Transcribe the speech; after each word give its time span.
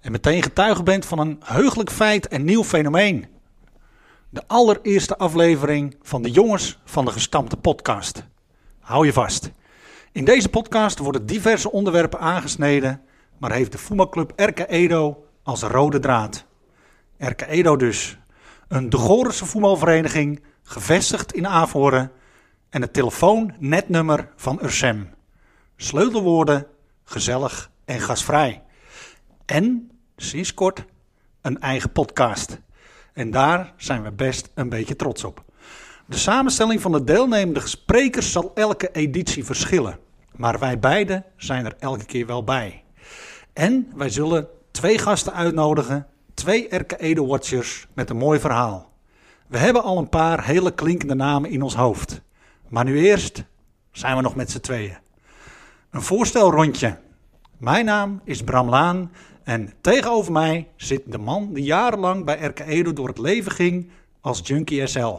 En 0.00 0.12
meteen 0.12 0.42
getuige 0.42 0.82
bent 0.82 1.04
van 1.04 1.18
een 1.18 1.40
heugelijk 1.44 1.90
feit 1.90 2.28
en 2.28 2.44
nieuw 2.44 2.64
fenomeen. 2.64 3.26
De 4.30 4.42
allereerste 4.46 5.16
aflevering 5.16 5.96
van 6.02 6.22
de 6.22 6.30
Jongens 6.30 6.78
van 6.84 7.04
de 7.04 7.10
Gestampte 7.10 7.56
Podcast. 7.56 8.24
Hou 8.80 9.06
je 9.06 9.12
vast. 9.12 9.50
In 10.12 10.24
deze 10.24 10.48
podcast 10.48 10.98
worden 10.98 11.26
diverse 11.26 11.72
onderwerpen 11.72 12.20
aangesneden, 12.20 13.00
maar 13.38 13.52
heeft 13.52 13.72
de 13.72 13.78
voetbalclub 13.78 14.32
Erke 14.36 14.66
Edo 14.66 15.24
als 15.42 15.62
rode 15.62 15.98
draad. 15.98 16.44
Erke 17.16 17.46
Edo 17.46 17.76
dus. 17.76 18.18
Een 18.68 18.90
de 18.90 18.96
Gorense 18.96 19.46
voetbalvereniging, 19.46 20.42
gevestigd 20.62 21.32
in 21.32 21.46
Avoren 21.46 22.10
en 22.70 22.80
het 22.80 22.92
telefoonnetnummer 22.92 24.28
van 24.36 24.58
Ursem. 24.62 25.10
Sleutelwoorden, 25.76 26.66
gezellig 27.04 27.70
en 27.84 28.00
gasvrij. 28.00 28.62
En, 29.50 29.90
sinds 30.16 30.54
kort, 30.54 30.84
een 31.40 31.60
eigen 31.60 31.92
podcast. 31.92 32.58
En 33.12 33.30
daar 33.30 33.72
zijn 33.76 34.02
we 34.02 34.12
best 34.12 34.50
een 34.54 34.68
beetje 34.68 34.96
trots 34.96 35.24
op. 35.24 35.44
De 36.06 36.16
samenstelling 36.16 36.80
van 36.80 36.92
de 36.92 37.04
deelnemende 37.04 37.68
sprekers 37.68 38.32
zal 38.32 38.50
elke 38.54 38.90
editie 38.92 39.44
verschillen. 39.44 39.98
Maar 40.36 40.58
wij 40.58 40.78
beiden 40.78 41.24
zijn 41.36 41.64
er 41.64 41.76
elke 41.78 42.04
keer 42.04 42.26
wel 42.26 42.44
bij. 42.44 42.84
En 43.52 43.92
wij 43.94 44.10
zullen 44.10 44.48
twee 44.70 44.98
gasten 44.98 45.32
uitnodigen, 45.34 46.06
twee 46.34 46.68
Erke 46.68 47.24
Watchers 47.26 47.86
met 47.94 48.10
een 48.10 48.16
mooi 48.16 48.40
verhaal. 48.40 48.92
We 49.46 49.58
hebben 49.58 49.82
al 49.82 49.98
een 49.98 50.08
paar 50.08 50.44
hele 50.44 50.74
klinkende 50.74 51.14
namen 51.14 51.50
in 51.50 51.62
ons 51.62 51.74
hoofd. 51.74 52.20
Maar 52.68 52.84
nu 52.84 52.98
eerst 52.98 53.44
zijn 53.92 54.16
we 54.16 54.22
nog 54.22 54.34
met 54.34 54.50
z'n 54.50 54.60
tweeën. 54.60 54.98
Een 55.90 56.02
voorstelrondje. 56.02 56.98
Mijn 57.58 57.84
naam 57.84 58.20
is 58.24 58.42
Bram 58.42 58.68
Laan 58.68 59.10
en 59.48 59.72
tegenover 59.80 60.32
mij 60.32 60.68
zit 60.76 61.02
de 61.06 61.18
man 61.18 61.52
die 61.52 61.64
jarenlang 61.64 62.24
bij 62.24 62.38
Erke 62.38 62.64
Edo 62.64 62.92
door 62.92 63.08
het 63.08 63.18
leven 63.18 63.52
ging 63.52 63.90
als 64.20 64.40
Junkie 64.44 64.86
SL. 64.86 65.14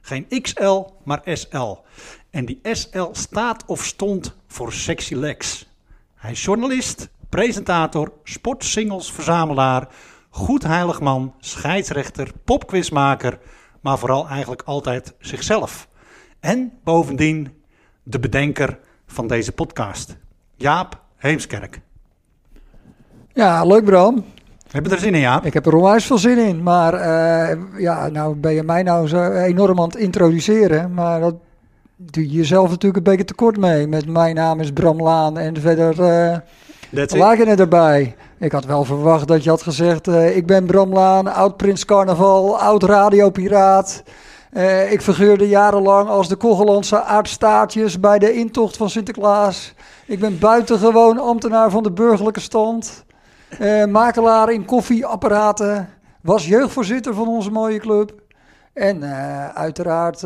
Geen 0.00 0.26
XL, 0.42 0.84
maar 1.04 1.20
SL. 1.24 1.76
En 2.30 2.44
die 2.44 2.60
SL 2.62 3.06
staat 3.12 3.64
of 3.66 3.84
stond 3.84 4.36
voor 4.46 4.72
Sexy 4.72 5.14
Lex. 5.14 5.68
Hij 6.14 6.30
is 6.30 6.44
journalist, 6.44 7.08
presentator, 7.28 8.12
sportsingles-verzamelaar, 8.24 9.88
goed 10.30 10.62
heilig 10.62 11.00
man, 11.00 11.34
scheidsrechter, 11.38 12.32
popquizmaker, 12.44 13.38
maar 13.80 13.98
vooral 13.98 14.28
eigenlijk 14.28 14.62
altijd 14.62 15.14
zichzelf. 15.18 15.88
En 16.40 16.72
bovendien 16.84 17.62
de 18.02 18.18
bedenker 18.18 18.78
van 19.06 19.26
deze 19.26 19.52
podcast. 19.52 20.16
Jaap 20.56 21.02
Heemskerk. 21.16 21.80
Ja, 23.40 23.64
leuk 23.64 23.84
Bram. 23.84 24.24
Heb 24.70 24.86
je 24.86 24.92
er 24.92 24.98
zin 24.98 25.14
in, 25.14 25.20
Jaap? 25.20 25.44
Ik 25.44 25.54
heb 25.54 25.66
er 25.66 25.74
onwijs 25.74 26.06
veel 26.06 26.18
zin 26.18 26.38
in. 26.38 26.62
Maar 26.62 26.94
eh, 26.94 27.58
ja, 27.78 28.08
nou 28.08 28.34
ben 28.34 28.52
je 28.52 28.62
mij 28.62 28.82
nou 28.82 29.08
zo 29.08 29.30
enorm 29.30 29.80
aan 29.80 29.86
het 29.86 29.96
introduceren. 29.96 30.94
Maar 30.94 31.20
dat 31.20 31.34
doe 31.96 32.22
je 32.22 32.36
jezelf 32.36 32.70
natuurlijk 32.70 32.96
een 32.96 33.10
beetje 33.12 33.24
tekort 33.24 33.56
mee. 33.56 33.86
Met 33.86 34.08
mijn 34.08 34.34
naam 34.34 34.60
is 34.60 34.72
Bram 34.72 35.02
Laan 35.02 35.38
en 35.38 35.60
verder 35.60 36.00
uh, 36.00 36.36
That's 36.94 37.12
it. 37.12 37.18
lagen 37.18 37.48
het 37.48 37.60
erbij. 37.60 38.16
Ik 38.38 38.52
had 38.52 38.64
wel 38.64 38.84
verwacht 38.84 39.28
dat 39.28 39.44
je 39.44 39.50
had 39.50 39.62
gezegd, 39.62 40.08
eh, 40.08 40.36
ik 40.36 40.46
ben 40.46 40.66
Bram 40.66 40.92
Laan, 40.92 41.34
oud 41.34 41.56
Prins 41.56 41.84
Carnaval, 41.84 42.58
oud 42.58 42.82
radiopiraat. 42.82 44.02
Uh, 44.52 44.92
ik 44.92 45.02
figureerde 45.02 45.48
jarenlang 45.48 46.08
als 46.08 46.28
de 46.28 46.36
Kogelandse 46.36 47.02
aardstaartjes 47.02 48.00
bij 48.00 48.18
de 48.18 48.32
intocht 48.32 48.76
van 48.76 48.90
Sinterklaas. 48.90 49.74
Ik 50.06 50.18
ben 50.18 50.38
buitengewoon 50.38 51.18
ambtenaar 51.18 51.70
van 51.70 51.82
de 51.82 51.92
burgerlijke 51.92 52.40
stand. 52.40 53.04
Uh, 53.60 53.84
makelaar 53.84 54.52
in 54.52 54.64
koffieapparaten. 54.64 55.88
Was 56.22 56.46
jeugdvoorzitter 56.46 57.14
van 57.14 57.28
onze 57.28 57.50
mooie 57.50 57.78
club. 57.78 58.12
En 58.72 58.96
uh, 59.02 59.48
uiteraard 59.48 60.22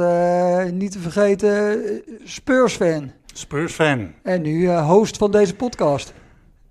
niet 0.73 0.93
te 0.93 0.99
vergeten 0.99 1.83
Spurs-fan. 2.25 3.11
Spurs-fan. 3.27 4.13
En 4.23 4.43
nu 4.43 4.71
host 4.71 5.17
van 5.17 5.31
deze 5.31 5.55
podcast. 5.55 6.13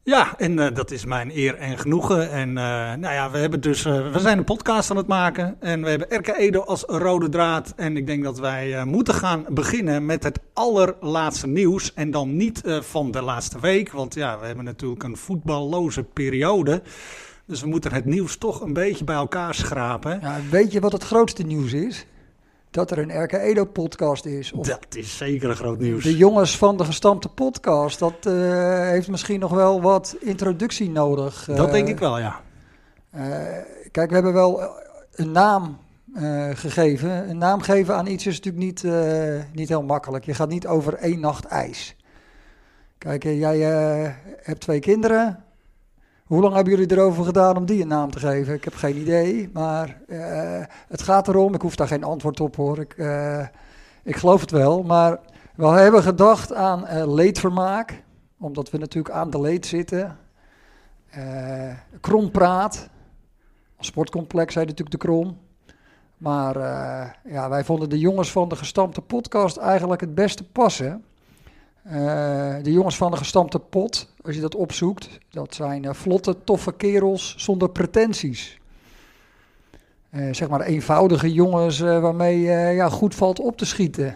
Ja, 0.06 0.38
en 0.38 0.58
uh, 0.58 0.68
dat 0.74 0.92
is 0.92 1.06
mijn 1.06 1.32
eer 1.38 1.56
en 1.56 1.78
genoegen. 1.78 2.32
En 2.32 2.50
uh, 2.50 2.56
nou 2.94 3.14
ja, 3.14 3.32
we 3.32 3.38
hebben 3.38 3.62
dus, 3.62 3.86
uh, 3.86 4.12
we 4.12 4.20
zijn 4.20 4.38
een 4.38 4.44
podcast 4.44 4.90
aan 4.90 4.98
het 4.98 5.08
maken. 5.08 5.56
En 5.60 5.84
we 5.84 5.90
hebben 5.90 6.10
Erke 6.10 6.38
Edo 6.38 6.62
als 6.62 6.84
rode 6.88 7.30
draad. 7.30 7.74
En 7.76 7.98
ik 7.98 8.08
denk 8.08 8.24
dat 8.24 8.40
wij 8.40 8.86
moeten 8.86 9.14
gaan 9.14 9.46
beginnen 9.50 10.06
met 10.06 10.24
het 10.24 10.40
allerlaatste 10.54 11.48
nieuws. 11.48 11.94
En 11.94 12.12
dan 12.12 12.36
niet 12.36 12.62
van 12.66 13.12
de 13.12 13.22
laatste 13.22 13.60
week. 13.60 13.92
Want 13.92 14.14
ja, 14.14 14.40
we 14.40 14.46
hebben 14.46 14.66
natuurlijk 14.66 15.04
een 15.04 15.18
voetballoze 15.18 16.04
periode. 16.04 16.82
Dus 17.46 17.62
we 17.62 17.68
moeten 17.68 17.94
het 17.94 18.06
nieuws 18.06 18.38
toch 18.38 18.62
een 18.62 18.74
beetje 18.74 19.04
bij 19.04 19.16
elkaar 19.16 19.54
schrapen. 19.54 20.20
Ja, 20.22 20.40
weet 20.50 20.72
je 20.72 20.80
wat 20.80 20.92
het 20.92 21.04
grootste 21.04 21.44
nieuws 21.44 21.74
is? 21.74 22.06
Dat 22.74 22.92
er 22.92 22.98
een 22.98 23.24
RK 23.24 23.32
Edo 23.32 23.66
podcast 23.66 24.26
is. 24.26 24.52
Of 24.52 24.68
dat 24.68 24.96
is 24.96 25.18
zeker 25.18 25.50
een 25.50 25.56
groot 25.56 25.80
nieuws. 25.80 26.04
De 26.04 26.18
jongens 26.18 26.58
van 26.58 26.78
de 26.78 26.86
gestampte 26.86 27.30
podcast, 27.30 28.00
dat 28.00 28.26
uh, 28.28 28.34
heeft 28.90 29.08
misschien 29.08 29.40
nog 29.40 29.52
wel 29.52 29.82
wat 29.82 30.16
introductie 30.20 30.90
nodig. 30.90 31.46
Dat 31.56 31.72
denk 31.72 31.88
ik 31.88 32.00
wel, 32.00 32.20
ja. 32.20 32.42
Uh, 33.16 33.22
kijk, 33.92 34.10
we 34.10 34.14
hebben 34.14 34.34
wel 34.34 34.62
een 35.16 35.32
naam 35.32 35.78
gegeven. 36.54 37.30
Een 37.30 37.38
naam 37.38 37.62
geven 37.62 37.96
aan 37.96 38.08
iets 38.08 38.28
is 38.28 38.40
natuurlijk 38.40 38.66
niet, 38.66 38.94
niet 39.54 39.70
heel 39.70 39.84
makkelijk. 39.84 40.26
Je 40.26 40.34
gaat 40.34 40.50
niet 40.50 40.68
over 40.68 40.94
één 40.94 41.20
nacht 41.20 41.46
ijs. 41.46 41.96
Kijk, 42.98 43.24
jij 43.24 43.60
hebt 44.42 44.60
twee 44.60 44.80
kinderen. 44.80 45.43
Hoe 46.24 46.42
lang 46.42 46.54
hebben 46.54 46.74
jullie 46.74 46.92
erover 46.92 47.24
gedaan 47.24 47.58
om 47.58 47.66
die 47.66 47.82
een 47.82 47.88
naam 47.88 48.12
te 48.12 48.20
geven? 48.20 48.54
Ik 48.54 48.64
heb 48.64 48.74
geen 48.76 48.98
idee, 48.98 49.50
maar 49.54 50.02
uh, 50.08 50.64
het 50.88 51.02
gaat 51.02 51.28
erom. 51.28 51.54
Ik 51.54 51.62
hoef 51.62 51.76
daar 51.76 51.88
geen 51.88 52.04
antwoord 52.04 52.40
op 52.40 52.56
hoor. 52.56 52.80
Ik, 52.80 52.98
uh, 52.98 53.48
ik 54.04 54.16
geloof 54.16 54.42
het 54.42 54.52
wel. 54.52 54.84
Maar 54.84 55.20
we 55.56 55.68
hebben 55.68 56.04
gedacht 56.04 56.54
aan 56.54 56.84
uh, 56.84 57.14
leedvermaak, 57.14 58.04
omdat 58.40 58.70
we 58.70 58.78
natuurlijk 58.78 59.16
aan 59.16 59.30
de 59.30 59.42
leed 59.42 59.66
zitten. 59.66 60.18
krompraat. 62.02 62.90
Sportcomplex 63.80 64.54
zei 64.54 64.66
natuurlijk 64.66 64.92
de 64.92 65.08
Krom. 65.08 65.38
Maar 66.18 66.58
ja, 67.24 67.50
wij 67.50 67.64
vonden 67.64 67.90
de 67.90 68.00
jongens 68.00 68.32
van 68.32 68.50
de 68.50 68.56
gestampte 68.56 69.02
podcast 69.02 69.58
eigenlijk 69.58 70.02
het 70.02 70.16
beste 70.16 70.44
passen. 70.44 71.04
Uh, 71.88 71.94
de 72.62 72.72
jongens 72.72 72.98
van 72.98 73.12
de 73.12 73.18
gestampte 73.18 73.60
pot, 73.60 74.14
als 74.22 74.36
je 74.36 74.42
dat 74.42 74.56
opzoekt, 74.56 75.20
dat 75.30 75.54
zijn 75.54 75.84
uh, 75.84 75.94
vlotte, 75.94 76.44
toffe 76.44 76.74
kerels 76.74 77.36
zonder 77.38 77.70
pretenties. 77.70 78.60
Uh, 80.12 80.34
zeg 80.34 80.50
maar 80.50 80.62
eenvoudige 80.62 81.34
jongens 81.34 81.80
waarmee 81.80 82.42
ja, 82.76 82.90
goed 82.90 83.16
valt 83.16 83.40
op 83.40 83.58
te 83.58 83.66
schieten. 83.66 84.16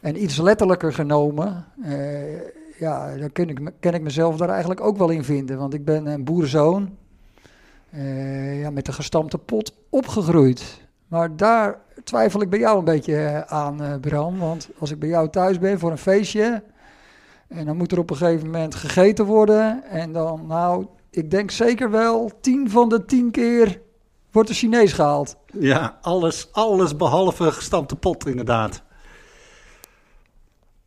En 0.00 0.22
iets 0.22 0.36
letterlijker 0.36 0.92
genomen, 0.92 1.64
ja, 2.78 3.16
daar 3.16 3.30
ken 3.30 3.48
ik, 3.48 3.60
ken 3.80 3.94
ik 3.94 4.02
mezelf 4.02 4.36
daar 4.36 4.48
eigenlijk 4.48 4.80
ook 4.80 4.96
wel 4.96 5.10
in 5.10 5.24
vinden. 5.24 5.58
Want 5.58 5.74
ik 5.74 5.84
ben 5.84 6.06
een 6.06 6.24
boerenzoon, 6.24 6.96
ja, 8.60 8.70
met 8.70 8.86
de 8.86 8.92
gestampte 8.92 9.38
pot 9.38 9.74
opgegroeid. 9.88 10.80
Maar 11.08 11.36
daar 11.36 11.78
twijfel 12.04 12.42
ik 12.42 12.50
bij 12.50 12.58
jou 12.58 12.78
een 12.78 12.84
beetje 12.84 13.44
aan, 13.46 14.00
Bram. 14.00 14.38
Want 14.38 14.68
als 14.78 14.90
ik 14.90 14.98
bij 14.98 15.08
jou 15.08 15.28
thuis 15.28 15.58
ben 15.58 15.78
voor 15.78 15.90
een 15.90 15.98
feestje, 15.98 16.62
en 17.50 17.66
dan 17.66 17.76
moet 17.76 17.92
er 17.92 17.98
op 17.98 18.10
een 18.10 18.16
gegeven 18.16 18.46
moment 18.46 18.74
gegeten 18.74 19.24
worden. 19.24 19.84
En 19.84 20.12
dan, 20.12 20.46
nou, 20.46 20.86
ik 21.10 21.30
denk 21.30 21.50
zeker 21.50 21.90
wel, 21.90 22.30
tien 22.40 22.70
van 22.70 22.88
de 22.88 23.04
tien 23.04 23.30
keer 23.30 23.80
wordt 24.30 24.48
de 24.48 24.54
Chinees 24.54 24.92
gehaald. 24.92 25.36
Ja, 25.58 25.98
alles, 26.00 26.48
alles 26.52 26.96
behalve 26.96 27.52
gestampte 27.52 27.96
pot, 27.96 28.26
inderdaad. 28.26 28.82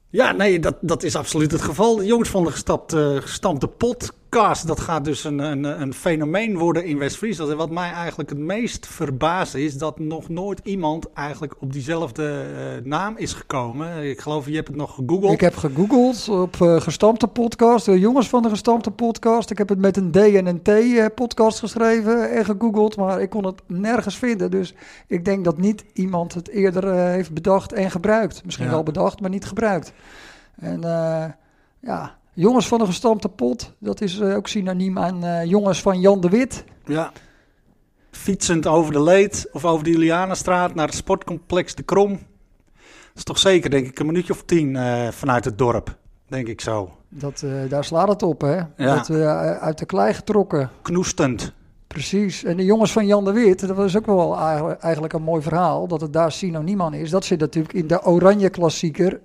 Ja, 0.09 0.31
nee, 0.31 0.59
dat, 0.59 0.75
dat 0.81 1.03
is 1.03 1.15
absoluut 1.15 1.51
het 1.51 1.61
geval. 1.61 1.95
De 1.95 2.05
jongens 2.05 2.29
van 2.29 2.43
de 2.43 2.51
gestampte, 2.51 3.19
gestampte 3.21 3.67
pot 3.67 4.13
podcast, 4.33 4.67
dat 4.67 4.79
gaat 4.79 5.05
dus 5.05 5.23
een, 5.23 5.39
een, 5.39 5.63
een 5.81 5.93
fenomeen 5.93 6.57
worden 6.57 6.85
in 6.85 6.97
West-Friesland. 6.97 7.51
En 7.51 7.57
wat 7.57 7.69
mij 7.69 7.91
eigenlijk 7.91 8.29
het 8.29 8.39
meest 8.39 8.87
verbaast 8.87 9.55
is 9.55 9.77
dat 9.77 9.99
nog 9.99 10.29
nooit 10.29 10.61
iemand 10.63 11.13
eigenlijk 11.13 11.55
op 11.59 11.73
diezelfde 11.73 12.45
eh, 12.55 12.85
naam 12.85 13.17
is 13.17 13.33
gekomen. 13.33 14.09
Ik 14.09 14.19
geloof, 14.19 14.47
je 14.47 14.55
hebt 14.55 14.67
het 14.67 14.77
nog 14.77 14.95
gegoogeld. 14.95 15.31
Ik 15.31 15.41
heb 15.41 15.55
gegoogeld 15.55 16.29
op 16.29 16.55
uh, 16.55 16.81
gestampte 16.81 17.27
podcast, 17.27 17.85
de 17.85 17.99
jongens 17.99 18.29
van 18.29 18.41
de 18.41 18.49
gestampte 18.49 18.91
podcast. 18.91 19.49
Ik 19.49 19.57
heb 19.57 19.69
het 19.69 19.79
met 19.79 19.97
een 19.97 20.11
D 20.11 20.17
en 20.17 20.45
een 20.45 20.61
T 20.61 20.67
uh, 20.67 21.05
podcast 21.15 21.59
geschreven 21.59 22.31
en 22.31 22.45
gegoogeld, 22.45 22.97
maar 22.97 23.21
ik 23.21 23.29
kon 23.29 23.45
het 23.45 23.61
nergens 23.67 24.17
vinden. 24.17 24.51
Dus 24.51 24.73
ik 25.07 25.25
denk 25.25 25.43
dat 25.43 25.57
niet 25.57 25.85
iemand 25.93 26.33
het 26.33 26.49
eerder 26.49 26.93
heeft 26.93 27.33
bedacht 27.33 27.73
en 27.73 27.91
gebruikt. 27.91 28.45
Misschien 28.45 28.65
ja. 28.65 28.71
wel 28.71 28.83
bedacht, 28.83 29.21
maar 29.21 29.29
niet 29.29 29.45
gebruikt. 29.45 29.93
En 30.55 30.81
ja, 31.79 32.17
jongens 32.33 32.67
van 32.67 32.79
de 32.79 32.85
gestampte 32.85 33.29
pot, 33.29 33.73
dat 33.79 34.01
is 34.01 34.21
ook 34.21 34.47
synoniem 34.47 34.99
aan 34.99 35.47
jongens 35.47 35.81
van 35.81 35.99
Jan 35.99 36.21
de 36.21 36.29
Wit. 36.29 36.63
Ja 36.85 37.11
fietsend 38.15 38.67
over 38.67 38.93
de 38.93 39.01
Leed 39.01 39.49
of 39.51 39.65
over 39.65 39.83
de 39.83 39.91
Julianenstraat 39.91 40.75
naar 40.75 40.85
het 40.85 40.95
sportcomplex 40.95 41.75
De 41.75 41.83
Krom. 41.83 42.09
Dat 42.09 43.15
is 43.15 43.23
toch 43.23 43.39
zeker, 43.39 43.69
denk 43.69 43.87
ik, 43.87 43.99
een 43.99 44.05
minuutje 44.05 44.33
of 44.33 44.43
tien 44.43 44.75
uh, 44.75 45.07
vanuit 45.07 45.45
het 45.45 45.57
dorp. 45.57 45.97
Denk 46.27 46.47
ik 46.47 46.61
zo. 46.61 46.91
Dat, 47.09 47.41
uh, 47.45 47.69
daar 47.69 47.83
slaat 47.83 48.07
het 48.07 48.23
op, 48.23 48.41
hè? 48.41 48.55
Ja. 48.55 48.95
Dat, 48.95 49.09
uh, 49.09 49.51
uit 49.57 49.77
de 49.77 49.85
klei 49.85 50.13
getrokken. 50.13 50.69
Knoestend. 50.81 51.53
Precies. 51.87 52.43
En 52.43 52.57
de 52.57 52.65
jongens 52.65 52.91
van 52.91 53.07
Jan 53.07 53.25
de 53.25 53.31
Wit, 53.31 53.67
dat 53.67 53.75
was 53.75 53.97
ook 53.97 54.05
wel 54.05 54.37
eigenlijk 54.79 55.13
een 55.13 55.21
mooi 55.21 55.41
verhaal, 55.41 55.87
dat 55.87 56.01
het 56.01 56.13
daar 56.13 56.31
synoniem 56.31 56.81
aan 56.81 56.93
is. 56.93 57.09
Dat 57.09 57.25
zit 57.25 57.39
natuurlijk 57.39 57.73
in 57.73 57.87
de 57.87 58.05
Oranje 58.05 58.49
Klassieker 58.49 59.19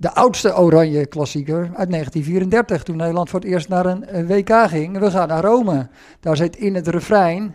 de 0.00 0.14
oudste 0.14 0.56
oranje 0.56 1.06
klassieker 1.06 1.58
uit 1.58 1.90
1934, 1.90 2.82
toen 2.82 2.96
Nederland 2.96 3.30
voor 3.30 3.40
het 3.40 3.48
eerst 3.48 3.68
naar 3.68 3.86
een 3.86 4.26
WK 4.26 4.68
ging. 4.68 4.98
We 4.98 5.10
gaan 5.10 5.28
naar 5.28 5.44
Rome. 5.44 5.88
Daar 6.20 6.36
zit 6.36 6.56
in 6.56 6.74
het 6.74 6.88
refrein 6.88 7.54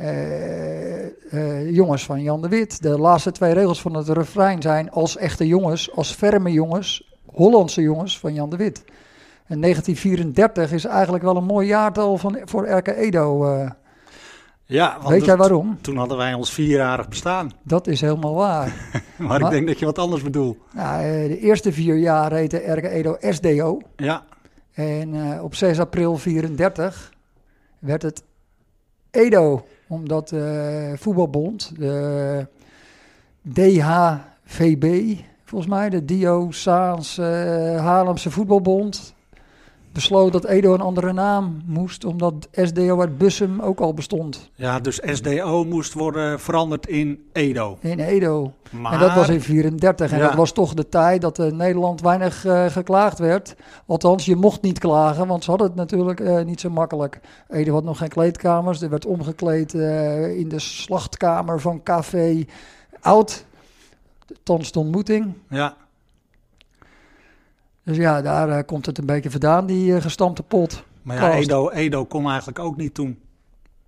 uh, 0.00 1.04
uh, 1.32 1.70
jongens 1.70 2.04
van 2.04 2.22
Jan 2.22 2.42
de 2.42 2.48
Wit. 2.48 2.82
De 2.82 2.98
laatste 2.98 3.32
twee 3.32 3.52
regels 3.52 3.80
van 3.80 3.94
het 3.96 4.08
refrein 4.08 4.62
zijn 4.62 4.90
als 4.90 5.16
echte 5.16 5.46
jongens, 5.46 5.94
als 5.94 6.12
ferme 6.12 6.52
jongens, 6.52 7.16
Hollandse 7.26 7.82
jongens 7.82 8.18
van 8.18 8.34
Jan 8.34 8.50
de 8.50 8.56
Wit. 8.56 8.84
En 9.46 9.60
1934 9.60 10.72
is 10.72 10.84
eigenlijk 10.84 11.24
wel 11.24 11.36
een 11.36 11.44
mooi 11.44 11.66
jaartal 11.66 12.18
van, 12.18 12.38
voor 12.44 12.68
RK 12.68 12.86
Edo. 12.88 13.54
Uh, 13.54 13.70
ja, 14.72 14.96
want 14.96 15.08
Weet 15.08 15.24
jij 15.24 15.36
waarom? 15.36 15.78
Toen 15.80 15.96
hadden 15.96 16.16
wij 16.16 16.34
ons 16.34 16.52
vierjarig 16.52 17.08
bestaan. 17.08 17.52
Dat 17.62 17.86
is 17.86 18.00
helemaal 18.00 18.34
waar. 18.34 18.90
maar, 19.16 19.28
maar, 19.28 19.40
ik 19.40 19.50
denk 19.50 19.66
dat 19.66 19.78
je 19.78 19.84
wat 19.84 19.98
anders 19.98 20.22
bedoelt. 20.22 20.56
Nou, 20.72 21.02
de 21.28 21.38
eerste 21.38 21.72
vier 21.72 21.96
jaar 21.96 22.32
heette 22.32 22.72
RK 22.72 22.84
Edo 22.84 23.16
SDO. 23.20 23.80
Ja. 23.96 24.24
En 24.72 25.14
uh, 25.14 25.42
op 25.42 25.54
6 25.54 25.78
april 25.80 26.16
34 26.16 27.12
werd 27.78 28.02
het 28.02 28.22
Edo, 29.10 29.66
omdat 29.88 30.28
de 30.28 30.92
voetbalbond, 30.98 31.72
de 31.76 32.46
DHVB, 33.52 35.16
volgens 35.44 35.70
mij, 35.70 35.90
de 35.90 36.04
Dio 36.04 36.50
Saans 36.50 37.18
uh, 37.18 37.26
Haarlemse 37.80 38.30
voetbalbond, 38.30 39.14
besloot 39.92 40.32
dat 40.32 40.44
Edo 40.44 40.74
een 40.74 40.80
andere 40.80 41.12
naam 41.12 41.62
moest, 41.66 42.04
omdat 42.04 42.48
SDO 42.52 43.00
uit 43.00 43.18
Bussum 43.18 43.60
ook 43.60 43.80
al 43.80 43.94
bestond. 43.94 44.50
Ja, 44.54 44.80
dus 44.80 45.00
SDO 45.04 45.64
moest 45.64 45.92
worden 45.92 46.40
veranderd 46.40 46.86
in 46.86 47.24
Edo. 47.32 47.78
In 47.80 47.98
Edo. 47.98 48.52
Maar... 48.70 48.92
En 48.92 48.98
dat 48.98 49.14
was 49.14 49.28
in 49.28 49.40
34. 49.40 50.12
En 50.12 50.18
ja. 50.18 50.26
dat 50.26 50.34
was 50.34 50.52
toch 50.52 50.74
de 50.74 50.88
tijd 50.88 51.20
dat 51.20 51.38
in 51.38 51.56
Nederland 51.56 52.00
weinig 52.00 52.44
uh, 52.44 52.66
geklaagd 52.66 53.18
werd. 53.18 53.54
Althans, 53.86 54.24
je 54.24 54.36
mocht 54.36 54.62
niet 54.62 54.78
klagen, 54.78 55.26
want 55.26 55.44
ze 55.44 55.50
hadden 55.50 55.68
het 55.68 55.76
natuurlijk 55.76 56.20
uh, 56.20 56.42
niet 56.42 56.60
zo 56.60 56.70
makkelijk. 56.70 57.20
Edo 57.48 57.72
had 57.72 57.84
nog 57.84 57.98
geen 57.98 58.08
kleedkamers. 58.08 58.82
Er 58.82 58.90
werd 58.90 59.06
omgekleed 59.06 59.74
in 59.74 60.48
de 60.48 60.58
slachtkamer 60.58 61.60
van 61.60 61.82
Café 61.82 62.44
Oud. 63.00 63.44
Thans 64.42 64.72
de 64.72 64.78
ontmoeting. 64.78 65.34
Ja. 65.48 65.76
Dus 67.84 67.96
ja, 67.96 68.22
daar 68.22 68.48
uh, 68.48 68.58
komt 68.66 68.86
het 68.86 68.98
een 68.98 69.06
beetje 69.06 69.30
vandaan, 69.30 69.66
die 69.66 69.86
uh, 69.86 70.00
gestampte 70.00 70.42
pot. 70.42 70.84
Maar 71.02 71.16
ja, 71.16 71.32
Edo, 71.32 71.70
Edo 71.70 72.04
kon 72.04 72.28
eigenlijk 72.28 72.58
ook 72.58 72.76
niet 72.76 72.94
toen. 72.94 73.18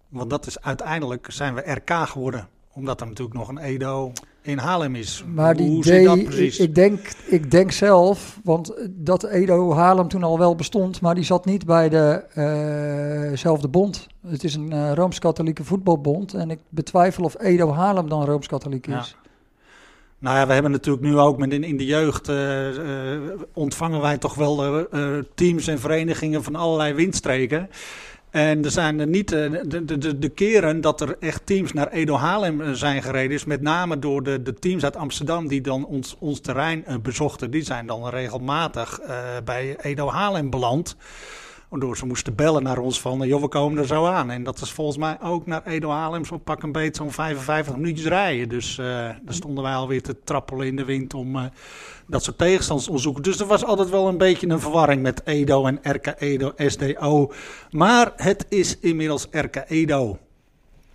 Want 0.08 0.30
dat 0.30 0.46
is 0.46 0.60
uiteindelijk 0.60 1.26
zijn 1.30 1.54
we 1.54 1.72
RK 1.72 1.90
geworden. 1.90 2.48
Omdat 2.72 3.00
er 3.00 3.06
natuurlijk 3.06 3.36
nog 3.36 3.48
een 3.48 3.58
Edo 3.58 4.12
in 4.42 4.58
Haarlem 4.58 4.94
is. 4.94 5.24
Maar 5.34 5.56
die 5.56 5.68
Hoe 5.68 5.84
zit 5.84 6.04
dat 6.04 6.24
precies? 6.24 6.58
Ik, 6.58 6.68
ik, 6.68 6.74
denk, 6.74 7.00
ik 7.26 7.50
denk 7.50 7.72
zelf, 7.72 8.40
want 8.44 8.74
dat 8.90 9.24
Edo 9.24 9.72
Haarlem 9.72 10.08
toen 10.08 10.22
al 10.22 10.38
wel 10.38 10.54
bestond, 10.54 11.00
maar 11.00 11.14
die 11.14 11.24
zat 11.24 11.44
niet 11.44 11.66
bij 11.66 11.88
dezelfde 11.88 13.66
uh 13.66 13.72
bond. 13.72 14.06
Het 14.26 14.44
is 14.44 14.54
een 14.54 14.72
uh, 14.72 14.92
Rooms-Katholieke 14.92 15.64
voetbalbond 15.64 16.34
en 16.34 16.50
ik 16.50 16.58
betwijfel 16.68 17.24
of 17.24 17.40
Edo 17.40 17.72
Haarlem 17.72 18.08
dan 18.08 18.24
Rooms-Katholiek 18.24 18.86
is. 18.86 19.16
Ja. 19.22 19.23
Nou 20.24 20.36
ja, 20.36 20.46
we 20.46 20.52
hebben 20.52 20.70
natuurlijk 20.70 21.04
nu 21.04 21.18
ook 21.18 21.38
met 21.38 21.52
in, 21.52 21.76
de 21.76 21.86
jeugd 21.86 22.28
uh, 22.28 22.68
uh, 22.68 23.20
ontvangen 23.52 24.00
wij 24.00 24.18
toch 24.18 24.34
wel 24.34 24.78
uh, 24.78 25.18
teams 25.34 25.66
en 25.66 25.78
verenigingen 25.78 26.42
van 26.42 26.54
allerlei 26.54 26.92
windstreken. 26.92 27.70
En 28.30 28.64
er 28.64 28.70
zijn 28.70 29.10
niet 29.10 29.28
de, 29.28 29.62
de, 29.66 29.98
de, 29.98 30.18
de, 30.18 30.28
keren 30.28 30.80
dat 30.80 31.00
er 31.00 31.16
echt 31.20 31.46
teams 31.46 31.72
naar 31.72 31.88
Edo 31.88 32.14
Haarlem 32.14 32.74
zijn 32.74 33.02
gereden, 33.02 33.36
is 33.36 33.44
met 33.44 33.60
name 33.60 33.98
door 33.98 34.22
de, 34.22 34.42
de 34.42 34.54
teams 34.54 34.84
uit 34.84 34.96
Amsterdam 34.96 35.48
die 35.48 35.60
dan 35.60 35.86
ons, 35.86 36.16
ons 36.18 36.40
terrein 36.40 36.84
bezochten. 37.02 37.50
Die 37.50 37.62
zijn 37.62 37.86
dan 37.86 38.08
regelmatig 38.08 39.00
bij 39.44 39.76
Edo 39.80 40.08
Haarlem 40.08 40.50
beland. 40.50 40.96
Waardoor 41.74 41.96
ze 41.96 42.06
moesten 42.06 42.34
bellen 42.34 42.62
naar 42.62 42.78
ons 42.78 43.00
van, 43.00 43.26
joh, 43.26 43.40
we 43.40 43.48
komen 43.48 43.78
er 43.78 43.86
zo 43.86 44.06
aan. 44.06 44.30
En 44.30 44.42
dat 44.42 44.60
is 44.60 44.70
volgens 44.70 44.96
mij 44.96 45.18
ook 45.22 45.46
naar 45.46 45.66
Edo 45.66 45.90
Haarlem 45.90 46.24
zo 46.24 46.38
pak 46.38 46.62
een 46.62 46.72
beet 46.72 46.96
zo'n 46.96 47.10
55 47.10 47.76
minuutjes 47.76 48.06
rijden. 48.06 48.48
Dus 48.48 48.78
uh, 48.78 48.86
daar 48.86 49.18
stonden 49.28 49.64
wij 49.64 49.74
alweer 49.74 50.02
te 50.02 50.16
trappelen 50.24 50.66
in 50.66 50.76
de 50.76 50.84
wind 50.84 51.14
om 51.14 51.36
uh, 51.36 51.42
dat 52.06 52.24
soort 52.24 52.38
tegenstanders 52.38 52.84
te 52.84 52.90
onderzoeken. 52.90 53.22
Dus 53.22 53.40
er 53.40 53.46
was 53.46 53.64
altijd 53.64 53.90
wel 53.90 54.08
een 54.08 54.18
beetje 54.18 54.48
een 54.48 54.60
verwarring 54.60 55.02
met 55.02 55.20
Edo 55.24 55.66
en 55.66 55.78
RK 55.82 56.14
Edo, 56.18 56.52
SDO. 56.56 57.32
Maar 57.70 58.12
het 58.16 58.46
is 58.48 58.78
inmiddels 58.78 59.26
RK 59.30 59.64
Edo. 59.68 60.18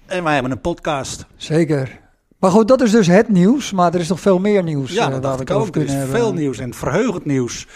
En 0.05 0.23
wij 0.23 0.33
hebben 0.33 0.51
een 0.51 0.61
podcast. 0.61 1.25
Zeker. 1.35 1.99
Maar 2.39 2.51
goed, 2.51 2.67
dat 2.67 2.81
is 2.81 2.91
dus 2.91 3.07
het 3.07 3.29
nieuws. 3.29 3.71
Maar 3.71 3.93
er 3.93 3.99
is 3.99 4.07
nog 4.07 4.19
veel 4.19 4.39
meer 4.39 4.63
nieuws. 4.63 4.91
Ja, 4.91 5.09
dat 5.09 5.21
dacht 5.21 5.39
ik 5.39 5.51
ook. 5.51 5.75
Er 5.75 5.81
is 5.81 5.91
hebben. 5.91 6.15
veel 6.15 6.33
nieuws 6.33 6.57
en 6.57 6.73
verheugend 6.73 7.25
nieuws. 7.25 7.67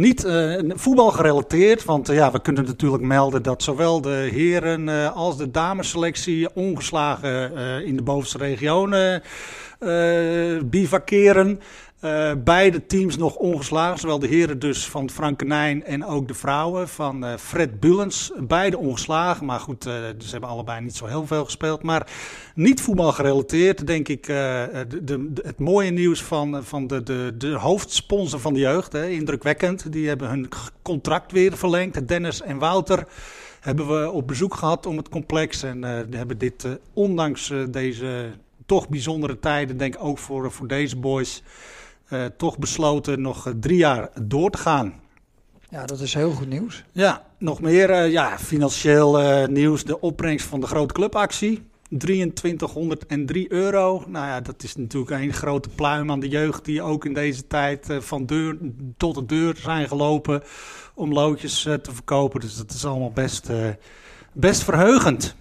Niet 0.00 0.24
uh, 0.24 0.60
voetbal 0.66 1.10
gerelateerd, 1.10 1.84
want 1.84 2.10
uh, 2.10 2.16
ja, 2.16 2.30
we 2.30 2.40
kunnen 2.40 2.64
natuurlijk 2.64 3.02
melden 3.02 3.42
dat 3.42 3.62
zowel 3.62 4.00
de 4.00 4.28
heren 4.32 4.88
uh, 4.88 5.16
als 5.16 5.36
de 5.36 5.50
damesselectie 5.50 6.54
ongeslagen 6.54 7.84
in 7.86 7.96
de 7.96 8.02
bovenste 8.02 8.38
regionen 8.38 9.22
bivakeren. 10.70 11.60
Uh, 12.04 12.32
beide 12.44 12.86
teams 12.86 13.16
nog 13.16 13.36
ongeslagen, 13.36 13.98
zowel 13.98 14.18
de 14.18 14.26
heren 14.26 14.58
dus 14.58 14.88
van 14.88 15.10
Frank 15.10 15.44
Nijn 15.44 15.84
en 15.84 16.04
ook 16.04 16.28
de 16.28 16.34
vrouwen 16.34 16.88
van 16.88 17.24
uh, 17.24 17.36
Fred 17.36 17.80
Bullens. 17.80 18.32
Beide 18.38 18.78
ongeslagen, 18.78 19.46
maar 19.46 19.60
goed, 19.60 19.86
uh, 19.86 19.94
ze 20.18 20.30
hebben 20.30 20.48
allebei 20.48 20.80
niet 20.80 20.96
zo 20.96 21.06
heel 21.06 21.26
veel 21.26 21.44
gespeeld. 21.44 21.82
Maar 21.82 22.10
niet 22.54 22.80
voetbal 22.80 23.12
gerelateerd, 23.12 23.86
denk 23.86 24.08
ik, 24.08 24.26
de, 24.26 25.00
de, 25.02 25.32
het 25.42 25.58
mooie 25.58 25.90
nieuws 25.90 26.22
van, 26.22 26.64
van 26.64 26.86
de, 26.86 27.02
de, 27.02 27.34
de 27.38 27.52
hoofdsponsor 27.52 28.40
van 28.40 28.54
de 28.54 28.60
jeugd, 28.60 28.92
hè, 28.92 29.08
indrukwekkend. 29.08 29.92
Die 29.92 30.08
hebben 30.08 30.28
hun 30.28 30.48
contract 30.82 31.32
weer 31.32 31.56
verlengd, 31.56 32.08
Dennis 32.08 32.42
en 32.42 32.58
Wouter 32.58 33.06
hebben 33.60 34.00
we 34.00 34.10
op 34.10 34.26
bezoek 34.26 34.54
gehad 34.54 34.86
om 34.86 34.96
het 34.96 35.08
complex. 35.08 35.62
En 35.62 35.82
hebben 36.10 36.38
dit, 36.38 36.66
ondanks 36.92 37.52
deze 37.70 38.30
toch 38.66 38.88
bijzondere 38.88 39.38
tijden, 39.38 39.76
denk 39.76 39.94
ik 39.94 40.04
ook 40.04 40.18
voor, 40.18 40.52
voor 40.52 40.66
deze 40.66 40.96
boys... 40.96 41.42
Uh, 42.12 42.24
toch 42.24 42.58
besloten 42.58 43.20
nog 43.20 43.52
drie 43.60 43.76
jaar 43.76 44.10
door 44.22 44.50
te 44.50 44.58
gaan. 44.58 44.94
Ja, 45.68 45.86
dat 45.86 46.00
is 46.00 46.14
heel 46.14 46.30
goed 46.30 46.48
nieuws. 46.48 46.84
Ja, 46.92 47.26
nog 47.38 47.60
meer 47.60 47.90
uh, 47.90 48.10
ja, 48.10 48.38
financieel 48.38 49.20
uh, 49.22 49.46
nieuws. 49.46 49.84
De 49.84 50.00
opbrengst 50.00 50.46
van 50.46 50.60
de 50.60 50.66
grote 50.66 50.94
clubactie. 50.94 51.62
2303 51.98 53.52
euro. 53.52 54.04
Nou 54.06 54.26
ja, 54.26 54.40
dat 54.40 54.62
is 54.62 54.76
natuurlijk 54.76 55.10
een 55.22 55.32
grote 55.32 55.68
pluim 55.68 56.10
aan 56.10 56.20
de 56.20 56.28
jeugd 56.28 56.64
die 56.64 56.82
ook 56.82 57.04
in 57.04 57.14
deze 57.14 57.46
tijd 57.46 57.86
van 57.98 58.26
deur 58.26 58.58
tot 58.96 59.14
de 59.14 59.26
deur 59.26 59.56
zijn 59.56 59.88
gelopen 59.88 60.42
om 60.94 61.12
loodjes 61.12 61.62
te 61.62 61.90
verkopen. 61.92 62.40
Dus 62.40 62.56
dat 62.56 62.70
is 62.70 62.84
allemaal 62.84 63.12
best, 63.12 63.48
best 64.32 64.64
verheugend. 64.64 65.36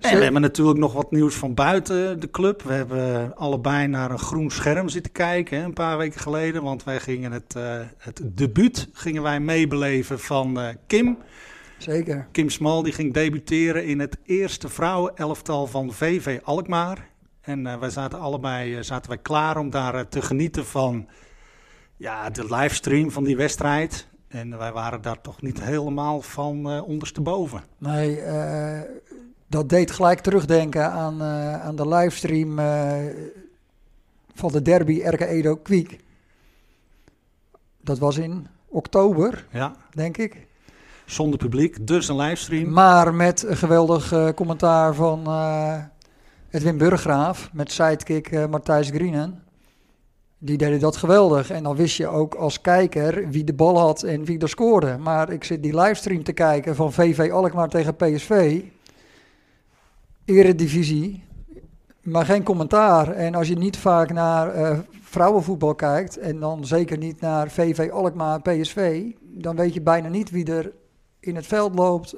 En 0.00 0.16
we 0.16 0.22
hebben 0.22 0.42
natuurlijk 0.42 0.78
nog 0.78 0.92
wat 0.92 1.10
nieuws 1.10 1.34
van 1.34 1.54
buiten 1.54 2.20
de 2.20 2.30
club. 2.30 2.62
We 2.62 2.72
hebben 2.72 3.36
allebei 3.36 3.86
naar 3.86 4.10
een 4.10 4.18
groen 4.18 4.50
scherm 4.50 4.88
zitten 4.88 5.12
kijken 5.12 5.58
hè, 5.58 5.64
een 5.64 5.72
paar 5.72 5.98
weken 5.98 6.20
geleden. 6.20 6.62
Want 6.62 6.84
wij 6.84 7.00
gingen 7.00 7.32
het, 7.32 7.54
uh, 7.56 7.80
het 7.98 8.20
debuut 8.24 8.88
gingen 8.92 9.22
wij 9.22 9.40
meebeleven 9.40 10.18
van 10.18 10.58
uh, 10.58 10.68
Kim. 10.86 11.18
Zeker. 11.78 12.26
Kim 12.32 12.50
Smal 12.50 12.82
die 12.82 12.92
ging 12.92 13.12
debuteren 13.12 13.86
in 13.86 14.00
het 14.00 14.16
eerste 14.24 14.68
vrouwenelftal 14.68 15.66
van 15.66 15.92
VV 15.92 16.38
Alkmaar. 16.42 17.08
En 17.40 17.66
uh, 17.66 17.78
wij 17.78 17.90
zaten 17.90 18.20
allebei 18.20 18.84
zaten 18.84 19.10
wij 19.10 19.18
klaar 19.18 19.56
om 19.56 19.70
daar 19.70 20.08
te 20.08 20.22
genieten 20.22 20.66
van 20.66 21.08
ja, 21.96 22.30
de 22.30 22.44
livestream 22.44 23.10
van 23.10 23.24
die 23.24 23.36
wedstrijd. 23.36 24.08
En 24.28 24.58
wij 24.58 24.72
waren 24.72 25.02
daar 25.02 25.20
toch 25.20 25.42
niet 25.42 25.62
helemaal 25.62 26.20
van 26.20 26.82
ondersteboven. 26.82 27.62
Nee, 27.78 28.22
dat 29.50 29.68
deed 29.68 29.90
gelijk 29.90 30.20
terugdenken 30.20 30.90
aan, 30.90 31.22
uh, 31.22 31.62
aan 31.62 31.76
de 31.76 31.88
livestream 31.88 32.56
van 34.34 34.52
de 34.52 34.62
derby 34.62 35.02
RK 35.04 35.20
Edo 35.20 35.56
Kwiek. 35.56 35.98
Dat 37.80 37.98
was 37.98 38.16
in 38.16 38.46
oktober, 38.68 39.46
ja. 39.50 39.74
denk 39.90 40.16
ik. 40.16 40.46
Zonder 41.04 41.38
publiek, 41.38 41.86
dus 41.86 42.08
een 42.08 42.16
livestream. 42.16 42.72
Maar 42.72 43.14
met 43.14 43.42
een 43.42 43.56
geweldig 43.56 44.34
commentaar 44.34 44.94
van 44.94 45.20
Edwin 46.50 46.78
Burggraaf 46.78 47.50
met 47.52 47.72
sidekick 47.72 48.48
Martijs 48.48 48.88
Grienen. 48.88 49.42
Die 50.42 50.58
deden 50.58 50.80
dat 50.80 50.96
geweldig. 50.96 51.50
En 51.50 51.62
dan 51.62 51.76
wist 51.76 51.96
je 51.96 52.06
ook 52.06 52.34
als 52.34 52.60
kijker 52.60 53.28
wie 53.30 53.44
de 53.44 53.52
bal 53.52 53.78
had 53.78 54.02
en 54.02 54.24
wie 54.24 54.38
er 54.38 54.48
scoorde. 54.48 54.96
Maar 54.98 55.32
ik 55.32 55.44
zit 55.44 55.62
die 55.62 55.80
livestream 55.80 56.22
te 56.22 56.32
kijken 56.32 56.76
van 56.76 56.92
VV 56.92 57.30
Alkmaar 57.32 57.68
tegen 57.68 57.96
PSV. 57.96 58.62
Eredivisie. 60.30 61.24
Maar 62.02 62.24
geen 62.24 62.42
commentaar. 62.42 63.08
En 63.08 63.34
als 63.34 63.48
je 63.48 63.56
niet 63.56 63.76
vaak 63.76 64.12
naar 64.12 64.56
uh, 64.56 64.78
vrouwenvoetbal 65.02 65.74
kijkt. 65.74 66.18
En 66.18 66.40
dan 66.40 66.66
zeker 66.66 66.98
niet 66.98 67.20
naar 67.20 67.50
VV 67.50 67.90
Alkmaar 67.92 68.42
PSV. 68.42 69.10
Dan 69.20 69.56
weet 69.56 69.74
je 69.74 69.80
bijna 69.80 70.08
niet 70.08 70.30
wie 70.30 70.52
er 70.52 70.72
in 71.20 71.36
het 71.36 71.46
veld 71.46 71.74
loopt. 71.74 72.14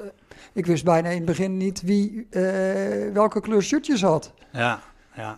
Ik 0.52 0.66
wist 0.66 0.84
bijna 0.84 1.08
in 1.08 1.16
het 1.16 1.24
begin 1.24 1.56
niet 1.56 1.82
wie 1.82 2.26
uh, 2.30 3.12
welke 3.12 3.40
kleur 3.40 3.62
shirtjes 3.62 4.02
had. 4.02 4.32
Ja, 4.52 4.80
ja. 5.14 5.36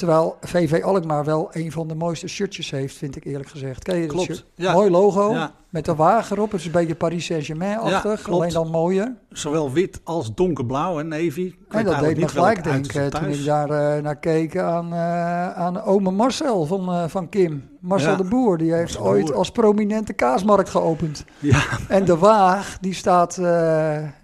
Terwijl 0.00 0.36
VV 0.40 0.80
Alkmaar 0.84 1.24
wel 1.24 1.48
een 1.52 1.72
van 1.72 1.88
de 1.88 1.94
mooiste 1.94 2.28
shirtjes 2.28 2.70
heeft, 2.70 2.96
vind 2.96 3.16
ik 3.16 3.24
eerlijk 3.24 3.48
gezegd. 3.48 3.82
Ken 3.82 3.96
je 3.96 4.06
klopt. 4.06 4.24
shirt? 4.26 4.44
Ja. 4.54 4.72
Mooi 4.72 4.90
logo, 4.90 5.32
Ja. 5.32 5.52
met 5.68 5.84
de 5.84 5.94
wagen 5.94 6.36
erop. 6.36 6.50
Het 6.50 6.60
is 6.60 6.66
een 6.66 6.72
beetje 6.72 6.94
Paris 6.94 7.24
Saint-Germain-achtig, 7.24 8.26
Ja, 8.26 8.32
alleen 8.32 8.52
dan 8.52 8.68
mooier. 8.70 9.14
Zowel 9.30 9.72
wit 9.72 10.00
als 10.04 10.34
donkerblauw 10.34 10.98
en 11.00 11.08
navy. 11.08 11.40
Ik 11.40 11.56
En 11.68 11.84
dat 11.84 12.00
deed 12.00 12.16
me 12.18 12.28
gelijk 12.28 12.64
denken 12.64 13.10
toen 13.10 13.28
ik 13.28 13.44
daar 13.44 13.70
eh, 13.70 14.02
naar 14.02 14.16
keek 14.16 14.58
aan, 14.58 14.92
eh 14.92 15.52
aan 15.52 15.82
ome 15.82 16.10
Marcel 16.10 16.66
van, 16.66 16.88
eh, 16.88 17.04
van 17.08 17.28
Kim. 17.28 17.68
Marcel 17.80 18.16
de 18.16 18.24
Boer, 18.24 18.58
die 18.58 18.72
heeft 18.72 18.92
Marcel 18.98 19.12
ooit 19.12 19.32
als 19.32 19.50
prominente 19.50 20.12
kaasmarkt 20.12 20.68
geopend. 20.68 21.24
Ja, 21.38 21.62
En 21.88 22.04
de 22.04 22.16
waag, 22.16 22.78
die 22.80 22.94
staat 22.94 23.38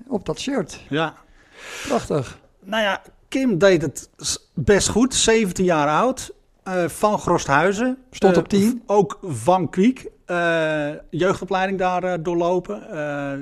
op 0.08 0.26
dat 0.26 0.38
shirt. 0.40 0.80
ja. 0.88 1.14
Prachtig. 1.88 2.38
Nou 2.64 2.82
ja, 2.82 3.02
Kim 3.36 3.58
deed 3.58 3.82
het 3.82 4.10
best 4.54 4.88
goed. 4.88 5.14
17 5.14 5.64
jaar 5.64 5.88
oud. 5.88 6.34
eh, 6.62 6.84
van 6.88 7.18
Grosthuizen. 7.18 7.98
Stond 8.10 8.32
Eh, 8.32 8.38
op 8.38 8.48
10. 8.48 8.70
v- 8.70 8.90
Ook 8.90 9.18
van 9.22 9.70
Kwiek. 9.70 10.06
eh, 10.26 10.88
jeugdopleiding 11.10 11.78
daar 11.78 12.22
doorlopen. 12.22 12.80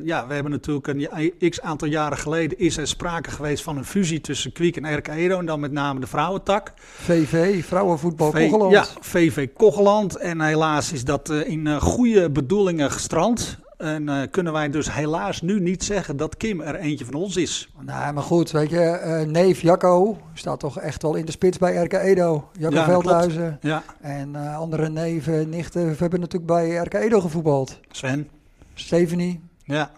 Ja, 0.05 0.27
we 0.27 0.35
hebben 0.35 0.53
natuurlijk 0.53 0.87
een 0.87 1.33
x 1.51 1.61
aantal 1.61 1.89
jaren 1.89 2.19
geleden 2.19 2.59
is 2.59 2.77
er 2.77 2.87
sprake 2.87 3.31
geweest 3.31 3.63
van 3.63 3.77
een 3.77 3.85
fusie 3.85 4.21
tussen 4.21 4.53
Kwiek 4.53 4.77
en 4.77 4.97
RK 4.97 5.09
Edo. 5.09 5.39
En 5.39 5.47
dan 5.47 5.61
met 5.61 5.73
name 5.73 6.01
de 6.01 6.07
vrouwentak. 6.07 6.73
VV, 6.77 7.65
vrouwenvoetbal 7.65 8.31
V- 8.31 8.35
Kogeland. 8.51 8.73
Ja, 8.73 8.85
VV 9.01 9.49
Kogeland. 9.57 10.17
En 10.17 10.41
helaas 10.41 10.93
is 10.93 11.05
dat 11.05 11.31
in 11.31 11.81
goede 11.81 12.31
bedoelingen 12.31 12.91
gestrand. 12.91 13.59
En 13.85 14.09
eh, 14.09 14.31
kunnen 14.31 14.53
wij 14.53 14.71
dus 14.71 14.93
helaas 14.93 15.43
nu 15.43 15.61
niet 15.61 15.85
zeggen 15.85 16.17
dat 16.17 16.37
Kim 16.37 16.61
er 16.61 16.75
eentje 16.75 17.05
van 17.05 17.15
ons 17.15 17.37
is. 17.37 17.73
Nou, 17.81 18.13
maar 18.13 18.23
goed, 18.23 18.51
weet 18.51 18.71
je, 18.71 18.81
eh, 18.81 19.27
neef 19.27 19.61
Jacco 19.61 20.19
staat 20.33 20.61
toch 20.61 20.79
echt 20.79 21.03
wel 21.03 21.15
in 21.15 21.25
de 21.25 21.33
spits 21.33 21.59
bij 21.59 21.75
RK 21.77 21.93
Edo. 21.93 22.49
Jacco 22.59 22.77
Ja, 22.77 22.85
Veldhuizen. 22.85 23.59
Ja, 23.61 23.83
En 24.01 24.37
eh, 24.37 24.59
andere 24.59 24.89
neven, 24.89 25.49
nichten, 25.49 25.89
we 25.89 25.97
hebben 25.99 26.21
natuurlijk 26.21 26.53
bij 26.53 26.75
RK 26.75 26.95
Edo 26.95 27.21
gevoetbald. 27.21 27.81
Sven. 27.91 28.29
Stephanie. 28.75 29.41
Ja, 29.65 29.91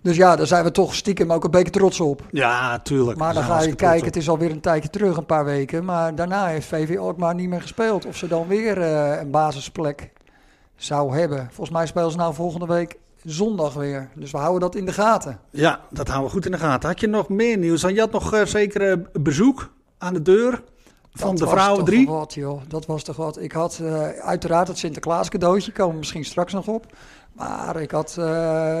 Dus 0.00 0.16
ja, 0.16 0.36
daar 0.36 0.46
zijn 0.46 0.64
we 0.64 0.70
toch 0.70 0.94
stiekem 0.94 1.32
ook 1.32 1.44
een 1.44 1.50
beetje 1.50 1.72
trots 1.72 2.00
op. 2.00 2.22
ja 2.30 2.78
tuurlijk. 2.78 3.18
Maar 3.18 3.34
dan 3.34 3.42
ga 3.42 3.62
je 3.62 3.74
kijken, 3.74 4.06
het 4.06 4.16
is 4.16 4.28
alweer 4.28 4.50
een 4.50 4.60
tijdje 4.60 4.90
terug, 4.90 5.16
een 5.16 5.26
paar 5.26 5.44
weken. 5.44 5.84
Maar 5.84 6.14
daarna 6.14 6.46
heeft 6.46 6.66
VV 6.66 6.98
Alkmaar 6.98 7.34
niet 7.34 7.48
meer 7.48 7.62
gespeeld. 7.62 8.06
Of 8.06 8.16
ze 8.16 8.28
dan 8.28 8.46
weer 8.46 8.78
een 8.78 9.30
basisplek 9.30 10.12
zou 10.76 11.16
hebben. 11.16 11.48
Volgens 11.50 11.70
mij 11.76 11.86
spelen 11.86 12.10
ze 12.10 12.16
nou 12.16 12.34
volgende 12.34 12.66
week 12.66 12.98
zondag 13.24 13.74
weer. 13.74 14.08
Dus 14.14 14.30
we 14.30 14.38
houden 14.38 14.60
dat 14.60 14.74
in 14.74 14.84
de 14.84 14.92
gaten. 14.92 15.40
Ja, 15.50 15.80
dat 15.90 16.08
houden 16.08 16.26
we 16.28 16.34
goed 16.34 16.46
in 16.46 16.52
de 16.52 16.58
gaten. 16.58 16.88
Had 16.88 17.00
je 17.00 17.06
nog 17.06 17.28
meer 17.28 17.58
nieuws? 17.58 17.80
Je 17.80 18.00
had 18.00 18.12
nog 18.12 18.32
eh, 18.32 18.44
zeker 18.44 18.90
eh, 18.90 18.96
bezoek 19.12 19.72
aan 19.98 20.14
de 20.14 20.22
deur 20.22 20.62
van 21.12 21.28
Dat 21.28 21.38
de 21.38 21.44
was 21.44 21.54
vrouwen 21.54 21.78
toch 21.78 21.88
drie. 21.88 22.06
Wat, 22.06 22.34
joh. 22.34 22.60
Dat 22.68 22.86
was 22.86 23.02
toch 23.02 23.16
wat. 23.16 23.40
Ik 23.40 23.52
had 23.52 23.78
eh, 23.82 24.08
uiteraard 24.08 24.68
het 24.68 24.78
Sinterklaas 24.78 25.28
cadeautje, 25.28 25.72
komen 25.72 25.92
we 25.92 25.98
misschien 25.98 26.24
straks 26.24 26.52
nog 26.52 26.68
op. 26.68 26.86
Maar 27.32 27.80
ik 27.80 27.90
had 27.90 28.12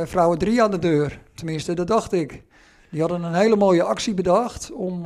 vrouwen 0.04 0.38
drie 0.38 0.62
aan 0.62 0.70
de 0.70 0.78
deur. 0.78 1.20
Tenminste, 1.34 1.74
dat 1.74 1.86
dacht 1.86 2.12
ik. 2.12 2.42
Die 2.90 3.00
hadden 3.00 3.22
een 3.22 3.34
hele 3.34 3.56
mooie 3.56 3.82
actie 3.82 4.14
bedacht 4.14 4.72
om 4.72 5.02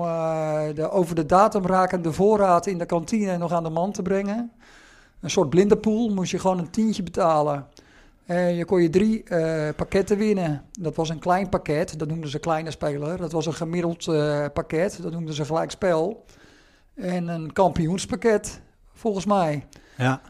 de 0.75 0.89
over 0.91 1.15
de 1.15 1.27
datum 1.27 1.67
rakende 1.67 2.13
voorraad 2.13 2.67
in 2.67 2.79
de 2.79 2.87
kantine 2.87 3.37
nog 3.37 3.53
aan 3.53 3.63
de 3.63 3.71
man 3.71 3.93
te 3.93 4.03
brengen. 4.03 4.53
Een 5.21 5.31
soort 5.31 5.51
blindenpool, 5.51 6.09
moest 6.09 6.31
je 6.31 6.39
gewoon 6.39 6.59
een 6.59 6.71
tientje 6.71 7.03
betalen. 7.03 7.67
En 8.29 8.55
je 8.55 8.65
kon 8.65 8.83
je 8.83 8.91
drie 8.91 9.23
eh, 9.25 9.75
pakketten 9.77 10.19
winnen. 10.19 10.63
Dat 10.81 10.97
was 10.97 11.09
een 11.09 11.19
klein 11.19 11.49
pakket, 11.49 11.99
dat 11.99 12.09
noemden 12.09 12.31
ze 12.31 12.39
kleine 12.39 12.71
speler. 12.71 13.17
Dat 13.17 13.33
was 13.33 13.47
een 13.47 13.55
gemiddeld 13.55 14.09
eh, 14.09 14.45
pakket, 14.53 15.03
dat 15.03 15.13
noemden 15.13 15.35
ze 15.35 15.45
gelijk 15.45 15.71
spel. 15.71 16.25
En 16.95 17.29
een 17.29 17.53
kampioenspakket, 17.53 18.61
volgens 18.93 19.25
mij. 19.25 19.67
Ja, 19.97 20.21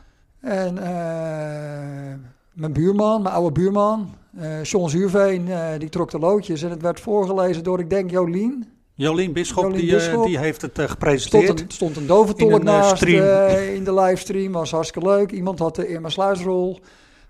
En 0.40 0.78
eh, 0.78 2.14
mijn 2.52 2.72
buurman, 2.72 3.22
mijn 3.22 3.34
oude 3.34 3.52
buurman, 3.52 4.14
John 4.62 4.88
Zuurveen, 4.88 5.48
die 5.78 5.88
trok 5.88 6.10
de 6.10 6.18
loodjes. 6.18 6.62
En 6.62 6.70
het 6.70 6.82
werd 6.82 7.00
voorgelezen 7.00 7.64
door, 7.64 7.80
ik 7.80 7.90
denk, 7.90 8.10
Jolien. 8.10 8.77
Jolien 8.98 9.32
Bisschop, 9.32 9.74
die, 9.74 9.86
eh, 9.86 9.94
Bisschop. 9.94 10.26
die 10.26 10.38
heeft 10.38 10.62
het 10.62 10.78
eh, 10.78 10.84
stond 10.84 10.90
gepresenteerd. 10.90 11.60
een, 11.60 11.70
stond 11.70 11.96
een 11.96 12.06
In 12.36 12.52
een, 12.52 12.58
eh, 12.58 12.64
naast 12.64 13.02
in 13.02 13.84
de 13.84 13.94
livestream. 13.94 14.52
Was 14.52 14.70
hartstikke 14.70 15.08
leuk. 15.08 15.30
Iemand 15.30 15.58
had 15.58 15.74
de 15.74 15.88
Irma 15.88 16.08
Sluisrol. 16.08 16.78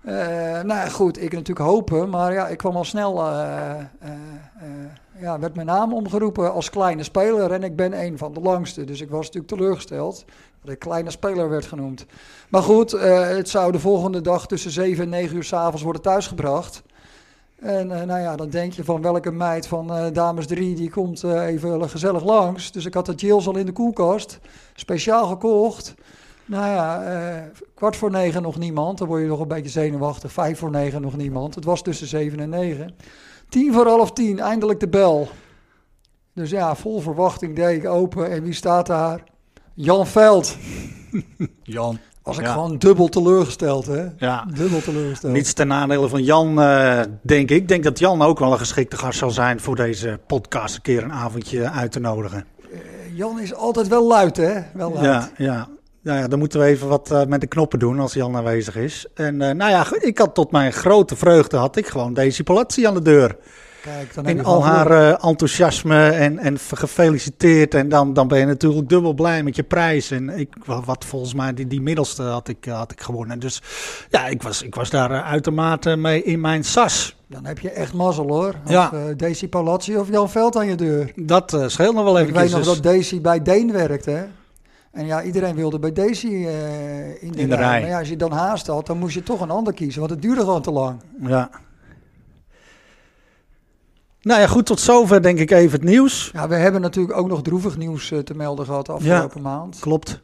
Eh 0.01 0.61
nou 0.61 0.89
goed, 0.89 1.21
ik 1.21 1.31
natuurlijk 1.31 1.69
hopen. 1.69 2.09
Maar 2.09 2.33
ja, 2.33 2.47
ik 2.47 2.57
kwam 2.57 2.75
al 2.75 2.83
snel... 2.83 3.15
ja, 5.19 5.39
werd 5.39 5.55
mijn 5.55 5.67
naam 5.67 5.93
omgeroepen 5.93 6.53
als 6.53 6.69
kleine 6.69 7.03
speler. 7.03 7.51
En 7.51 7.63
ik 7.63 7.75
ben 7.75 7.99
een 7.99 8.17
van 8.17 8.33
de 8.33 8.39
langste. 8.39 8.83
Dus 8.83 9.01
ik 9.01 9.09
was 9.09 9.25
natuurlijk 9.25 9.53
teleurgesteld 9.53 10.25
dat 10.61 10.73
ik 10.73 10.79
kleine 10.79 11.11
speler 11.11 11.49
werd 11.49 11.65
genoemd. 11.65 12.05
Maar 12.49 12.63
goed, 12.63 12.91
het 12.91 13.49
zou 13.49 13.71
de 13.71 13.79
volgende 13.79 14.21
dag 14.21 14.47
tussen 14.47 14.71
7 14.71 15.03
en 15.03 15.09
9 15.09 15.35
uur 15.35 15.43
s'avonds 15.43 15.81
worden 15.81 16.01
thuisgebracht. 16.01 16.83
En 17.59 17.91
eh, 17.91 18.05
nou 18.05 18.21
ja, 18.21 18.35
dan 18.35 18.49
denk 18.49 18.73
je 18.73 18.83
van 18.83 19.01
welke 19.01 19.31
meid 19.31 19.67
van 19.67 19.93
eh, 19.93 20.13
dames 20.13 20.47
3 20.47 20.75
die 20.75 20.89
komt 20.89 21.23
eh, 21.23 21.45
even 21.45 21.89
gezellig 21.89 22.23
langs. 22.23 22.71
Dus 22.71 22.85
ik 22.85 22.93
had 22.93 23.05
de 23.05 23.13
Jills 23.13 23.47
al 23.47 23.57
in 23.57 23.65
de 23.65 23.71
koelkast, 23.71 24.39
speciaal 24.75 25.27
gekocht. 25.27 25.93
Nou 26.45 26.65
ja, 26.65 27.51
kwart 27.75 27.95
voor 27.95 28.11
negen 28.11 28.41
nog 28.41 28.57
niemand. 28.57 28.97
Dan 28.97 29.07
word 29.07 29.21
je 29.21 29.27
nog 29.27 29.39
een 29.39 29.47
beetje 29.47 29.69
zenuwachtig. 29.69 30.31
Vijf 30.31 30.59
voor 30.59 30.71
negen 30.71 31.01
nog 31.01 31.17
niemand. 31.17 31.55
Het 31.55 31.65
was 31.65 31.81
tussen 31.81 32.07
zeven 32.07 32.39
en 32.39 32.49
negen. 32.49 32.95
Tien 33.49 33.73
voor 33.73 33.87
half 33.87 34.11
tien, 34.11 34.39
eindelijk 34.39 34.79
de 34.79 34.87
bel. 34.87 35.27
Dus 36.33 36.49
ja, 36.49 36.75
vol 36.75 36.99
verwachting 36.99 37.55
deed 37.55 37.83
ik 37.83 37.89
open. 37.89 38.31
En 38.31 38.43
wie 38.43 38.53
staat 38.53 38.87
daar? 38.87 39.23
Jan 39.73 40.07
Veld. 40.07 40.57
Jan. 41.63 41.99
Was 42.29 42.37
ik 42.37 42.45
Ja. 42.45 42.51
gewoon 42.53 42.77
dubbel 42.77 43.07
teleurgesteld, 43.07 43.85
hè? 43.85 44.05
Ja. 44.17 44.45
Dubbel 44.53 44.81
teleurgesteld. 44.81 45.33
Niets 45.33 45.53
ten 45.53 45.67
nadele 45.67 46.09
van 46.09 46.23
Jan, 46.23 46.61
eh, 46.61 46.99
denk 47.21 47.49
ik. 47.49 47.57
Ik 47.57 47.67
denk 47.67 47.83
dat 47.83 47.99
Jan 47.99 48.21
ook 48.21 48.39
wel 48.39 48.51
een 48.51 48.57
geschikte 48.57 48.97
gast 48.97 49.19
zal 49.19 49.31
zijn 49.31 49.59
voor 49.59 49.75
deze 49.75 50.19
podcast 50.27 50.75
een 50.75 50.81
keer 50.81 51.03
een 51.03 51.11
avondje 51.13 51.69
uit 51.69 51.91
te 51.91 51.99
nodigen. 51.99 52.45
Eh, 52.71 52.77
Jan 53.13 53.39
is 53.39 53.53
altijd 53.53 53.87
wel 53.87 54.07
luid, 54.07 54.37
hè? 54.37 54.53
Wel 54.73 54.91
luid. 54.93 55.05
Ja, 55.05 55.29
ja. 55.37 55.67
Nou 56.03 56.19
ja, 56.19 56.27
dan 56.27 56.39
moeten 56.39 56.59
we 56.59 56.65
even 56.65 56.87
wat 56.87 57.11
eh, 57.11 57.25
met 57.25 57.41
de 57.41 57.47
knoppen 57.47 57.79
doen 57.79 57.99
als 57.99 58.13
Jan 58.13 58.35
aanwezig 58.35 58.75
is. 58.75 59.05
En 59.13 59.37
nou 59.37 59.69
ja, 59.69 59.85
ik 59.99 60.17
had 60.17 60.33
tot 60.35 60.51
mijn 60.51 60.73
grote 60.73 61.15
vreugde 61.15 61.57
had 61.57 61.75
ik 61.75 61.87
gewoon 61.87 62.13
Daisy 62.13 62.43
Palazzi 62.43 62.85
aan 62.87 62.93
de 62.93 63.01
deur. 63.01 63.35
Kijk, 63.81 64.13
dan 64.13 64.25
In 64.25 64.43
al 64.43 64.63
haar 64.65 64.91
eh, 64.91 65.25
enthousiasme 65.29 66.09
en, 66.09 66.37
en 66.39 66.57
gefeliciteerd. 66.59 67.73
En 67.73 67.89
dan, 67.89 68.13
dan 68.13 68.27
ben 68.27 68.39
je 68.39 68.45
natuurlijk 68.45 68.89
dubbel 68.89 69.13
blij 69.13 69.43
met 69.43 69.55
je 69.55 69.63
prijs. 69.63 70.11
En 70.11 70.29
ik, 70.29 70.53
wa- 70.65 70.81
wat 70.81 71.05
volgens 71.05 71.33
mij, 71.33 71.53
die, 71.53 71.67
die 71.67 71.81
middelste 71.81 72.23
had 72.23 72.47
ik, 72.47 72.65
eh, 72.65 72.77
had 72.77 72.91
ik 72.91 73.01
gewonnen. 73.01 73.39
Dus 73.39 73.61
ja, 74.09 74.25
ik 74.27 74.41
was, 74.43 74.61
ik 74.61 74.75
was 74.75 74.89
daar 74.89 75.11
eh, 75.11 75.29
uitermate 75.31 75.95
mee 75.95 76.23
in 76.23 76.41
mijn 76.41 76.63
sas. 76.63 77.15
Dan 77.27 77.45
heb 77.45 77.59
je 77.59 77.69
echt 77.71 77.93
mazzel, 77.93 78.27
hoor. 78.27 78.53
Of 78.65 78.71
Ja. 78.71 78.91
eh, 78.93 78.99
Daisy 79.17 79.47
Palazzi 79.47 79.97
of 79.97 80.09
Jan 80.09 80.29
Veld 80.29 80.55
aan 80.57 80.67
je 80.67 80.75
deur. 80.75 81.11
Dat 81.15 81.57
scheelt 81.67 81.95
nog 81.95 82.03
wel 82.03 82.17
even. 82.17 82.29
Ik 82.29 82.35
weet 82.39 82.51
nog 82.51 82.63
dat 82.65 82.83
Daisy 82.83 83.21
bij 83.21 83.41
Deen 83.41 83.71
werkt, 83.71 84.05
hè? 84.05 84.23
En 84.91 85.05
ja, 85.05 85.23
iedereen 85.23 85.55
wilde 85.55 85.79
bij 85.79 85.91
Daisy 85.93 86.27
in, 86.27 86.41
de, 87.31 87.41
In 87.41 87.49
de 87.49 87.55
rij. 87.55 87.79
Maar 87.79 87.89
ja, 87.89 87.99
als 87.99 88.09
je 88.09 88.15
dan 88.15 88.31
haast 88.31 88.67
had, 88.67 88.85
dan 88.87 88.97
moest 88.97 89.13
je 89.13 89.23
toch 89.23 89.41
een 89.41 89.49
ander 89.49 89.73
kiezen, 89.73 89.99
want 89.99 90.11
het 90.11 90.21
duurde 90.21 90.41
gewoon 90.41 90.61
te 90.61 90.71
lang. 90.71 90.99
Ja. 91.21 91.49
Nou 94.21 94.39
ja, 94.41 94.47
goed, 94.47 94.65
tot 94.65 94.79
zover 94.79 95.21
denk 95.21 95.39
ik 95.39 95.51
even 95.51 95.79
het 95.79 95.89
nieuws. 95.89 96.29
Ja, 96.33 96.47
we 96.47 96.55
hebben 96.55 96.81
natuurlijk 96.81 97.17
ook 97.17 97.27
nog 97.27 97.41
droevig 97.41 97.77
nieuws 97.77 98.11
eh, 98.11 98.19
te 98.19 98.33
melden 98.33 98.65
gehad 98.65 98.85
de 98.85 98.91
afgelopen 98.91 99.41
maand. 99.41 99.79
Klopt. 99.79 100.21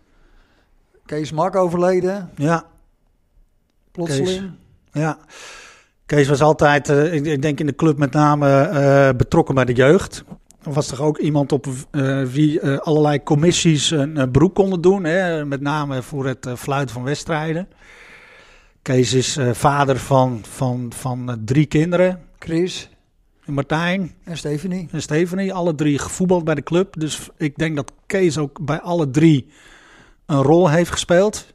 Kees 1.06 1.32
Mak 1.32 1.56
overleden. 1.56 2.30
Ja, 2.36 2.66
plotseling. 3.92 4.52
Ja. 4.92 5.18
Kees 6.06 6.28
was 6.28 6.42
altijd, 6.42 6.90
uh, 6.90 7.14
ik, 7.14 7.25
ik, 7.25 7.42
denk 7.42 7.60
in 7.60 7.66
de 7.66 7.75
club 7.75 7.98
met 7.98 8.12
name, 8.12 8.70
uh, 8.74 9.18
betrokken 9.18 9.56
bij 9.56 9.66
de 9.66 9.74
jeugd. 9.74 10.24
Was 10.64 10.88
toch 10.88 11.02
ook 11.02 11.18
iemand 11.18 11.52
op 11.52 11.66
uh, 11.92 12.24
wie 12.24 12.70
allerlei 12.70 13.24
commissies 13.24 13.92
een 13.92 14.32
beroep 14.32 14.54
konden 14.54 14.82
doen. 14.82 15.04
Hè? 15.04 15.46
Met 15.46 15.62
name 15.62 16.02
voor 16.02 16.25
het 16.25 16.48
fluiten 16.56 16.96
van 16.96 17.04
wedstrijden. 17.04 17.68
Kees 18.82 19.14
is 19.14 19.38
vader 19.52 19.98
van, 19.98 20.42
van, 20.50 20.92
van 20.96 21.42
drie 21.46 21.66
kinderen. 21.66 22.22
Chris. 22.40 22.90
Martijn. 23.46 24.16
En 24.24 24.38
Stephanie. 24.38 24.88
En 24.92 25.02
Stephanie. 25.02 25.54
Alle 25.54 25.75
drie 25.75 26.00
gevoetbald 26.00 26.44
bij 26.44 26.56
de 26.56 26.64
club. 26.64 27.00
Dus 27.00 27.30
ik 27.38 27.58
denk 27.58 27.75
dat 27.75 27.92
Kees 28.06 28.38
ook 28.38 28.66
bij 28.66 28.82
alle 28.82 29.10
drie 29.10 29.48
een 30.25 30.42
rol 30.42 30.70
heeft 30.70 30.92
gespeeld. 30.92 31.54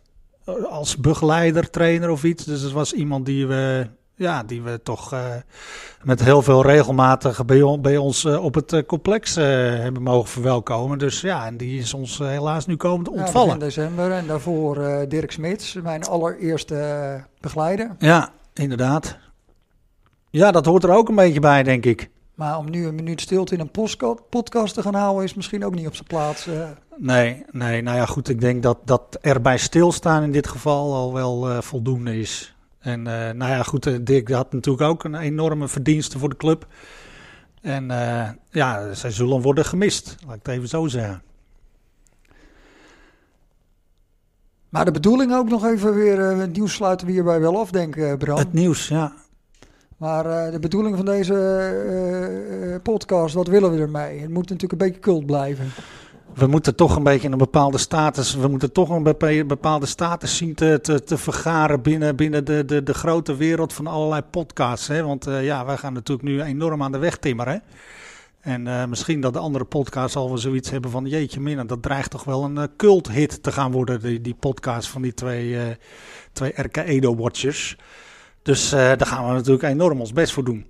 Als 0.69 0.97
begeleider, 0.97 1.71
trainer 1.71 2.11
of 2.11 2.25
iets. 2.25 2.45
Dus 2.45 2.61
het 2.61 2.73
was 2.73 2.93
iemand 2.93 3.27
die 3.27 3.47
we 3.47 3.87
ja, 4.21 4.43
die 4.43 4.63
we 4.63 4.81
toch 4.83 5.13
uh, 5.13 5.21
met 6.03 6.25
heel 6.25 6.43
veel 6.43 6.63
regelmatig 6.63 7.45
bij, 7.45 7.79
bij 7.81 7.97
ons 7.97 8.25
uh, 8.25 8.45
op 8.45 8.55
het 8.55 8.73
uh, 8.73 8.83
complex 8.87 9.35
hebben 9.35 10.03
mogen 10.03 10.29
verwelkomen. 10.29 10.99
Dus 10.99 11.21
ja, 11.21 11.47
en 11.47 11.57
die 11.57 11.79
is 11.79 11.95
ons 11.95 12.19
helaas 12.19 12.67
nu 12.67 12.77
komend 12.77 13.09
ontvallen. 13.09 13.49
Ja, 13.49 13.53
in 13.55 13.59
december 13.59 14.11
en 14.11 14.27
daarvoor 14.27 15.05
Dirk 15.09 15.33
Smits, 15.33 15.75
mijn 15.75 16.05
allereerste 16.05 17.25
begeleider. 17.41 17.97
Ja, 17.99 18.33
inderdaad. 18.55 19.19
Ja, 20.31 20.51
dat 20.51 20.67
hoort 20.67 20.85
er 20.85 20.91
ook 20.91 21.09
een 21.09 21.15
beetje 21.15 21.41
bij, 21.41 21.63
denk 21.63 21.85
ik. 21.85 22.11
Maar 22.35 22.59
om 22.59 22.71
nu 22.71 22.87
een 22.87 22.95
minuut 22.95 23.21
stilte 23.21 23.55
in 23.55 23.61
een 23.61 23.89
podcast 24.31 24.75
te 24.75 24.83
gaan 24.83 24.95
houden 24.95 25.25
is 25.25 25.35
misschien 25.35 25.65
ook 25.65 25.75
niet 25.75 25.87
op 25.87 25.95
zijn 25.95 26.07
plaats. 26.07 26.49
Nee, 26.97 27.45
nee, 27.51 27.83
nou 27.83 27.97
ja, 27.97 28.07
goed. 28.07 28.29
Ik 28.29 28.41
denk 28.41 28.63
dat, 28.63 28.79
dat 28.85 29.19
erbij 29.21 29.59
stilstaan 29.59 30.23
in 30.23 30.33
dit 30.33 30.49
geval 30.49 30.95
al 30.95 31.13
wel 31.13 31.63
voldoende 31.63 32.19
is. 32.19 32.55
En 32.79 32.99
uh, 32.99 33.07
nou 33.07 33.51
ja, 33.51 33.63
goed, 33.63 34.07
Dirk 34.07 34.31
had 34.31 34.53
natuurlijk 34.53 34.85
ook 34.85 35.05
een 35.05 35.15
enorme 35.15 35.69
verdienste 35.69 36.19
voor 36.19 36.29
de 36.29 36.37
club. 36.37 36.67
En 37.61 37.87
ja, 38.51 38.95
zij 38.95 39.11
zullen 39.11 39.43
worden 39.43 39.65
gemist, 39.65 40.17
laat 40.27 40.37
ik 40.37 40.47
het 40.47 40.55
even 40.55 40.69
zo 40.69 40.87
zeggen. 40.87 41.23
Maar 44.69 44.85
de 44.85 44.91
bedoeling 44.91 45.35
ook 45.35 45.49
nog 45.49 45.65
even 45.65 45.95
weer, 45.95 46.19
het 46.19 46.53
nieuws 46.53 46.75
sluiten 46.75 47.07
we 47.07 47.13
hierbij 47.13 47.41
wel 47.41 47.59
af, 47.59 47.71
denk 47.71 47.97
ik, 47.97 48.19
Bram. 48.19 48.39
Het 48.39 48.53
nieuws, 48.53 48.89
ja. 48.89 49.13
Maar 50.01 50.51
de 50.51 50.59
bedoeling 50.61 50.97
van 50.97 51.05
deze 51.05 52.81
podcast, 52.83 53.35
wat 53.35 53.47
willen 53.47 53.73
we 53.73 53.81
ermee? 53.81 54.21
Het 54.21 54.31
moet 54.31 54.49
natuurlijk 54.49 54.73
een 54.73 54.89
beetje 54.89 55.01
cult 55.01 55.27
blijven 55.27 55.73
we 56.35 56.47
moeten 56.47 56.75
toch 56.75 56.97
een 56.97 57.03
beetje 57.03 57.29
een 57.29 57.39
bepaalde 57.39 57.79
status, 57.79 58.35
we 58.35 58.49
moeten 58.49 58.73
toch 58.73 58.89
een 58.89 59.03
bepaalde 59.47 59.87
status 59.87 60.37
zien 60.37 60.55
te, 60.55 61.01
te, 61.05 61.19
vergaren 61.19 61.83
binnen, 61.83 62.17
binnen 62.17 62.45
de, 62.45 62.65
de, 62.65 62.83
de 62.83 62.95
grote 62.95 63.37
wereld 63.37 63.73
van 63.73 63.87
allerlei 63.87 64.23
podcasts. 64.23 64.87
Hè? 64.87 65.03
Want 65.03 65.29
uh, 65.29 65.45
ja, 65.45 65.65
wij 65.65 65.77
gaan 65.77 65.93
natuurlijk 65.93 66.29
nu 66.29 66.43
enorm 66.43 66.83
aan 66.83 66.93
de 66.93 66.99
weg 66.99 67.17
timmeren. 67.17 67.63
En 68.41 68.67
uh, 68.67 68.85
misschien 68.85 69.21
dat 69.21 69.33
de 69.33 69.39
andere 69.39 69.65
podcasts 69.65 70.17
al 70.17 70.29
wel 70.29 70.39
zoiets 70.39 70.71
hebben 70.71 70.91
van 70.91 71.07
jeetje 71.07 71.41
minnen, 71.41 71.67
dat 71.67 71.83
dreigt 71.83 72.11
toch 72.11 72.25
wel 72.25 72.45
een 72.45 72.57
uh, 72.57 72.65
cult 72.77 73.11
hit 73.11 73.43
te 73.43 73.53
gaan 73.53 73.73
worden, 73.73 74.01
die, 74.01 74.21
die 74.21 74.35
podcast 74.35 74.89
van 74.89 75.03
die 75.03 75.15
twee, 75.15 75.77
twee 76.33 76.53
RK 76.57 76.77
Edo-watchers. 76.77 77.77
Dus 78.43 78.71
daar 78.71 79.07
gaan 79.07 79.27
we 79.27 79.33
natuurlijk 79.33 79.63
enorm 79.63 80.01
ons 80.01 80.13
best 80.13 80.33
voor 80.33 80.45
doen. 80.45 80.67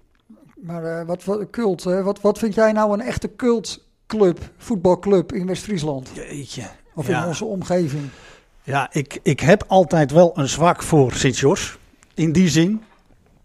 Maar 0.62 1.06
wat, 1.06 1.24
wat 1.24 1.50
cult, 1.50 1.82
wat, 1.82 2.20
wat 2.20 2.38
vind 2.38 2.54
jij 2.54 2.72
nou 2.72 2.92
een 2.92 3.00
echte 3.00 3.36
cult 3.36 3.84
club, 4.06 4.50
voetbalclub 4.56 5.32
in 5.32 5.46
West-Friesland? 5.46 6.10
Jeetje. 6.14 6.62
Of 6.94 7.08
in 7.08 7.24
onze 7.24 7.44
omgeving? 7.44 8.08
Ja, 8.62 8.88
ik, 8.92 9.18
ik 9.22 9.40
heb 9.40 9.64
altijd 9.66 10.10
wel 10.10 10.32
een 10.34 10.48
zwak 10.48 10.82
voor 10.82 11.12
Sint-Jos. 11.12 11.78
In 12.14 12.32
die 12.32 12.48
zin, 12.48 12.82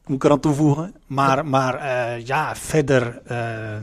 moet 0.06 0.16
ik 0.16 0.24
eraan 0.24 0.40
toevoegen. 0.40 0.96
Maar, 1.08 1.46
maar 1.46 1.76
uh, 1.76 2.26
ja, 2.26 2.56
verder... 2.56 3.22
Uh, 3.32 3.78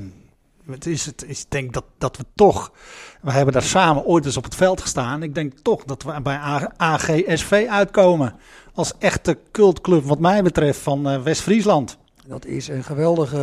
het 0.71 0.87
is 0.87 1.07
het, 1.07 1.25
ik 1.29 1.45
denk 1.49 1.73
dat, 1.73 1.85
dat 1.99 2.17
we 2.17 2.25
toch... 2.35 2.73
We 3.21 3.33
hebben 3.33 3.53
daar 3.53 3.63
samen 3.63 4.05
ooit 4.05 4.25
eens 4.25 4.37
op 4.37 4.45
het 4.45 4.55
veld 4.55 4.81
gestaan. 4.81 5.23
Ik 5.23 5.35
denk 5.35 5.53
toch 5.59 5.85
dat 5.85 6.03
we 6.03 6.21
bij 6.23 6.39
AGSV 6.77 7.67
uitkomen. 7.71 8.35
Als 8.75 8.93
echte 8.99 9.39
cultclub 9.51 10.05
wat 10.05 10.19
mij 10.19 10.43
betreft 10.43 10.79
van 10.79 11.09
uh, 11.13 11.23
West-Friesland. 11.23 11.99
Dat 12.27 12.45
is 12.45 12.69
een 12.69 12.85
geweldige. 12.85 13.39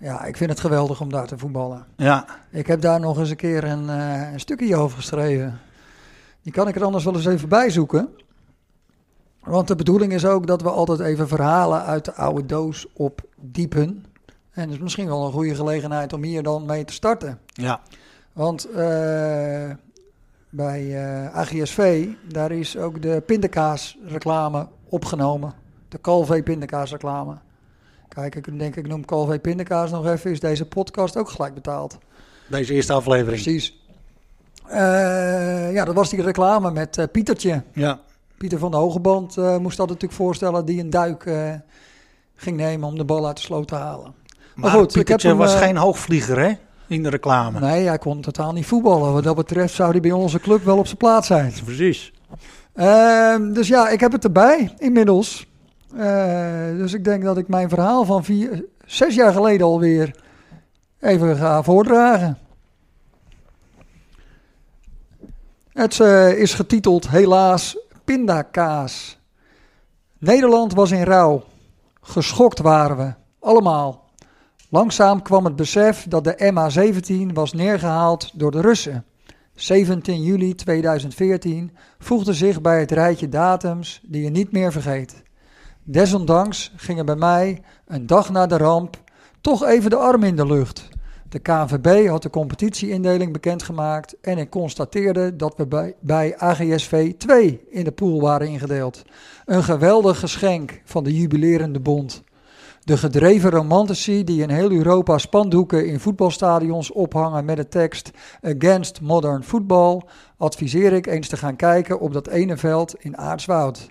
ja, 0.00 0.24
ik 0.24 0.36
vind 0.36 0.50
het 0.50 0.60
geweldig 0.60 1.00
om 1.00 1.10
daar 1.10 1.26
te 1.26 1.38
voetballen. 1.38 1.86
Ja. 1.96 2.26
Ik 2.50 2.66
heb 2.66 2.80
daar 2.80 3.00
nog 3.00 3.18
eens 3.18 3.30
een 3.30 3.36
keer 3.36 3.64
een, 3.64 3.84
uh, 3.84 4.32
een 4.32 4.40
stukje 4.40 4.76
over 4.76 4.96
geschreven. 4.96 5.60
Die 6.42 6.52
kan 6.52 6.68
ik 6.68 6.76
er 6.76 6.84
anders 6.84 7.04
wel 7.04 7.14
eens 7.14 7.26
even 7.26 7.48
bij 7.48 7.70
zoeken. 7.70 8.08
Want 9.40 9.68
de 9.68 9.76
bedoeling 9.76 10.12
is 10.12 10.24
ook 10.24 10.46
dat 10.46 10.62
we 10.62 10.70
altijd 10.70 11.00
even 11.00 11.28
verhalen 11.28 11.82
uit 11.82 12.04
de 12.04 12.14
oude 12.14 12.46
doos 12.46 12.86
opdiepen. 12.92 14.04
En 14.50 14.62
het 14.62 14.70
is 14.70 14.78
misschien 14.78 15.06
wel 15.06 15.26
een 15.26 15.32
goede 15.32 15.54
gelegenheid 15.54 16.12
om 16.12 16.22
hier 16.22 16.42
dan 16.42 16.64
mee 16.64 16.84
te 16.84 16.92
starten. 16.92 17.38
Ja. 17.46 17.80
Want 18.32 18.68
uh, 18.70 19.70
bij 20.50 20.84
uh, 20.84 21.36
AGSV, 21.36 22.06
daar 22.28 22.52
is 22.52 22.76
ook 22.76 23.02
de 23.02 23.22
pindakaas 23.26 23.98
reclame 24.06 24.68
opgenomen. 24.88 25.54
De 25.88 26.00
Calvé 26.00 26.42
pindakaas 26.42 26.90
reclame. 26.90 27.36
Kijk, 28.08 28.34
ik 28.34 28.58
denk 28.58 28.76
ik 28.76 28.86
noem 28.86 29.04
Calvé 29.04 29.38
Pindakaas 29.38 29.90
nog 29.90 30.06
even, 30.06 30.30
is 30.30 30.40
deze 30.40 30.66
podcast 30.66 31.16
ook 31.16 31.28
gelijk 31.28 31.54
betaald. 31.54 31.98
Deze 32.48 32.74
eerste 32.74 32.92
aflevering. 32.92 33.42
Precies. 33.42 33.84
Uh, 34.68 35.72
ja, 35.72 35.84
dat 35.84 35.94
was 35.94 36.10
die 36.10 36.22
reclame 36.22 36.70
met 36.70 36.96
uh, 36.98 37.04
Pietertje. 37.12 37.62
Ja. 37.72 38.00
Pieter 38.38 38.58
van 38.58 38.70
de 38.70 38.76
Hogeband 38.76 39.36
moest 39.36 39.76
dat 39.76 39.88
natuurlijk 39.88 40.12
voorstellen, 40.12 40.64
die 40.64 40.80
een 40.80 40.90
duik 40.90 41.30
ging 42.36 42.56
nemen 42.56 42.88
om 42.88 42.96
de 42.96 43.04
bal 43.04 43.26
uit 43.26 43.36
de 43.36 43.42
sloot 43.42 43.68
te 43.68 43.74
halen. 43.74 44.14
Maar, 44.54 44.70
maar 44.70 44.70
goed, 44.70 44.92
Pietertje 44.92 45.28
hem, 45.28 45.36
was 45.36 45.54
geen 45.54 45.76
hoogvlieger, 45.76 46.38
hè? 46.38 46.52
In 46.88 47.02
de 47.02 47.08
reclame. 47.08 47.60
Nee, 47.60 47.86
hij 47.86 47.98
kon 47.98 48.20
totaal 48.20 48.52
niet 48.52 48.66
voetballen. 48.66 49.12
Wat 49.12 49.24
dat 49.24 49.36
betreft 49.36 49.74
zou 49.74 49.90
hij 49.90 50.00
bij 50.00 50.12
onze 50.12 50.40
club 50.40 50.64
wel 50.64 50.78
op 50.78 50.86
zijn 50.86 50.98
plaats 50.98 51.26
zijn. 51.26 51.52
Precies. 51.64 52.12
Ehm, 52.72 53.52
dus 53.52 53.68
ja, 53.68 53.88
ik 53.88 54.00
heb 54.00 54.12
het 54.12 54.24
erbij 54.24 54.74
inmiddels. 54.78 55.46
Uh, 55.94 56.76
dus 56.76 56.92
ik 56.92 57.04
denk 57.04 57.22
dat 57.22 57.38
ik 57.38 57.48
mijn 57.48 57.68
verhaal 57.68 58.04
van 58.04 58.24
vier, 58.24 58.64
zes 58.84 59.14
jaar 59.14 59.32
geleden 59.32 59.66
alweer 59.66 60.14
even 61.00 61.36
ga 61.36 61.62
voordragen. 61.62 62.38
Het 65.72 65.98
uh, 65.98 66.38
is 66.38 66.54
getiteld 66.54 67.08
Helaas 67.08 67.78
Pindakaas. 68.04 69.18
Nederland 70.18 70.74
was 70.74 70.90
in 70.90 71.02
rouw. 71.02 71.44
Geschokt 72.00 72.58
waren 72.58 72.96
we, 72.96 73.12
allemaal. 73.40 74.05
Langzaam 74.76 75.22
kwam 75.22 75.44
het 75.44 75.56
besef 75.56 76.06
dat 76.08 76.24
de 76.24 76.52
MH17 76.52 77.32
was 77.32 77.52
neergehaald 77.52 78.30
door 78.34 78.50
de 78.50 78.60
Russen. 78.60 79.04
17 79.54 80.22
juli 80.22 80.54
2014 80.54 81.76
voegde 81.98 82.32
zich 82.32 82.60
bij 82.60 82.80
het 82.80 82.90
rijtje 82.90 83.28
datums 83.28 84.00
die 84.06 84.22
je 84.22 84.30
niet 84.30 84.52
meer 84.52 84.72
vergeet. 84.72 85.22
Desondanks 85.82 86.72
gingen 86.76 87.06
bij 87.06 87.16
mij, 87.16 87.62
een 87.86 88.06
dag 88.06 88.30
na 88.30 88.46
de 88.46 88.56
ramp, 88.56 88.96
toch 89.40 89.64
even 89.64 89.90
de 89.90 89.96
arm 89.96 90.22
in 90.22 90.36
de 90.36 90.46
lucht. 90.46 90.88
De 91.28 91.38
KNVB 91.38 92.08
had 92.08 92.22
de 92.22 92.30
competitieindeling 92.30 93.32
bekendgemaakt 93.32 94.20
en 94.20 94.38
ik 94.38 94.50
constateerde 94.50 95.36
dat 95.36 95.54
we 95.56 95.66
bij, 95.66 95.94
bij 96.00 96.38
AGSV 96.38 97.14
2 97.14 97.60
in 97.70 97.84
de 97.84 97.92
pool 97.92 98.20
waren 98.20 98.48
ingedeeld. 98.48 99.02
Een 99.44 99.64
geweldig 99.64 100.18
geschenk 100.18 100.80
van 100.84 101.04
de 101.04 101.16
jubilerende 101.16 101.80
bond. 101.80 102.24
De 102.86 102.96
gedreven 102.96 103.50
romantici 103.50 104.24
die 104.24 104.42
in 104.42 104.50
heel 104.50 104.70
Europa 104.70 105.18
spandoeken 105.18 105.86
in 105.86 106.00
voetbalstadions 106.00 106.92
ophangen 106.92 107.44
met 107.44 107.56
de 107.56 107.68
tekst 107.68 108.10
Against 108.42 109.00
Modern 109.00 109.42
Football, 109.42 110.02
adviseer 110.36 110.92
ik 110.92 111.06
eens 111.06 111.28
te 111.28 111.36
gaan 111.36 111.56
kijken 111.56 112.00
op 112.00 112.12
dat 112.12 112.26
ene 112.26 112.56
veld 112.56 112.94
in 112.98 113.16
Aartswoud. 113.16 113.90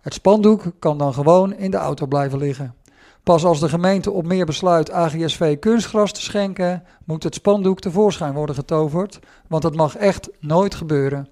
Het 0.00 0.14
spandoek 0.14 0.64
kan 0.78 0.98
dan 0.98 1.14
gewoon 1.14 1.54
in 1.54 1.70
de 1.70 1.76
auto 1.76 2.06
blijven 2.06 2.38
liggen. 2.38 2.74
Pas 3.22 3.44
als 3.44 3.60
de 3.60 3.68
gemeente 3.68 4.10
op 4.10 4.26
meer 4.26 4.46
besluit 4.46 4.90
AGSV 4.90 5.58
kunstgras 5.58 6.12
te 6.12 6.22
schenken, 6.22 6.82
moet 7.04 7.22
het 7.22 7.34
spandoek 7.34 7.80
tevoorschijn 7.80 8.34
worden 8.34 8.54
getoverd, 8.54 9.18
want 9.48 9.62
dat 9.62 9.74
mag 9.74 9.96
echt 9.96 10.28
nooit 10.40 10.74
gebeuren. 10.74 11.28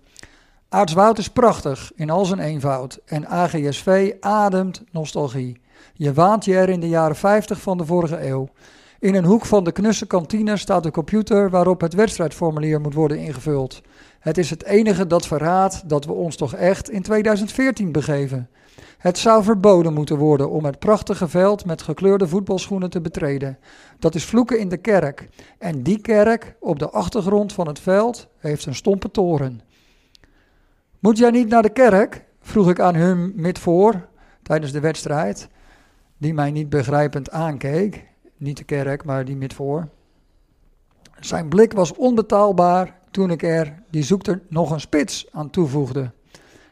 Aartswoud 0.69 1.19
is 1.19 1.31
prachtig 1.31 1.93
in 1.95 2.11
al 2.11 2.25
zijn 2.25 2.41
eenvoud 2.41 2.99
en 3.05 3.29
AGSV 3.29 4.15
ademt 4.21 4.83
nostalgie. 4.91 5.61
Je 5.99 6.13
waant 6.13 6.45
je 6.45 6.57
er 6.57 6.69
in 6.69 6.81
de 6.81 6.89
jaren 6.89 7.17
50 7.17 7.61
van 7.61 7.79
de 7.79 7.85
vorige 7.85 8.27
eeuw. 8.27 8.49
In 8.99 9.15
een 9.15 9.25
hoek 9.25 9.45
van 9.45 9.65
de 9.65 9.73
knusse 9.73 10.07
kantine 10.07 10.57
staat 10.57 10.83
de 10.83 10.91
computer 10.91 11.51
waarop 11.51 11.81
het 11.81 11.95
wedstrijdformulier 11.95 12.81
moet 12.81 12.95
worden 12.95 13.19
ingevuld. 13.19 13.81
Het 14.19 14.39
is 14.39 14.51
het 14.51 14.65
enige 14.65 15.07
dat 15.07 15.27
verraadt 15.27 15.89
dat 15.89 16.05
we 16.05 16.13
ons 16.13 16.37
toch 16.37 16.55
echt 16.55 16.91
in 16.91 17.03
2014 17.03 17.93
begeven. 17.93 18.49
Het 18.99 19.19
zou 19.19 19.43
verboden 19.43 19.95
moeten 19.95 20.17
worden 20.17 20.51
om 20.51 20.65
het 20.65 20.79
prachtige 20.79 21.29
veld 21.29 21.65
met 21.65 21.83
gekleurde 21.83 22.29
voetbalschoenen 22.29 22.91
te 22.91 23.01
betreden. 23.01 23.59
Dat 23.99 24.15
is 24.15 24.25
vloeken 24.25 24.59
in 24.59 24.69
de 24.69 24.77
kerk. 24.77 25.29
En 25.59 25.83
die 25.83 26.01
kerk 26.01 26.57
op 26.61 26.79
de 26.79 26.91
achtergrond 26.91 27.53
van 27.53 27.67
het 27.67 27.81
veld 27.81 28.29
heeft 28.39 28.67
een 28.67 28.75
stompe 28.75 29.11
toren. 29.11 29.61
Moet 30.99 31.19
jij 31.19 31.31
niet 31.31 31.49
naar 31.49 31.63
de 31.63 31.73
kerk? 31.73 32.25
vroeg 32.41 32.71
ik 32.71 32.81
aan 32.81 32.95
hem 32.95 33.33
met 33.37 33.59
voor. 33.59 34.09
tijdens 34.43 34.73
de 34.73 34.81
wedstrijd, 34.81 35.49
die 36.19 36.35
mij 36.35 36.51
niet 36.51 36.69
begrijpend 36.69 37.31
aankeek. 37.31 38.07
Niet 38.37 38.57
de 38.57 38.65
kerk, 38.65 39.05
maar 39.05 39.25
die 39.25 39.37
met 39.37 39.55
voor. 39.55 39.89
Zijn 41.21 41.49
blik 41.49 41.73
was 41.73 41.95
onbetaalbaar 41.95 42.99
toen 43.11 43.31
ik 43.31 43.43
er, 43.43 43.83
die 43.91 44.03
zoekte, 44.03 44.41
nog 44.49 44.71
een 44.71 44.81
spits 44.81 45.27
aan 45.33 45.51
toevoegde. 45.51 46.11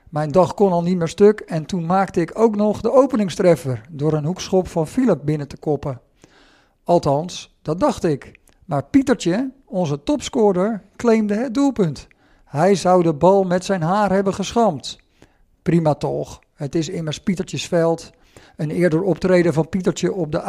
Mijn 0.08 0.30
dag 0.30 0.54
kon 0.54 0.72
al 0.72 0.82
niet 0.82 0.96
meer 0.96 1.08
stuk 1.08 1.40
en 1.40 1.66
toen 1.66 1.86
maakte 1.86 2.20
ik 2.20 2.38
ook 2.38 2.56
nog 2.56 2.80
de 2.80 2.92
openingstreffer 2.92 3.80
door 3.90 4.12
een 4.12 4.24
hoekschop 4.24 4.68
van 4.68 4.86
Philip 4.86 5.20
binnen 5.24 5.48
te 5.48 5.56
koppen. 5.56 6.00
Althans, 6.84 7.56
dat 7.62 7.80
dacht 7.80 8.04
ik. 8.04 8.40
Maar 8.64 8.84
Pietertje, 8.84 9.50
onze 9.64 10.02
topscorer, 10.02 10.82
claimde 10.96 11.34
het 11.34 11.54
doelpunt. 11.54 12.08
Hij 12.44 12.74
zou 12.74 13.02
de 13.02 13.14
bal 13.14 13.44
met 13.44 13.64
zijn 13.64 13.82
haar 13.82 14.10
hebben 14.12 14.34
geschampt. 14.34 14.98
Prima 15.62 15.94
toch, 15.94 16.40
het 16.54 16.74
is 16.74 16.88
immers 16.88 17.20
Pietertjes 17.20 17.68
veld. 17.68 18.10
Een 18.56 18.70
eerder 18.70 19.02
optreden 19.02 19.52
van 19.52 19.68
Pietertje 19.68 20.12
op 20.12 20.32
de 20.32 20.42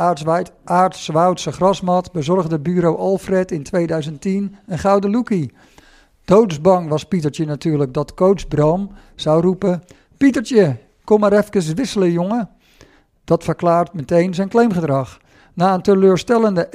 Aartswoudse 0.64 1.52
grasmat 1.52 2.12
bezorgde 2.12 2.60
bureau 2.60 2.98
Alfred 2.98 3.52
in 3.52 3.64
2010 3.64 4.56
een 4.66 4.80
gouden 4.80 5.12
lookie. 5.12 5.52
Doodsbang 6.26 6.90
was 6.90 7.04
Pietertje 7.04 7.46
natuurlijk 7.46 7.94
dat 7.94 8.14
coach 8.14 8.48
Bram 8.48 8.92
zou 9.16 9.42
roepen: 9.42 9.84
Pietertje, 10.18 10.78
kom 11.04 11.20
maar 11.20 11.34
even 11.34 11.76
wisselen, 11.76 12.12
jongen. 12.12 12.50
Dat 13.24 13.44
verklaart 13.44 13.94
meteen 13.94 14.34
zijn 14.34 14.50
claimgedrag. 14.50 15.20
Na 15.54 15.74
een 15.74 15.82
teleurstellende 15.82 16.68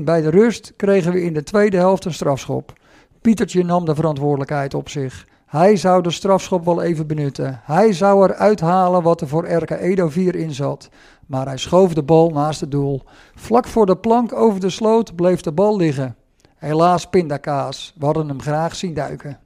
1-1 0.00 0.04
bij 0.04 0.20
de 0.20 0.30
rust 0.30 0.72
kregen 0.76 1.12
we 1.12 1.22
in 1.22 1.34
de 1.34 1.42
tweede 1.42 1.76
helft 1.76 2.04
een 2.04 2.14
strafschop. 2.14 2.72
Pietertje 3.20 3.64
nam 3.64 3.84
de 3.84 3.94
verantwoordelijkheid 3.94 4.74
op 4.74 4.88
zich. 4.88 5.26
Hij 5.46 5.76
zou 5.76 6.02
de 6.02 6.10
strafschop 6.10 6.64
wel 6.64 6.82
even 6.82 7.06
benutten. 7.06 7.60
Hij 7.64 7.92
zou 7.92 8.28
eruit 8.28 8.60
halen 8.60 9.02
wat 9.02 9.20
er 9.20 9.28
voor 9.28 9.48
RK 9.48 9.70
Edo 9.70 10.08
4 10.08 10.34
in 10.34 10.52
zat. 10.52 10.88
Maar 11.26 11.46
hij 11.46 11.56
schoof 11.56 11.94
de 11.94 12.02
bal 12.02 12.30
naast 12.30 12.60
het 12.60 12.70
doel. 12.70 13.02
Vlak 13.34 13.66
voor 13.66 13.86
de 13.86 13.96
plank 13.96 14.32
over 14.32 14.60
de 14.60 14.70
sloot 14.70 15.16
bleef 15.16 15.40
de 15.40 15.52
bal 15.52 15.76
liggen. 15.76 16.16
Helaas 16.56 17.06
pindakaas. 17.06 17.94
We 17.98 18.04
hadden 18.04 18.28
hem 18.28 18.42
graag 18.42 18.76
zien 18.76 18.94
duiken. 18.94 19.38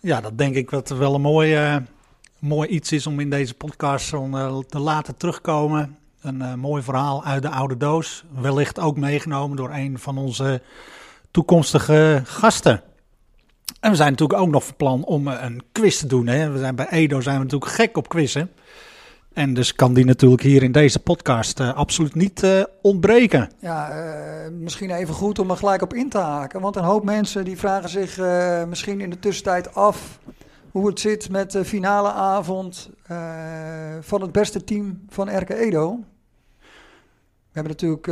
Ja, 0.00 0.20
dat 0.20 0.38
denk 0.38 0.54
ik 0.54 0.70
dat 0.70 0.88
wel 0.88 1.14
een 1.14 1.20
mooi, 1.20 1.74
uh, 1.74 1.76
mooi 2.38 2.68
iets 2.68 2.92
is 2.92 3.06
om 3.06 3.20
in 3.20 3.30
deze 3.30 3.54
podcast 3.54 4.12
uh, 4.12 4.58
te 4.58 4.78
laten 4.78 5.16
terugkomen. 5.16 5.98
Een 6.20 6.40
uh, 6.40 6.54
mooi 6.54 6.82
verhaal 6.82 7.24
uit 7.24 7.42
de 7.42 7.50
oude 7.50 7.76
doos. 7.76 8.24
Wellicht 8.40 8.78
ook 8.78 8.96
meegenomen 8.96 9.56
door 9.56 9.70
een 9.70 9.98
van 9.98 10.18
onze 10.18 10.62
toekomstige 11.30 12.22
gasten. 12.24 12.82
En 13.80 13.90
we 13.90 13.96
zijn 13.96 14.10
natuurlijk 14.10 14.40
ook 14.40 14.50
nog 14.50 14.64
van 14.64 14.76
plan 14.76 15.04
om 15.04 15.26
een 15.26 15.62
quiz 15.72 15.98
te 15.98 16.06
doen. 16.06 16.26
Hè? 16.26 16.50
We 16.50 16.58
zijn 16.58 16.74
bij 16.74 16.88
Edo 16.88 17.20
zijn 17.20 17.36
we 17.36 17.42
natuurlijk 17.42 17.72
gek 17.72 17.96
op 17.96 18.08
quizzen. 18.08 18.50
En 19.32 19.54
dus 19.54 19.74
kan 19.74 19.94
die 19.94 20.04
natuurlijk 20.04 20.42
hier 20.42 20.62
in 20.62 20.72
deze 20.72 20.98
podcast 20.98 21.60
uh, 21.60 21.74
absoluut 21.74 22.14
niet 22.14 22.42
uh, 22.42 22.62
ontbreken. 22.82 23.50
Ja, 23.58 23.92
misschien 24.50 24.90
even 24.90 25.14
goed 25.14 25.38
om 25.38 25.50
er 25.50 25.56
gelijk 25.56 25.82
op 25.82 25.94
in 25.94 26.08
te 26.08 26.18
haken. 26.18 26.60
Want 26.60 26.76
een 26.76 26.84
hoop 26.84 27.04
mensen 27.04 27.44
die 27.44 27.58
vragen 27.58 27.88
zich 27.88 28.18
misschien 28.68 29.00
in 29.00 29.10
de 29.10 29.18
tussentijd 29.18 29.74
af 29.74 30.18
hoe 30.70 30.86
het 30.86 31.00
zit 31.00 31.30
met 31.30 31.50
de 31.50 31.64
finale 31.64 32.12
avond 32.12 32.90
van 34.00 34.20
het 34.20 34.32
beste 34.32 34.64
team 34.64 35.00
van 35.08 35.38
RK 35.38 35.50
Edo. 35.50 35.98
We 37.52 37.60
hebben 37.60 37.72
natuurlijk 37.72 38.06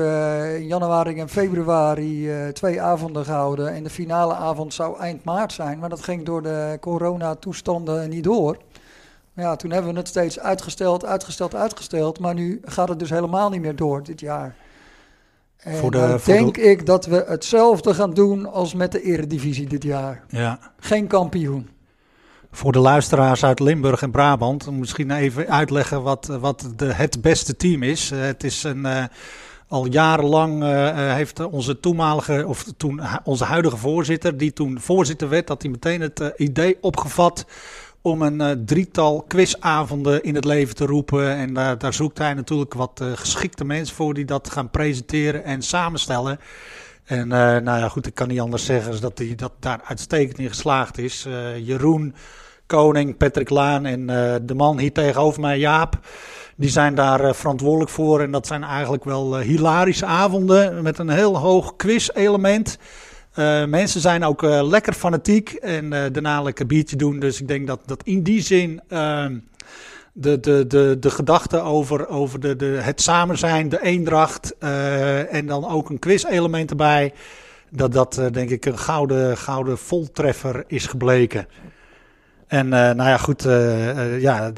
in 0.61 0.66
januari 0.66 1.20
en 1.20 1.29
februari 1.29 2.31
twee 2.53 2.83
avonden 2.83 3.24
gehouden. 3.24 3.74
En 3.74 3.83
de 3.83 3.90
finale 3.90 4.35
avond 4.35 4.74
zou 4.74 4.98
eind 4.98 5.24
maart 5.24 5.53
zijn. 5.53 5.79
Maar 5.79 5.88
dat 5.88 6.03
ging 6.03 6.24
door 6.24 6.42
de 6.42 6.76
coronatoestanden 6.81 8.09
niet 8.09 8.24
door. 8.24 8.57
Ja, 9.35 9.57
toen 9.57 9.70
hebben 9.70 9.92
we 9.92 9.98
het 9.98 10.09
steeds 10.09 10.40
uitgesteld, 10.40 11.05
uitgesteld, 11.05 11.55
uitgesteld. 11.55 12.18
Maar 12.18 12.35
nu 12.35 12.61
gaat 12.64 12.88
het 12.88 12.98
dus 12.98 13.11
helemaal 13.11 13.50
niet 13.50 13.61
meer 13.61 13.76
door 13.76 14.03
dit 14.03 14.20
jaar. 14.20 14.57
En 15.57 15.76
voor 15.76 15.90
de, 15.90 15.98
dan 15.98 16.20
denk 16.24 16.57
ik 16.57 16.87
dat 16.87 17.07
we 17.07 17.24
hetzelfde 17.26 17.94
gaan 17.94 18.14
doen 18.14 18.53
als 18.53 18.74
met 18.74 18.92
de 18.92 19.03
eredivisie 19.03 19.68
dit 19.68 19.83
jaar. 19.83 20.24
Ja. 20.29 20.59
Geen 20.79 21.07
kampioen. 21.07 21.68
Voor 22.53 22.73
de 22.73 22.79
luisteraars 22.79 23.45
uit 23.45 23.61
Limburg 23.61 24.03
en 24.03 24.11
Brabant, 24.11 24.71
misschien 24.71 25.11
even 25.11 25.49
uitleggen 25.49 26.03
wat, 26.03 26.27
wat 26.27 26.73
de, 26.77 26.93
het 26.93 27.23
beste 27.23 27.57
team 27.57 27.83
is. 27.83 28.13
Uh, 28.13 28.21
het 28.21 28.45
is 28.45 28.63
een, 28.63 28.79
uh, 28.79 29.05
al 29.69 29.87
jarenlang 29.87 30.63
uh, 30.63 31.15
heeft 31.15 31.41
onze 31.47 31.81
toenmalige, 31.81 32.47
of 32.47 32.65
toen 32.77 33.01
onze 33.25 33.45
huidige 33.45 33.77
voorzitter, 33.77 34.37
die 34.37 34.53
toen 34.53 34.81
voorzitter 34.81 35.29
werd, 35.29 35.47
dat 35.47 35.63
hij 35.63 35.71
meteen 35.71 36.01
het 36.01 36.33
idee 36.37 36.79
opgevat 36.81 37.47
om 38.03 38.23
een 38.23 38.65
drietal 38.67 39.25
quizavonden 39.29 40.23
in 40.23 40.35
het 40.35 40.45
leven 40.45 40.75
te 40.75 40.87
roepen. 40.87 41.37
En 41.37 41.51
uh, 41.51 41.71
daar 41.79 41.95
zoekt 41.95 42.19
hij 42.19 42.35
natuurlijk 42.35 42.75
wat 42.75 43.03
geschikte 43.15 43.65
mensen 43.65 43.97
voor 43.97 44.15
die 44.15 44.25
dat 44.25 44.51
gaan 44.51 44.71
presenteren 44.71 45.45
en 45.45 45.63
samenstellen. 45.63 46.39
En 47.11 47.29
nou 47.29 47.79
ja, 47.79 47.88
goed, 47.88 48.07
ik 48.07 48.14
kan 48.14 48.29
niet 48.29 48.40
anders 48.40 48.64
zeggen 48.64 48.90
dan 48.90 49.01
dat 49.01 49.18
hij 49.18 49.35
dat 49.35 49.53
daar 49.59 49.81
uitstekend 49.85 50.38
in 50.38 50.49
geslaagd 50.49 50.99
is. 50.99 51.27
Jeroen 51.57 52.14
Koning, 52.66 53.16
Patrick 53.16 53.51
Laan 53.51 53.87
en 53.87 54.07
de 54.46 54.55
man 54.55 54.79
hier 54.79 54.92
tegenover 54.92 55.40
mij, 55.40 55.59
Jaap. 55.59 55.99
Die 56.57 56.70
zijn 56.70 56.94
daar 56.94 57.35
verantwoordelijk 57.35 57.90
voor. 57.90 58.20
En 58.20 58.31
dat 58.31 58.46
zijn 58.46 58.64
eigenlijk 58.64 59.05
wel 59.05 59.38
hilarische 59.38 60.07
avonden 60.07 60.83
met 60.83 60.99
een 60.99 61.09
heel 61.09 61.38
hoog 61.38 61.77
quiz-element. 61.77 62.79
Mensen 63.66 64.01
zijn 64.01 64.25
ook 64.25 64.42
lekker 64.42 64.92
fanatiek 64.92 65.53
en 65.53 65.90
daarna 65.90 66.42
lekker 66.42 66.66
biertje 66.66 66.96
doen. 66.96 67.18
Dus 67.18 67.40
ik 67.40 67.49
denk 67.49 67.66
dat, 67.66 67.81
dat 67.87 68.03
in 68.03 68.23
die 68.23 68.42
zin 68.42 68.81
ehm, 68.88 69.37
de, 70.12 70.40
de, 70.40 70.66
de, 70.66 70.96
de 71.01 71.11
gedachte 71.11 71.61
over, 71.61 72.09
over 72.09 72.40
de, 72.40 72.57
de, 72.57 72.66
het 72.66 73.01
samen 73.01 73.38
zijn, 73.38 73.68
de 73.68 73.83
eendracht 73.83 74.59
en 75.29 75.46
dan 75.46 75.68
ook 75.68 75.90
een 75.90 75.99
quiz-element 75.99 76.70
erbij. 76.70 77.12
Dat 77.70 77.92
dat 77.92 78.20
denk 78.33 78.51
ik 78.51 78.64
een 78.66 78.79
gouden, 78.79 79.37
gouden 79.37 79.79
voltreffer 79.79 80.64
is 80.66 80.87
gebleken. 80.87 81.46
En 82.46 82.68
nou 82.68 82.96
ja, 83.05 83.16
goed, 83.16 83.42
ja, 84.18 84.53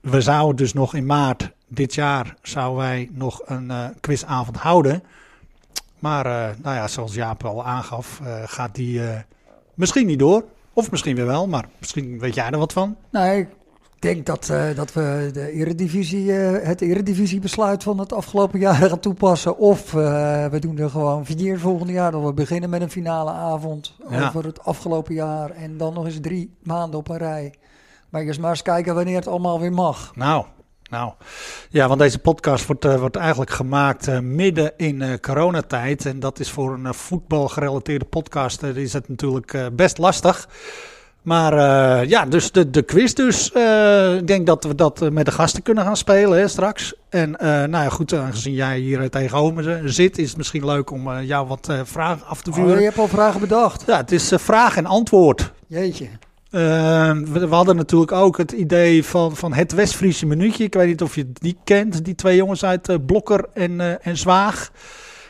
we 0.00 0.20
zouden 0.20 0.56
dus 0.56 0.72
nog 0.72 0.94
in 0.94 1.06
maart 1.06 1.50
dit 1.68 1.94
jaar 1.94 2.34
zouden 2.42 2.78
wij 2.78 3.08
nog 3.12 3.40
een 3.44 3.72
quizavond 4.00 4.56
houden. 4.56 5.02
Maar 5.98 6.24
nou 6.62 6.76
ja, 6.76 6.88
zoals 6.88 7.14
Jaap 7.14 7.44
al 7.44 7.64
aangaf, 7.64 8.20
gaat 8.44 8.74
die 8.74 9.00
misschien 9.74 10.06
niet 10.06 10.18
door. 10.18 10.44
Of 10.72 10.90
misschien 10.90 11.16
weer 11.16 11.26
wel, 11.26 11.46
maar 11.46 11.68
misschien 11.78 12.18
weet 12.18 12.34
jij 12.34 12.50
er 12.50 12.58
wat 12.58 12.72
van. 12.72 12.96
Nee, 13.10 13.48
denk 14.02 14.26
dat, 14.26 14.52
dat 14.74 14.92
we 14.92 15.30
de 15.32 15.52
eredivisie, 15.52 16.30
het 16.32 16.80
eredivisiebesluit 16.80 17.82
van 17.82 17.98
het 17.98 18.12
afgelopen 18.12 18.58
jaar 18.60 18.74
gaan 18.74 19.00
toepassen. 19.00 19.58
Of 19.58 19.90
we 19.90 20.56
doen 20.60 20.78
er 20.78 20.90
gewoon 20.90 21.26
vier 21.26 21.58
volgende 21.58 21.92
jaar. 21.92 22.10
Dat 22.12 22.24
we 22.24 22.32
beginnen 22.32 22.70
met 22.70 22.80
een 22.80 22.90
finale 22.90 23.30
avond 23.30 23.94
ja. 24.10 24.26
over 24.26 24.44
het 24.44 24.64
afgelopen 24.64 25.14
jaar. 25.14 25.50
En 25.50 25.76
dan 25.76 25.94
nog 25.94 26.04
eens 26.04 26.20
drie 26.20 26.56
maanden 26.62 26.98
op 26.98 27.08
een 27.08 27.18
rij. 27.18 27.54
Maar 28.08 28.22
eerst 28.22 28.40
maar 28.40 28.50
eens 28.50 28.62
kijken 28.62 28.94
wanneer 28.94 29.16
het 29.16 29.26
allemaal 29.26 29.60
weer 29.60 29.72
mag. 29.72 30.16
Nou, 30.16 30.44
nou, 30.90 31.12
ja, 31.70 31.88
want 31.88 32.00
deze 32.00 32.18
podcast 32.18 32.66
wordt, 32.66 32.84
uh, 32.84 32.98
wordt 32.98 33.16
eigenlijk 33.16 33.50
gemaakt 33.50 34.08
uh, 34.08 34.18
midden 34.18 34.72
in 34.76 35.00
uh, 35.00 35.14
coronatijd. 35.20 36.06
En 36.06 36.20
dat 36.20 36.38
is 36.38 36.50
voor 36.50 36.74
een 36.74 36.94
voetbalgerelateerde 36.94 38.04
podcast 38.04 38.62
is 38.62 38.92
het 38.92 39.08
natuurlijk 39.08 39.70
best 39.72 39.98
lastig. 39.98 40.48
Maar 41.28 41.54
ja, 42.06 42.26
dus 42.26 42.52
de, 42.52 42.70
de 42.70 42.82
quiz 42.82 43.12
dus. 43.12 43.50
ik 44.18 44.26
denk 44.26 44.46
dat 44.46 44.64
we 44.64 44.74
dat 44.74 45.10
met 45.12 45.24
de 45.24 45.32
gasten 45.32 45.62
kunnen 45.62 45.84
gaan 45.84 45.96
spelen 45.96 46.38
hè, 46.38 46.48
straks. 46.48 46.94
En 47.08 47.30
nou 47.40 47.70
ja, 47.70 47.88
goed, 47.88 48.14
aangezien 48.14 48.54
jij 48.54 48.78
hier 48.78 49.10
tegenover 49.10 49.82
zit, 49.84 50.18
is 50.18 50.28
het 50.28 50.36
misschien 50.36 50.64
leuk 50.64 50.90
om 50.90 51.20
jou 51.20 51.46
wat 51.46 51.72
vragen 51.84 52.26
af 52.26 52.42
te 52.42 52.52
vuren. 52.52 52.72
Oh, 52.72 52.78
je 52.78 52.84
hebt 52.84 52.98
al 52.98 53.08
vragen 53.08 53.40
bedacht. 53.40 53.84
Ja, 53.86 53.96
het 53.96 54.12
is 54.12 54.32
vraag 54.34 54.76
en 54.76 54.86
antwoord. 54.86 55.52
Jeetje. 55.66 56.08
We, 56.50 57.46
we, 57.48 57.54
hadden 57.54 57.76
natuurlijk 57.76 58.12
ook 58.12 58.36
het 58.36 58.52
idee 58.52 59.04
van, 59.04 59.36
van 59.36 59.52
het 59.52 59.72
West-Friese 59.72 60.26
minuutje. 60.26 60.64
Ik 60.64 60.74
weet 60.74 60.86
niet 60.86 61.02
of 61.02 61.14
je 61.14 61.32
die 61.32 61.56
kent, 61.64 62.04
die 62.04 62.14
twee 62.14 62.36
jongens 62.36 62.64
uit 62.64 63.06
Blokker 63.06 63.44
en, 63.54 64.02
en 64.02 64.16
Zwaag. 64.16 64.70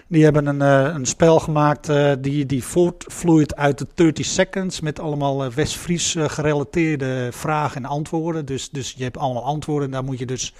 Die 0.08 0.24
hebben 0.24 0.46
een, 0.46 0.60
een 0.94 1.06
spel 1.06 1.40
gemaakt 1.40 1.90
die, 2.20 2.46
die 2.46 2.64
voortvloeit 2.64 3.56
uit 3.56 3.78
de 3.78 3.86
30 3.94 4.26
seconds. 4.26 4.80
Met 4.80 5.00
allemaal 5.00 5.52
West-Fries 5.52 6.16
gerelateerde 6.18 7.28
vragen 7.32 7.84
en 7.84 7.88
antwoorden. 7.88 8.46
Dus, 8.46 8.70
dus 8.70 8.94
je 8.96 9.02
hebt 9.02 9.18
allemaal 9.18 9.44
antwoorden 9.44 9.84
en 9.84 9.92
daar 9.92 10.04
moet 10.04 10.18
je 10.18 10.26
dus 10.26 10.54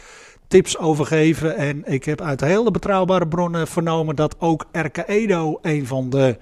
tips 0.48 0.78
over 0.78 1.06
geven. 1.06 1.56
En 1.56 1.82
ik 1.84 2.04
heb 2.04 2.20
uit 2.20 2.40
hele 2.40 2.70
betrouwbare 2.70 3.28
bronnen 3.28 3.66
vernomen 3.66 4.16
dat 4.16 4.37
ook 4.38 4.66
RK 4.72 4.96
Edo 5.06 5.58
een 5.62 5.87
van 5.87 6.11
de 6.11 6.37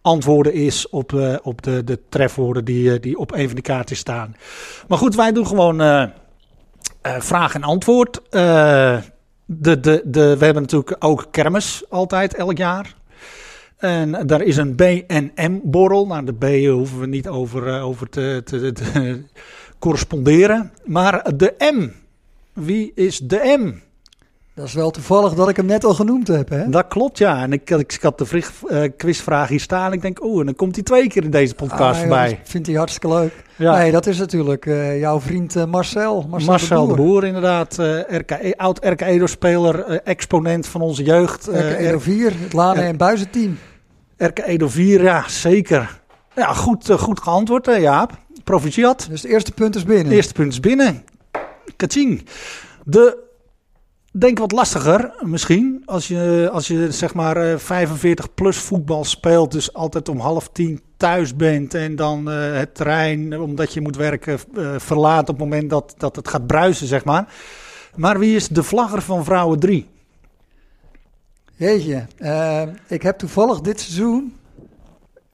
antwoorden 0.00 0.52
is 0.52 0.88
op, 0.88 1.38
op 1.42 1.62
de, 1.62 1.84
de 1.84 1.98
trefwoorden 2.08 2.64
die, 2.64 3.00
die 3.00 3.18
op 3.18 3.32
een 3.32 3.46
van 3.46 3.56
de 3.56 3.62
kaarten 3.62 3.96
staan. 3.96 4.36
Maar 4.88 4.98
goed, 4.98 5.14
wij 5.14 5.32
doen 5.32 5.46
gewoon 5.46 6.10
vraag 7.02 7.54
en 7.54 7.62
antwoord. 7.62 8.20
De, 9.46 9.80
de, 9.80 10.02
de, 10.04 10.36
we 10.38 10.44
hebben 10.44 10.62
natuurlijk 10.62 10.96
ook 10.98 11.26
kermis 11.30 11.82
altijd 11.88 12.34
elk 12.34 12.56
jaar. 12.56 12.94
En 13.76 14.26
daar 14.26 14.42
is 14.42 14.56
een 14.56 14.76
BNM-borrel. 14.76 16.06
Nou, 16.06 16.24
de 16.24 16.34
B 16.34 16.68
hoeven 16.68 17.00
we 17.00 17.06
niet 17.06 17.28
over, 17.28 17.80
over 17.80 18.08
te, 18.08 18.40
te, 18.44 18.72
te 18.72 19.22
corresponderen. 19.78 20.72
Maar 20.84 21.36
de 21.36 21.54
M, 21.74 21.88
wie 22.52 22.92
is 22.94 23.18
de 23.18 23.56
M? 23.58 23.85
Dat 24.56 24.66
is 24.66 24.74
wel 24.74 24.90
toevallig 24.90 25.34
dat 25.34 25.48
ik 25.48 25.56
hem 25.56 25.66
net 25.66 25.84
al 25.84 25.94
genoemd 25.94 26.28
heb, 26.28 26.48
hè? 26.48 26.68
Dat 26.68 26.88
klopt, 26.88 27.18
ja. 27.18 27.42
En 27.42 27.52
ik, 27.52 27.70
ik, 27.70 27.98
had 28.02 28.18
de 28.18 28.42
uh, 28.68 28.82
quizvraag 28.96 29.48
hier 29.48 29.60
staan. 29.60 29.92
Ik 29.92 30.02
denk, 30.02 30.24
oeh, 30.24 30.40
en 30.40 30.46
dan 30.46 30.54
komt 30.54 30.74
hij 30.74 30.84
twee 30.84 31.08
keer 31.08 31.24
in 31.24 31.30
deze 31.30 31.54
podcast 31.54 31.94
ah, 31.94 31.98
voorbij. 31.98 32.28
Ja, 32.30 32.36
vindt 32.42 32.66
hij 32.66 32.76
hartstikke 32.76 33.08
leuk. 33.08 33.32
Ja. 33.56 33.76
Nee, 33.76 33.90
dat 33.90 34.06
is 34.06 34.18
natuurlijk 34.18 34.66
uh, 34.66 35.00
jouw 35.00 35.20
vriend 35.20 35.56
uh, 35.56 35.64
Marcel. 35.64 36.26
Marcel, 36.28 36.50
Marcel 36.50 36.86
de, 36.86 36.94
Boer. 36.94 36.96
de 36.96 37.02
Boer. 37.02 37.24
inderdaad. 37.24 37.76
RK, 38.08 38.54
oud 38.56 38.84
RK 38.84 39.00
Edo-speler, 39.00 40.00
exponent 40.02 40.66
van 40.66 40.80
onze 40.80 41.02
jeugd. 41.02 41.46
RK 41.46 41.78
Edo 41.78 41.98
4, 41.98 42.32
het 42.40 42.52
Lane 42.52 42.80
en 42.80 42.96
Buizenteam. 42.96 43.58
RK 44.16 44.38
Edo 44.38 44.68
4, 44.68 45.02
ja, 45.02 45.28
zeker. 45.28 46.00
Ja, 46.34 46.52
goed, 46.52 46.90
goed 46.90 47.20
geantwoord, 47.20 47.66
Jaap. 47.66 48.12
Proficiat. 48.44 49.06
Dus 49.10 49.22
het 49.22 49.30
eerste 49.30 49.52
punt 49.52 49.74
is 49.76 49.84
binnen. 49.84 50.04
Het 50.04 50.14
eerste 50.14 50.32
punt 50.32 50.52
is 50.52 50.60
binnen. 50.60 51.04
Kaching. 51.76 52.26
De 52.84 53.24
denk 54.20 54.38
wat 54.38 54.52
lastiger 54.52 55.14
misschien. 55.20 55.82
Als 55.84 56.08
je, 56.08 56.48
als 56.52 56.66
je 56.66 56.92
zeg 56.92 57.14
maar 57.14 57.60
45 57.60 58.24
eh, 58.24 58.30
plus 58.34 58.56
voetbal 58.56 59.04
speelt, 59.04 59.52
dus 59.52 59.72
altijd 59.72 60.08
om 60.08 60.18
half 60.18 60.48
tien 60.48 60.80
thuis 60.96 61.36
bent 61.36 61.74
en 61.74 61.96
dan 61.96 62.30
uh, 62.30 62.56
het 62.56 62.74
terrein, 62.74 63.40
omdat 63.40 63.72
je 63.72 63.80
moet 63.80 63.96
werken, 63.96 64.38
uh, 64.54 64.74
verlaat 64.76 65.28
op 65.28 65.38
het 65.38 65.38
moment 65.38 65.70
dat, 65.70 65.94
dat 65.96 66.16
het 66.16 66.28
gaat 66.28 66.46
bruisen, 66.46 66.86
zeg 66.86 67.04
maar. 67.04 67.34
Maar 67.96 68.18
wie 68.18 68.36
is 68.36 68.48
de 68.48 68.62
vlagger 68.62 69.02
van 69.02 69.24
Vrouwen 69.24 69.58
3? 69.58 69.86
Jeetje, 71.56 72.06
uh, 72.18 72.62
ik 72.86 73.02
heb 73.02 73.18
toevallig 73.18 73.60
dit 73.60 73.80
seizoen, 73.80 74.36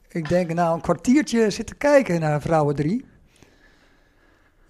ik 0.09 0.29
denk 0.29 0.53
nou 0.53 0.75
een 0.75 0.81
kwartiertje 0.81 1.49
zitten 1.49 1.77
kijken 1.77 2.19
naar 2.19 2.41
Vrouwen 2.41 2.75
3. 2.75 3.05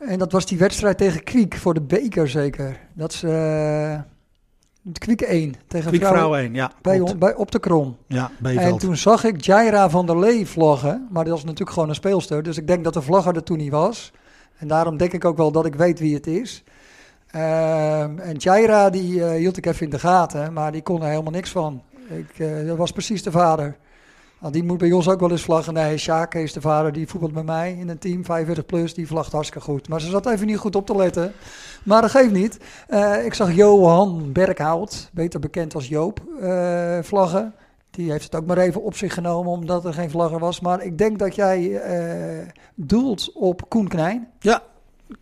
En 0.08 0.20
dat 0.20 0.32
was 0.32 0.46
die 0.46 0.58
wedstrijd 0.58 0.98
tegen 0.98 1.24
Kwiek 1.24 1.56
voor 1.56 1.74
de 1.74 1.82
beker 1.82 2.30
zeker. 2.30 2.80
Dat 2.94 3.12
is 3.12 3.24
uh, 3.24 4.00
Kwiek 4.94 5.22
1 5.22 5.54
tegen 5.68 5.88
Kwiek 5.88 6.06
vrouw 6.06 6.36
1, 6.36 6.54
ja. 6.54 6.72
Bij, 6.82 7.16
bij, 7.18 7.36
op 7.36 7.52
de 7.52 7.60
krom. 7.60 7.98
Ja, 8.08 8.32
En 8.44 8.78
toen 8.78 8.98
zag 8.98 9.24
ik 9.24 9.46
Jaira 9.46 9.90
van 9.90 10.06
der 10.06 10.20
Lee 10.20 10.48
vlaggen. 10.48 11.08
Maar 11.12 11.24
dat 11.24 11.34
was 11.34 11.44
natuurlijk 11.44 11.72
gewoon 11.72 11.90
een 11.90 11.96
speelster. 11.96 12.44
Dus 12.44 12.58
ik 12.58 12.68
denk 12.68 12.84
dat 12.84 12.94
de 12.94 13.02
vlagger 13.02 13.36
er 13.36 13.44
toen 13.44 13.58
niet 13.58 13.72
was. 13.72 14.12
En 14.58 14.68
daarom 14.68 14.98
denk 14.98 15.14
ik 15.14 15.26
ook 15.26 15.38
wel 15.38 15.52
dat 15.52 15.66
ik 15.66 15.76
weet 15.76 16.00
wie 16.00 16.14
het 16.14 16.28
is. 16.28 16.64
Uh, 17.36 18.02
en 18.02 18.36
Jaira 18.38 18.90
die 18.90 19.14
uh, 19.14 19.32
hield 19.32 19.58
ik 19.58 19.66
even 19.66 19.86
in 19.86 19.90
de 19.90 20.00
gaten. 20.00 20.54
Maar 20.54 20.72
die 20.72 20.82
kon 20.82 21.02
er 21.02 21.10
helemaal 21.10 21.32
niks 21.32 21.50
van. 21.50 21.82
Ik, 22.10 22.40
uh, 22.40 22.68
dat 22.68 22.78
was 22.78 22.92
precies 22.92 23.24
de 23.24 23.32
vader. 23.32 23.78
Nou, 24.44 24.56
die 24.56 24.64
moet 24.64 24.78
bij 24.78 24.92
ons 24.92 25.10
ook 25.10 25.20
wel 25.20 25.32
eens 25.32 25.42
vlaggen. 25.42 25.74
Nee, 25.74 25.98
Sjaak 25.98 26.36
is 26.36 26.54
de 26.54 26.62
vader, 26.62 26.92
die 26.92 27.08
voetbalt 27.08 27.34
bij 27.34 27.44
mij 27.44 27.78
in 27.80 27.90
een 27.90 27.98
team, 27.98 28.26
45 28.26 28.66
plus, 28.66 28.94
die 28.94 29.08
vlagt 29.08 29.32
hartstikke 29.32 29.66
goed. 29.66 29.90
Maar 29.90 30.02
ze 30.02 30.10
zat 30.10 30.26
even 30.26 30.48
niet 30.48 30.58
goed 30.58 30.76
op 30.76 30.86
te 30.86 30.96
letten. 30.96 31.34
Maar 31.84 32.02
dat 32.02 32.12
geeft 32.12 32.32
niet. 32.32 32.58
Uh, 32.90 33.26
ik 33.26 33.34
zag 33.34 33.54
Johan 33.54 34.32
Berghout, 34.32 35.10
beter 35.14 35.40
bekend 35.40 35.76
als 35.76 35.88
Joop, 35.88 36.22
uh, 36.42 36.98
vlaggen. 37.02 37.54
Die 37.92 38.12
heeft 38.12 38.24
het 38.24 38.36
ook 38.36 38.46
maar 38.46 38.58
even 38.58 38.84
op 38.84 38.96
zich 38.96 39.14
genomen 39.14 39.52
omdat 39.52 39.86
er 39.86 39.94
geen 39.94 40.10
vlagger 40.10 40.40
was. 40.40 40.60
Maar 40.60 40.84
ik 40.84 40.98
denk 40.98 41.20
dat 41.20 41.36
jij 41.36 41.62
uh, 41.62 42.48
doelt 42.76 43.32
op 43.34 43.70
Koen 43.70 43.88
Knijn. 43.88 44.28
Ja, 44.40 44.62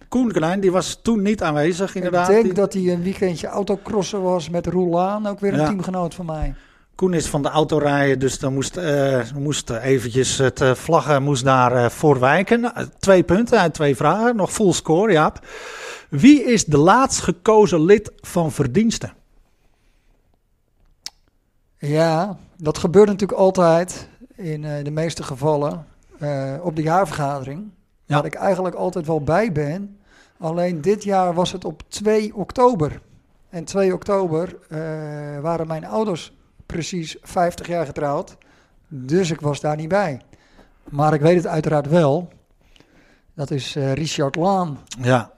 Koen 0.07 0.31
Knijn, 0.31 0.59
die 0.59 0.71
was 0.71 0.99
toen 1.01 1.21
niet 1.21 1.43
aanwezig 1.43 1.95
inderdaad. 1.95 2.27
Ik 2.27 2.33
denk 2.33 2.45
die... 2.45 2.53
dat 2.53 2.73
hij 2.73 2.93
een 2.93 3.03
weekendje 3.03 3.47
autocrossen 3.47 4.21
was 4.21 4.49
met 4.49 4.67
Roelaan, 4.67 5.27
ook 5.27 5.39
weer 5.39 5.53
een 5.53 5.59
ja. 5.59 5.67
teamgenoot 5.67 6.13
van 6.13 6.25
mij. 6.25 6.53
Koen 7.01 7.13
is 7.13 7.27
van 7.27 7.41
de 7.41 7.49
auto 7.49 7.77
rijden, 7.77 8.19
dus 8.19 8.39
dan 8.39 8.53
moest, 8.53 8.77
uh, 8.77 9.31
moest 9.35 9.69
eventjes 9.69 10.37
het 10.37 10.61
uh, 10.61 10.73
vlaggen 10.73 11.23
moest 11.23 11.43
daar 11.43 11.75
uh, 11.75 11.89
voor 11.89 12.19
wijken. 12.19 12.73
Twee 12.99 13.23
punten 13.23 13.59
uit 13.59 13.73
twee 13.73 13.95
vragen, 13.95 14.35
nog 14.35 14.51
full 14.51 14.71
score, 14.71 15.11
Jaap. 15.11 15.39
Wie 16.09 16.43
is 16.43 16.65
de 16.65 16.77
laatst 16.77 17.19
gekozen 17.19 17.85
lid 17.85 18.11
van 18.15 18.51
verdiensten? 18.51 19.13
Ja, 21.77 22.37
dat 22.57 22.77
gebeurt 22.77 23.07
natuurlijk 23.07 23.39
altijd 23.39 24.07
in 24.35 24.61
de 24.83 24.91
meeste 24.91 25.23
gevallen 25.23 25.85
op 26.61 26.75
de 26.75 26.81
jaarvergadering. 26.81 27.69
Ja. 28.05 28.15
Waar 28.15 28.25
ik 28.25 28.35
eigenlijk 28.35 28.75
altijd 28.75 29.05
wel 29.05 29.23
bij 29.23 29.51
ben. 29.51 29.99
Alleen 30.39 30.81
dit 30.81 31.03
jaar 31.03 31.33
was 31.33 31.51
het 31.51 31.65
op 31.65 31.83
2 31.87 32.35
oktober. 32.35 33.01
En 33.49 33.63
2 33.63 33.93
oktober 33.93 34.55
waren 35.41 35.67
mijn 35.67 35.85
ouders 35.85 36.33
precies 36.71 37.15
50 37.21 37.67
jaar 37.67 37.85
getrouwd. 37.85 38.37
Dus 38.87 39.31
ik 39.31 39.41
was 39.41 39.59
daar 39.59 39.75
niet 39.75 39.87
bij. 39.87 40.21
Maar 40.89 41.13
ik 41.13 41.21
weet 41.21 41.35
het 41.35 41.47
uiteraard 41.47 41.87
wel. 41.87 42.29
Dat 43.33 43.51
is 43.51 43.75
uh, 43.75 43.93
Richard 43.93 44.35
Laan. 44.35 44.79
Ja. 45.01 45.31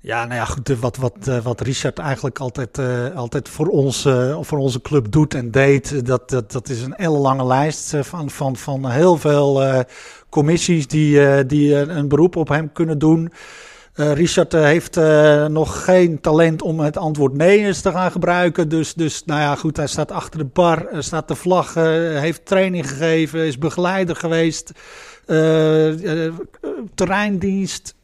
Ja, 0.00 0.24
nou 0.24 0.34
ja, 0.34 0.44
goed. 0.44 0.68
Wat, 0.68 0.96
wat, 0.96 1.16
uh, 1.28 1.38
wat 1.38 1.60
Richard 1.60 1.98
eigenlijk 1.98 2.38
altijd, 2.38 2.78
uh, 2.78 3.16
altijd 3.16 3.48
voor, 3.48 3.66
ons, 3.66 4.02
voor 4.40 4.58
onze 4.58 4.80
club 4.80 5.12
doet 5.12 5.34
en 5.34 5.50
deed, 5.50 6.06
dat, 6.06 6.30
dat, 6.30 6.52
dat 6.52 6.68
is 6.68 6.82
een 6.82 6.96
ellenlange 6.96 7.46
lijst 7.46 7.96
van, 8.00 8.30
van, 8.30 8.56
van 8.56 8.90
heel 8.90 9.16
veel 9.16 9.84
commissies 10.28 10.86
die, 10.86 11.46
die 11.46 11.74
een 11.74 12.08
beroep 12.08 12.36
op 12.36 12.48
hem 12.48 12.72
kunnen 12.72 12.98
doen. 12.98 13.32
Uh, 13.94 14.12
Richard 14.12 14.54
uh, 14.54 14.62
heeft 14.62 14.96
uh, 14.96 15.46
nog 15.46 15.84
geen 15.84 16.20
talent 16.20 16.62
om 16.62 16.80
het 16.80 16.96
antwoord 16.96 17.34
nee 17.34 17.58
eens 17.58 17.80
te 17.80 17.90
gaan 17.90 18.10
gebruiken. 18.10 18.68
Dus, 18.68 18.94
dus 18.94 19.24
nou 19.24 19.40
ja, 19.40 19.54
goed, 19.54 19.76
hij 19.76 19.86
staat 19.86 20.12
achter 20.12 20.38
de 20.38 20.44
bar, 20.44 20.88
staat 20.98 21.28
de 21.28 21.34
vlag, 21.34 21.74
heeft 21.74 22.46
training 22.46 22.88
gegeven, 22.88 23.46
is 23.46 23.58
begeleider 23.58 24.16
geweest. 24.16 24.72
terreindienst, 26.94 27.94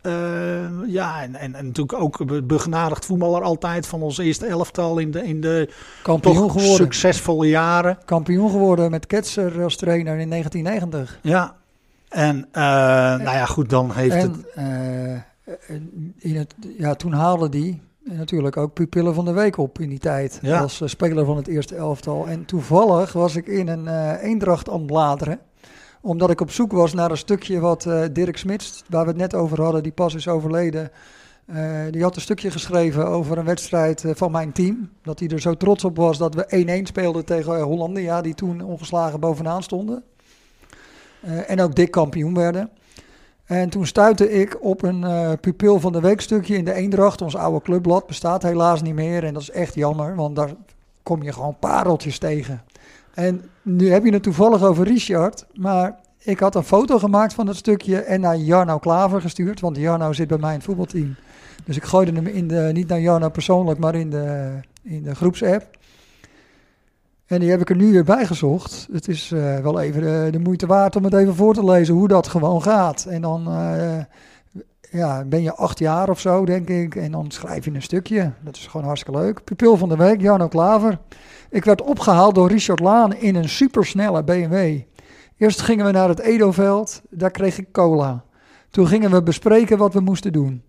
ja, 0.87 1.23
en, 1.23 1.35
en, 1.35 1.55
en, 1.55 1.67
natuurlijk 1.67 2.03
ook 2.03 2.47
begenadigd 2.47 3.07
voetballer 3.07 3.43
altijd 3.43 3.87
van 3.87 4.03
ons 4.03 4.19
eerste 4.19 4.47
elftal 4.47 4.99
in 4.99 5.11
de, 5.11 5.23
in 5.23 5.41
de 5.41 5.69
Kampioen 6.03 6.51
geworden. 6.51 6.77
succesvolle 6.77 7.49
jaren. 7.49 7.99
Kampioen 8.05 8.51
geworden 8.51 8.91
met 8.91 9.07
Ketser 9.07 9.63
als 9.63 9.77
trainer 9.77 10.19
in 10.19 10.31
1990. 10.31 11.19
Ja, 11.23 11.55
en 12.09 12.49
nou 12.53 13.37
ja, 13.37 13.47
goed, 13.47 13.71
dan 13.71 13.93
heeft 13.93 14.15
en, 14.15 14.45
het... 14.55 15.29
Eh, 15.59 15.77
in 16.19 16.37
het, 16.37 16.55
ja, 16.79 16.95
toen 16.95 17.13
haalde 17.13 17.49
die 17.49 17.81
natuurlijk 18.05 18.57
ook 18.57 18.73
pupillen 18.73 19.15
van 19.15 19.25
de 19.25 19.33
week 19.33 19.57
op 19.57 19.79
in 19.79 19.89
die 19.89 19.99
tijd. 19.99 20.39
Ja. 20.43 20.61
Als 20.61 20.81
uh, 20.81 20.89
speler 20.89 21.25
van 21.25 21.37
het 21.37 21.47
eerste 21.47 21.75
elftal. 21.75 22.27
En 22.27 22.45
toevallig 22.45 23.13
was 23.13 23.37
ik 23.37 23.47
in 23.47 23.69
een 23.69 23.85
uh, 23.85 24.23
eendracht 24.23 24.69
aan 24.69 24.79
het 24.79 24.87
bladeren. 24.87 25.39
Omdat 26.01 26.31
ik 26.31 26.41
op 26.41 26.51
zoek 26.51 26.73
was 26.73 26.95
naar 26.95 27.11
een 27.11 27.17
stukje 27.17 27.61
wat 27.61 27.85
uh, 27.85 28.05
Dirk 28.13 28.37
Smits, 28.37 28.85
waar 28.89 29.03
we 29.03 29.09
het 29.09 29.19
net 29.19 29.35
over 29.35 29.63
hadden, 29.63 29.83
die 29.83 29.93
pas 29.93 30.15
is 30.15 30.29
overleden. 30.29 30.91
die 31.91 32.03
had 32.03 32.17
een 32.17 32.23
stukje 32.23 32.51
geschreven 32.51 33.07
over 33.07 33.39
een 33.39 33.45
wedstrijd 33.45 34.05
van 34.07 34.31
mijn 34.31 34.53
team. 34.53 34.91
Dat 35.03 35.19
hij 35.19 35.29
er 35.29 35.41
zo 35.41 35.55
trots 35.55 35.85
op 35.85 35.97
was 35.97 36.19
dat 36.19 36.35
we 36.35 36.81
1-1 36.81 36.83
speelden 36.83 37.25
tegen 37.25 37.61
Hollandia, 37.61 38.21
die 38.21 38.35
toen 38.35 38.63
ongeslagen 38.63 39.21
bovenaan 39.21 39.63
stonden. 39.63 40.03
en 41.47 41.61
ook 41.61 41.75
dik 41.75 41.91
kampioen 41.91 42.35
werden. 42.35 42.71
En 43.51 43.71
toen 43.71 43.87
stuitte 43.87 44.31
ik 44.33 44.57
op 44.61 44.83
een 44.83 45.03
uh, 45.03 45.33
pupil 45.41 45.81
van 45.81 45.93
de 45.93 46.01
weekstukje 46.01 46.57
in 46.57 46.65
de 46.65 46.73
Eendracht. 46.73 47.23
Ons 47.23 47.37
oude 47.37 47.61
clubblad 47.61 48.07
bestaat 48.07 48.43
helaas 48.43 48.83
niet 48.83 48.95
meer. 48.95 49.25
En 49.25 49.33
dat 49.33 49.43
is 49.43 49.51
echt 49.51 49.75
jammer, 49.75 50.15
want 50.15 50.37
daar 50.37 50.51
kom 51.03 51.23
je 51.23 51.33
gewoon 51.33 51.57
pareltjes 51.59 52.19
tegen. 52.19 52.63
En 53.15 53.43
nu 53.63 53.91
heb 53.91 54.05
je 54.05 54.13
het 54.13 54.23
toevallig 54.23 54.63
over 54.63 54.87
Richard. 54.87 55.47
Maar 55.55 55.99
ik 56.19 56.39
had 56.39 56.55
een 56.55 56.63
foto 56.63 56.99
gemaakt 56.99 57.35
van 57.35 57.47
het 57.47 57.57
stukje 57.57 58.01
en 58.01 58.21
naar 58.21 58.37
Jarno 58.37 58.79
Klaver 58.79 59.21
gestuurd. 59.21 59.61
Want 59.61 59.77
Jarno 59.77 60.13
zit 60.13 60.29
bij 60.29 60.39
mij 60.39 60.51
in 60.51 60.57
het 60.57 60.65
voetbalteam. 60.65 61.17
Dus 61.65 61.77
ik 61.77 61.85
gooide 61.85 62.13
hem 62.13 62.27
in 62.27 62.49
de, 62.49 62.71
niet 62.73 62.89
naar 62.89 63.01
Jarno 63.01 63.29
persoonlijk, 63.29 63.79
maar 63.79 63.95
in 63.95 64.11
de, 64.11 64.53
in 64.83 65.03
de 65.03 65.15
groepsapp. 65.15 65.79
En 67.31 67.41
die 67.41 67.51
heb 67.51 67.61
ik 67.61 67.71
er 67.71 67.77
nu 67.77 67.93
weer 67.93 68.05
bij 68.05 68.27
gezocht. 68.27 68.89
Het 68.93 69.09
is 69.09 69.31
uh, 69.31 69.59
wel 69.59 69.81
even 69.81 70.33
de, 70.33 70.39
moeite 70.39 70.67
waard 70.67 70.97
om 70.97 71.05
het 71.05 71.15
even 71.15 71.35
voor 71.35 71.55
te 71.55 71.65
lezen 71.65 71.95
hoe 71.95 72.09
dat 72.09 72.29
gewoon 72.29 72.63
gaat. 72.63 73.05
En 73.05 73.23
dan 73.23 73.49
uh, 73.49 73.99
ja, 74.91 75.25
ben 75.25 75.43
je 75.43 75.55
acht 75.55 75.79
jaar 75.79 76.09
of 76.09 76.21
zo, 76.21 76.45
denk 76.45 76.69
ik. 76.69 76.95
En 76.95 77.13
dan 77.13 77.31
schrijf 77.31 77.65
je 77.65 77.71
een 77.71 77.83
stukje. 77.83 78.33
Dat 78.41 78.57
is 78.57 78.67
gewoon 78.67 78.87
hartstikke 78.87 79.21
leuk. 79.21 79.45
Pupil 79.45 79.77
van 79.77 79.89
de 79.89 79.97
week, 79.97 80.21
Jarno 80.21 80.49
Klaver. 80.49 80.99
Ik 81.51 81.65
werd 81.65 81.83
opgehaald 81.83 82.35
door 82.35 82.49
Richard 82.49 82.81
Laan 82.81 83.15
in 83.15 83.35
een 83.35 83.49
supersnelle 83.49 84.25
BMW. 84.25 84.81
Eerst 85.37 85.61
gingen 85.61 85.87
we 85.87 85.93
naar 85.93 86.09
het 86.09 86.21
Edoveld. 86.21 87.03
Daar 87.11 87.31
kreeg 87.31 87.59
ik 87.59 87.73
cola. 87.73 88.25
Toen 88.71 88.87
gingen 88.87 89.11
we 89.11 89.23
bespreken 89.23 89.79
wat 89.79 89.95
we 89.95 90.01
moesten 90.01 90.33
doen. 90.33 90.63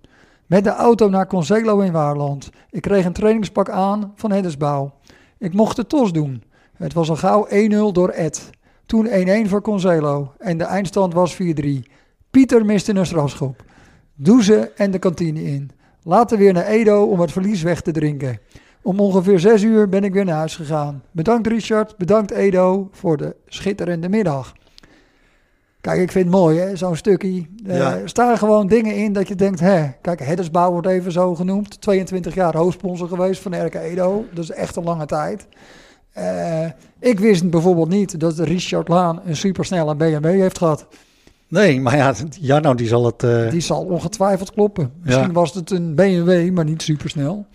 Met 0.46 0.64
de 0.64 0.76
auto 0.76 1.10
naar 1.10 1.28
Conselo 1.28 1.80
in 1.80 1.92
Waarland. 1.92 2.50
Ik 2.70 2.82
kreeg 2.82 3.06
een 3.06 3.14
trainingspak 3.14 3.70
aan 3.70 4.12
van 4.16 4.32
Hendersbouw. 4.32 4.94
Ik 5.38 5.54
mocht 5.54 5.76
de 5.76 5.88
tos 5.88 6.12
doen. 6.14 6.50
Het 6.82 6.94
was 6.94 7.10
al 7.10 7.16
gauw 7.16 7.48
1-0 7.50 7.92
door 7.92 8.10
Ed. 8.10 8.50
Toen 8.86 9.08
1-1 9.46 9.50
voor 9.50 9.62
Concelo 9.62 10.34
en 10.38 10.58
de 10.58 10.64
eindstand 10.64 11.14
was 11.14 11.38
4-3. 11.42 11.46
Pieter 12.32 12.66
miste 12.66 12.96
een 12.96 13.06
strafschop. 13.06 13.64
Douze 14.16 14.72
en 14.76 14.92
de 14.92 15.00
kantine 15.00 15.44
in. 15.44 15.72
Later 16.04 16.38
weer 16.38 16.54
naar 16.54 16.66
Edo 16.66 17.04
om 17.04 17.20
het 17.20 17.32
verlies 17.32 17.62
weg 17.62 17.82
te 17.82 17.92
drinken. 17.92 18.40
Om 18.82 19.00
ongeveer 19.00 19.40
6 19.40 19.62
uur 19.62 19.90
ben 19.90 20.04
ik 20.04 20.14
weer 20.14 20.26
naar 20.26 20.38
huis 20.38 20.56
gegaan. 20.56 21.04
Bedankt 21.12 21.48
Richard, 21.48 21.98
bedankt 21.98 22.32
Edo 22.32 22.90
voor 22.92 23.18
de 23.18 23.36
schitterende 23.46 24.10
middag. 24.10 24.54
Kijk, 25.82 26.02
ik 26.02 26.12
vind 26.12 26.26
het 26.26 26.34
mooi, 26.34 26.60
hè, 26.60 26.76
zo'n 26.76 26.96
stukje. 26.96 27.46
Ja. 27.64 27.98
Er 27.98 28.10
staan 28.10 28.38
gewoon 28.38 28.68
dingen 28.68 28.96
in 28.96 29.14
dat 29.14 29.28
je 29.28 29.36
denkt, 29.36 29.60
hè, 29.60 29.88
kijk, 30.02 30.20
Heddersbouw 30.20 30.72
wordt 30.72 30.88
even 30.88 31.12
zo 31.12 31.36
genoemd. 31.36 31.82
22 31.82 32.36
jaar 32.36 32.58
hoofdsponsor 32.58 33.08
geweest 33.08 33.42
van 33.42 33.66
RK 33.66 33.76
Edo. 33.76 34.26
Dat 34.34 34.44
is 34.44 34.52
echt 34.52 34.76
een 34.76 34.84
lange 34.84 35.06
tijd. 35.06 35.48
Eh, 36.12 36.66
ik 37.00 37.20
wist 37.20 37.50
bijvoorbeeld 37.50 37.90
niet 37.90 38.20
dat 38.20 38.40
Richard 38.40 38.88
Laan 38.88 39.22
een 39.26 39.36
supersnelle 39.36 39.96
BMW 39.96 40.26
heeft 40.26 40.58
gehad. 40.58 40.88
Nee, 41.48 41.82
maar 41.82 41.96
ja, 41.98 42.14
Jarno 42.40 42.76
die 42.76 42.88
zal 42.88 43.06
het... 43.06 43.24
eh, 43.24 43.50
Die 43.50 43.62
zal 43.62 43.84
ongetwijfeld 43.86 44.52
kloppen. 44.52 44.92
Misschien 45.04 45.28
Ja. 45.28 45.32
was 45.32 45.54
het 45.54 45.72
een 45.72 45.96
BMW, 45.96 46.52
maar 46.52 46.66
niet 46.66 46.82
supersnel. 46.82 47.46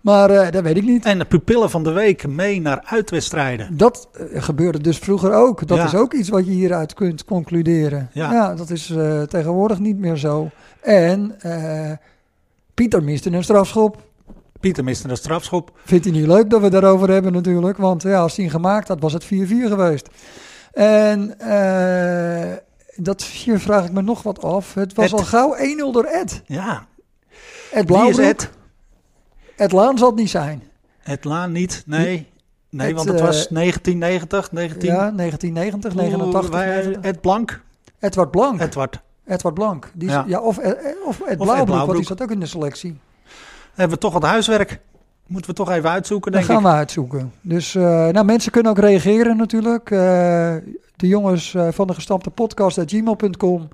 Maar 0.00 0.30
eh, 0.30 0.50
dat 0.50 0.62
weet 0.62 0.76
ik 0.76 0.82
niet. 0.84 1.04
En 1.04 1.18
de 1.18 1.24
pupillen 1.24 1.70
van 1.70 1.82
de 1.84 1.90
week 1.92 2.26
mee 2.26 2.60
naar 2.60 2.82
uitwedstrijden. 2.84 3.76
Dat 3.76 4.08
gebeurde 4.34 4.80
dus 4.80 4.98
vroeger 4.98 5.32
ook. 5.32 5.66
Dat 5.66 5.78
Ja. 5.78 5.84
is 5.84 5.94
ook 5.94 6.12
iets 6.14 6.28
wat 6.28 6.46
je 6.46 6.52
hieruit 6.52 6.94
kunt 6.94 7.24
concluderen. 7.24 8.08
Ja. 8.12 8.32
Ja, 8.32 8.54
dat 8.54 8.70
is 8.70 8.86
tegenwoordig 9.28 9.78
niet 9.78 9.98
meer 9.98 10.16
zo. 10.16 10.50
En 10.80 11.36
Pieter 12.74 13.02
miste 13.02 13.30
een 13.30 13.44
strafschop. 13.44 14.02
Pieter 14.62 14.84
miste 14.84 15.08
een 15.08 15.16
strafschop. 15.16 15.78
Vindt 15.84 16.04
hij 16.04 16.14
niet 16.14 16.26
leuk 16.26 16.50
dat 16.50 16.60
we 16.60 16.70
daarover 16.70 17.10
hebben 17.10 17.32
natuurlijk. 17.32 17.78
Want 17.78 18.02
ja, 18.02 18.20
als 18.20 18.36
hij 18.36 18.44
hem 18.44 18.54
gemaakt 18.54 18.88
had, 18.88 19.00
was 19.00 19.12
het 19.12 19.24
4-4 19.24 19.28
geweest. 19.28 20.08
En 20.72 21.38
eh, 21.40 22.52
dat 22.96 23.22
hier 23.22 23.58
vraag 23.60 23.84
ik 23.84 23.92
me 23.92 24.02
nog 24.02 24.22
wat 24.22 24.42
af. 24.42 24.74
Het 24.74 24.94
was 24.94 25.04
Ed. 25.06 25.12
al 25.12 25.18
gauw 25.24 25.56
1-0 25.56 25.92
door 25.92 26.04
Ed. 26.04 26.42
Ja, 26.46 26.86
Ed 27.70 27.70
wie 27.70 27.80
is 27.80 27.84
Blauwbroek. 27.84 28.24
het? 28.26 28.50
Ed 29.56 29.72
Laan 29.72 29.98
zal 29.98 30.06
het 30.08 30.16
niet 30.16 30.30
zijn. 30.30 30.62
Het 30.98 31.24
Laan 31.24 31.52
niet, 31.52 31.82
nee. 31.86 32.30
Nee, 32.70 32.94
want 32.94 33.08
het 33.08 33.18
eh, 33.18 33.24
was 33.24 33.48
1990, 33.48 34.52
19... 34.52 34.88
Ja, 34.88 35.10
1990, 35.10 35.94
89. 35.94 36.42
Oeh, 36.42 36.50
wij- 36.52 36.66
90. 36.82 37.02
Ed 37.02 37.20
Blank. 37.20 37.60
Edward 37.98 38.30
Blank. 38.30 38.60
Edward. 38.60 39.00
Edward 39.26 39.54
Blank. 39.54 39.90
Die 39.94 40.08
is, 40.08 40.14
Ja. 40.14 40.24
ja. 40.26 40.40
of, 40.40 40.58
Ed, 40.58 40.96
of 41.06 41.20
Ed 41.20 41.26
Ed 41.28 41.38
Blauwbroek, 41.38 41.78
want 41.86 41.92
die 41.96 42.06
zat 42.06 42.22
ook 42.22 42.30
in 42.30 42.40
de 42.40 42.46
selectie. 42.46 42.98
Hebben 43.74 43.96
we 43.96 44.02
toch 44.02 44.12
wat 44.12 44.22
huiswerk. 44.22 44.80
Moeten 45.26 45.50
we 45.50 45.56
toch 45.56 45.70
even 45.70 45.90
uitzoeken, 45.90 46.32
Dat 46.32 46.40
denk 46.40 46.52
gaan 46.52 46.62
ik. 46.62 46.70
we 46.70 46.76
uitzoeken. 46.78 47.32
Dus 47.40 47.74
eh, 47.74 47.82
nou, 48.08 48.24
mensen 48.24 48.52
kunnen 48.52 48.70
ook 48.72 48.78
reageren 48.78 49.36
natuurlijk. 49.36 49.90
Eh, 49.90 49.98
de 50.96 51.06
jongens 51.06 51.54
eh, 51.54 51.68
van 51.70 51.86
de 51.86 51.94
gestampte 51.94 52.30
podcast 52.30 52.78
at 52.78 52.90
gmail.com. 52.90 53.68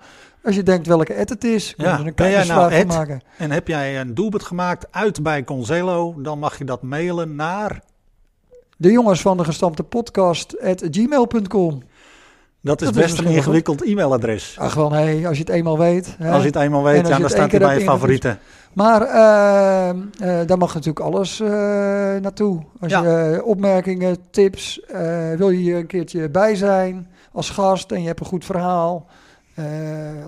Als 0.45 0.55
je 0.55 0.63
denkt 0.63 0.87
welke 0.87 1.13
Ed 1.13 1.29
het 1.29 1.45
is, 1.45 1.75
Ja, 1.77 1.85
we 1.85 2.01
er 2.01 2.07
een 2.07 2.15
kijkersvraag 2.15 2.71
nou 2.71 2.87
maken. 2.87 3.21
En 3.39 3.51
heb 3.51 3.69
jij 3.69 4.01
een 4.01 4.15
doelpunt 4.15 4.43
gemaakt 4.43 4.87
uit 4.91 5.23
bij 5.23 5.45
Concelo, 5.45 6.15
dan 6.19 6.39
mag 6.39 6.59
je 6.59 6.65
dat 6.65 6.83
mailen 6.83 7.35
naar... 7.35 7.81
De 8.81 8.91
jongens 8.91 9.21
van 9.21 9.37
de 9.37 9.45
gestampte 9.45 9.83
podcast 9.83 10.61
at 10.61 10.85
gmail.com. 10.91 11.83
Dat 12.69 12.81
is 12.81 12.87
Dat 12.87 12.97
is 12.97 13.03
best 13.03 13.19
een 13.19 13.25
wel 13.25 13.33
ingewikkeld 13.35 13.83
e-mailadres. 13.85 14.57
Ach 14.59 14.73
gewoon, 14.73 14.93
hey, 14.93 15.27
als 15.27 15.37
je 15.37 15.43
het 15.45 15.53
eenmaal 15.53 15.79
weet. 15.79 16.15
Hè? 16.19 16.31
Als 16.31 16.41
je 16.43 16.47
het 16.47 16.57
eenmaal 16.57 16.87
En 16.87 16.93
weet, 16.93 17.07
ja, 17.09 17.15
je 17.15 17.21
dan 17.21 17.31
staat 17.31 17.51
hij 17.51 17.61
bij 17.61 17.79
je 17.79 17.85
favorieten. 17.85 18.39
Maar 18.73 19.03
eh, 19.03 19.89
eh, 19.89 20.47
daar 20.47 20.59
mag 20.59 20.75
natuurlijk 20.75 21.07
alles 21.07 21.41
eh, 21.41 21.49
naartoe. 22.21 22.63
Als 22.81 22.93
Ja. 22.93 23.03
je 23.03 23.37
eh, 23.37 23.47
opmerkingen, 23.47 24.17
tips, 24.31 24.81
eh, 24.81 25.33
wil 25.37 25.51
je 25.51 25.59
hier 25.59 25.77
een 25.77 25.87
keertje 25.87 26.29
bij 26.31 26.55
zijn 26.55 27.09
als 27.33 27.51
gast 27.51 27.93
en 27.93 28.01
je 28.01 28.07
hebt 28.07 28.21
een 28.21 28.27
goed 28.27 28.45
verhaal, 28.45 29.07
eh, 29.55 29.65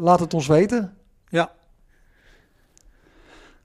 laat 0.01 0.21
het 0.21 0.35
ons 0.35 0.47
weten. 0.47 0.93
Ja. 1.29 1.51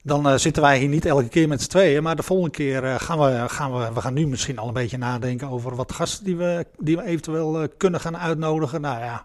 Dan 0.06 0.28
eh, 0.28 0.36
zitten 0.36 0.62
wij 0.62 0.78
hier 0.78 0.88
niet 0.88 1.06
elke 1.06 1.28
keer 1.28 1.48
met 1.48 1.62
z'n 1.62 1.70
tweeën, 1.70 2.04
maar 2.04 2.16
de 2.16 2.24
volgende 2.24 2.52
keer 2.52 2.84
eh, 2.84 2.96
gaan, 2.98 3.20
we, 3.20 3.44
gaan 3.48 3.74
we, 3.74 3.94
we 3.94 4.02
gaan 4.02 4.14
nu 4.14 4.28
misschien 4.28 4.58
al 4.58 4.68
een 4.68 4.74
beetje 4.74 4.98
nadenken 4.98 5.50
over 5.50 5.76
wat 5.76 5.92
gasten 5.92 6.26
die 6.26 6.36
we, 6.36 6.66
die 6.78 6.96
we 6.98 7.04
eventueel 7.04 7.62
eh, 7.62 7.68
kunnen 7.78 8.00
gaan 8.00 8.18
uitnodigen. 8.18 8.82
Nou 8.82 9.00
ja, 9.00 9.24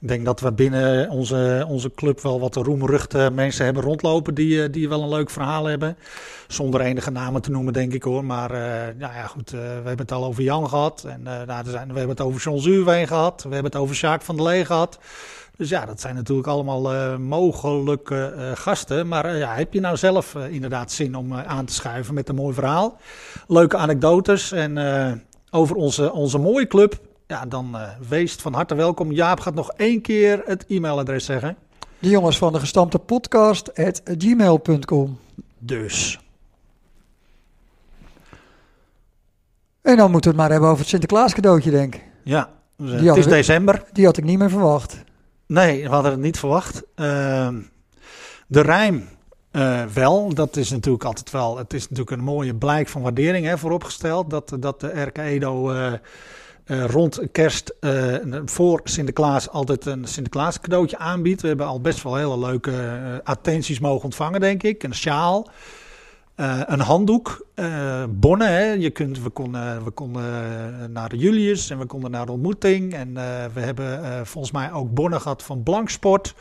ik 0.00 0.08
denk 0.08 0.24
dat 0.24 0.40
we 0.40 0.52
binnen 0.52 1.10
onze, 1.10 1.64
onze 1.68 1.90
club 1.90 2.20
wel 2.20 2.40
wat 2.40 2.56
roemruchte 2.56 3.30
mensen 3.32 3.64
hebben 3.64 3.82
rondlopen 3.82 4.34
die, 4.34 4.70
die 4.70 4.88
wel 4.88 5.02
een 5.02 5.08
leuk 5.08 5.30
verhaal 5.30 5.64
hebben. 5.64 5.96
Zonder 6.48 6.80
enige 6.80 7.10
namen 7.10 7.42
te 7.42 7.50
noemen, 7.50 7.72
denk 7.72 7.92
ik 7.92 8.02
hoor. 8.02 8.24
Maar 8.24 8.50
nou 8.98 9.14
ja, 9.14 9.26
goed, 9.26 9.50
we 9.50 9.58
hebben 9.58 9.98
het 9.98 10.12
al 10.12 10.24
over 10.24 10.42
Jan 10.42 10.68
gehad. 10.68 11.04
En 11.04 11.22
nou, 11.22 11.64
we 11.64 11.76
hebben 11.76 12.08
het 12.08 12.20
over 12.20 12.40
John 12.40 12.58
Zuurween 12.58 13.06
gehad. 13.06 13.42
We 13.42 13.54
hebben 13.54 13.72
het 13.72 13.80
over 13.80 13.94
Sjaak 13.94 14.22
van 14.22 14.36
der 14.36 14.44
Lee 14.44 14.64
gehad. 14.64 14.98
Dus 15.56 15.68
ja, 15.68 15.84
dat 15.84 16.00
zijn 16.00 16.14
natuurlijk 16.14 16.48
allemaal 16.48 16.92
eh, 16.92 17.16
mogelijke 17.16 18.34
eh, 18.36 18.50
gasten. 18.54 19.08
Maar 19.08 19.24
eh, 19.24 19.38
ja, 19.38 19.54
heb 19.54 19.72
je 19.72 19.80
nou 19.80 19.96
zelf 19.96 20.34
inderdaad 20.50 20.92
zin 20.92 21.16
om 21.16 21.34
aan 21.34 21.64
te 21.64 21.72
schuiven 21.72 22.14
met 22.14 22.28
een 22.28 22.34
mooi 22.34 22.54
verhaal? 22.54 22.96
Leuke 23.46 23.76
anekdotes 23.76 24.52
en 24.52 24.78
over 25.50 25.76
onze, 25.76 26.12
onze 26.12 26.38
mooie 26.38 26.66
club? 26.66 27.00
Ja, 27.26 27.46
dan 27.46 27.76
wees 28.08 28.34
van 28.34 28.54
harte 28.54 28.74
welkom. 28.74 29.12
Jaap 29.12 29.40
gaat 29.40 29.54
nog 29.54 29.72
één 29.76 30.00
keer 30.00 30.42
het 30.44 30.64
e-mailadres 30.68 31.24
zeggen. 31.24 31.56
De 31.98 32.08
jongens 32.08 32.38
van 32.38 32.52
de 32.52 32.60
gestampte 32.60 32.98
podcast 32.98 33.74
at 33.78 34.00
gmail.com. 34.18 35.18
Dus. 35.58 36.20
En 39.82 39.96
dan 39.96 40.10
moeten 40.10 40.30
we 40.30 40.36
het 40.36 40.44
maar 40.44 40.50
hebben 40.50 40.68
over 40.68 40.80
het 40.80 40.88
Sinterklaas 40.88 41.34
cadeautje, 41.34 41.70
denk 41.70 41.94
ik. 41.94 42.02
Ja, 42.24 42.50
dus, 42.76 43.00
Die 43.00 43.08
het 43.08 43.18
is 43.18 43.26
december. 43.26 43.84
Die 43.92 44.04
had 44.04 44.16
ik 44.16 44.24
niet 44.24 44.38
meer 44.38 44.50
verwacht. 44.50 45.04
Nee, 45.46 45.82
we 45.82 45.88
hadden 45.88 46.12
het 46.12 46.20
niet 46.20 46.38
verwacht. 46.38 46.82
Ehm, 46.94 47.60
de 48.46 48.60
rijm 48.60 49.08
eh, 49.54 49.84
wel. 49.84 50.34
Dat 50.34 50.56
is 50.56 50.70
natuurlijk 50.70 51.04
altijd 51.04 51.30
wel. 51.30 51.58
Het 51.58 51.74
is 51.74 51.82
natuurlijk 51.82 52.10
een 52.10 52.24
mooie 52.24 52.54
blijk 52.54 52.88
van 52.88 53.02
waardering 53.02 53.46
hè, 53.46 53.58
vooropgesteld. 53.58 54.30
Dat, 54.30 54.56
dat 54.60 54.80
de 54.80 55.02
RK 55.02 55.18
Edo 55.18 55.70
eh, 55.70 55.92
eh, 56.64 56.84
rond 56.84 57.20
kerst 57.32 57.74
voor 58.44 58.80
Sinterklaas 58.84 59.48
altijd 59.48 59.86
een 59.86 60.04
Sinterklaas 60.06 60.60
cadeautje 60.60 60.98
aanbiedt. 60.98 61.40
We 61.40 61.48
hebben 61.48 61.66
al 61.66 61.80
best 61.80 62.02
wel 62.02 62.16
hele 62.16 62.38
leuke 62.38 63.20
attenties 63.24 63.80
mogen 63.80 64.04
ontvangen, 64.04 64.40
denk 64.40 64.62
ik. 64.62 64.82
Een 64.82 64.94
sjaal. 64.94 65.48
Eh, 66.34 66.60
een 66.64 66.80
handdoek, 66.80 67.46
eh, 67.54 68.04
bonnen. 68.08 68.48
Hè. 68.48 68.72
Je 68.72 68.90
kunt, 68.90 69.22
we 69.22 69.30
konden, 69.30 69.84
we 69.84 69.90
konden 69.90 70.22
eh, 70.22 70.88
naar 70.88 71.08
de 71.08 71.16
Julius 71.16 71.70
en 71.70 71.78
we 71.78 71.86
konden 71.86 72.10
naar 72.10 72.26
de 72.26 72.32
ontmoeting. 72.32 72.94
En 72.94 73.14
we 73.54 73.60
hebben 73.60 74.26
volgens 74.26 74.52
mij 74.52 74.72
ook 74.72 74.94
bonnen 74.94 75.20
gehad 75.20 75.42
van 75.42 75.62
Blanksport. 75.62 76.34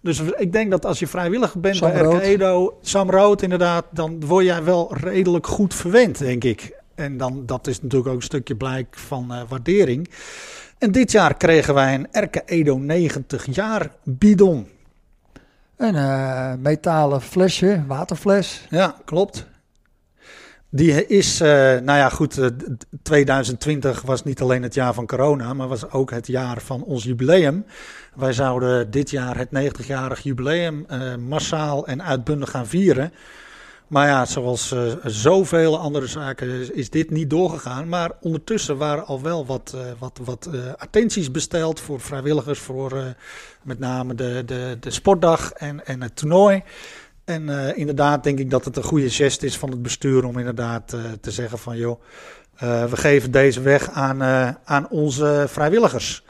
Dus 0.00 0.20
ik 0.20 0.52
denk 0.52 0.70
dat 0.70 0.86
als 0.86 0.98
je 0.98 1.06
vrijwilliger 1.06 1.60
bent 1.60 1.76
Sam 1.76 1.92
bij 1.92 2.00
Rood. 2.00 2.14
RK 2.14 2.22
Edo, 2.22 2.78
Sam 2.80 3.10
Rood 3.10 3.42
inderdaad, 3.42 3.84
dan 3.90 4.26
word 4.26 4.44
jij 4.44 4.64
wel 4.64 4.96
redelijk 4.96 5.46
goed 5.46 5.74
verwend, 5.74 6.18
denk 6.18 6.44
ik. 6.44 6.72
En 6.94 7.16
dan, 7.16 7.42
dat 7.46 7.66
is 7.66 7.82
natuurlijk 7.82 8.10
ook 8.10 8.16
een 8.16 8.22
stukje 8.22 8.56
blijk 8.56 8.96
van 8.98 9.32
waardering. 9.48 10.08
En 10.78 10.92
dit 10.92 11.12
jaar 11.12 11.36
kregen 11.36 11.74
wij 11.74 11.94
een 11.94 12.08
RK 12.10 12.42
Edo 12.44 12.78
90 12.78 13.54
jaar 13.54 13.90
bidon. 14.02 14.66
Een 15.76 15.94
eh, 15.94 16.52
metalen 16.58 17.20
flesje, 17.22 17.84
waterfles. 17.86 18.66
Ja, 18.70 18.96
klopt. 19.04 19.46
Die 20.70 21.06
is, 21.06 21.40
eh, 21.40 21.48
nou 21.48 21.98
ja, 21.98 22.08
goed, 22.08 22.38
eh, 22.38 22.46
d- 22.46 22.84
2020 23.02 24.02
was 24.02 24.24
niet 24.24 24.40
alleen 24.40 24.62
het 24.62 24.74
jaar 24.74 24.94
van 24.94 25.06
corona, 25.06 25.52
maar 25.54 25.68
was 25.68 25.90
ook 25.90 26.10
het 26.10 26.26
jaar 26.26 26.60
van 26.60 26.82
ons 26.82 27.04
jubileum. 27.04 27.64
Wij 28.14 28.32
zouden 28.32 28.90
dit 28.90 29.10
jaar 29.10 29.36
het 29.38 29.48
90-jarig 29.50 30.20
jubileum 30.22 30.84
eh, 30.88 31.14
massaal 31.16 31.86
en 31.86 32.02
uitbundig 32.02 32.50
gaan 32.50 32.66
vieren. 32.66 33.12
Maar 33.86 34.06
ja, 34.06 34.24
zoals 34.24 34.72
eh, 34.72 34.92
zoveel 35.04 35.78
andere 35.78 36.06
zaken 36.06 36.74
is, 36.74 36.90
dit 36.90 37.10
niet 37.10 37.30
doorgegaan. 37.30 37.88
Maar 37.88 38.10
ondertussen 38.20 38.76
waren 38.76 39.06
al 39.06 39.22
wel 39.22 39.46
wat, 39.46 39.72
eh, 39.74 39.80
wat, 39.98 40.20
wat 40.24 40.48
eh, 40.52 40.60
attenties 40.76 41.30
besteld 41.30 41.80
voor 41.80 42.00
vrijwilligers, 42.00 42.58
voor 42.58 43.14
met 43.62 43.78
name 43.78 44.14
de, 44.14 44.42
de, 44.46 44.76
de 44.80 44.90
sportdag 44.90 45.52
en, 45.52 45.86
en 45.86 46.02
het 46.02 46.16
toernooi. 46.16 46.62
En 47.24 47.48
inderdaad 47.76 48.24
denk 48.24 48.38
ik 48.38 48.50
dat 48.50 48.64
het 48.64 48.76
een 48.76 48.82
goede 48.82 49.10
gest 49.10 49.42
is 49.42 49.58
van 49.58 49.70
het 49.70 49.82
bestuur 49.82 50.24
om 50.24 50.38
inderdaad 50.38 50.88
te 51.20 51.30
zeggen 51.30 51.58
van 51.58 51.76
joh, 51.76 52.00
we 52.58 52.96
geven 52.96 53.30
deze 53.30 53.60
weg 53.60 53.90
aan, 53.90 54.22
aan 54.64 54.88
onze 54.88 55.44
vrijwilligers. 55.48 56.22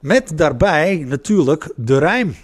Met 0.00 0.38
daarbij 0.38 1.04
natuurlijk 1.08 1.72
de 1.76 1.98
rijm. 1.98 2.34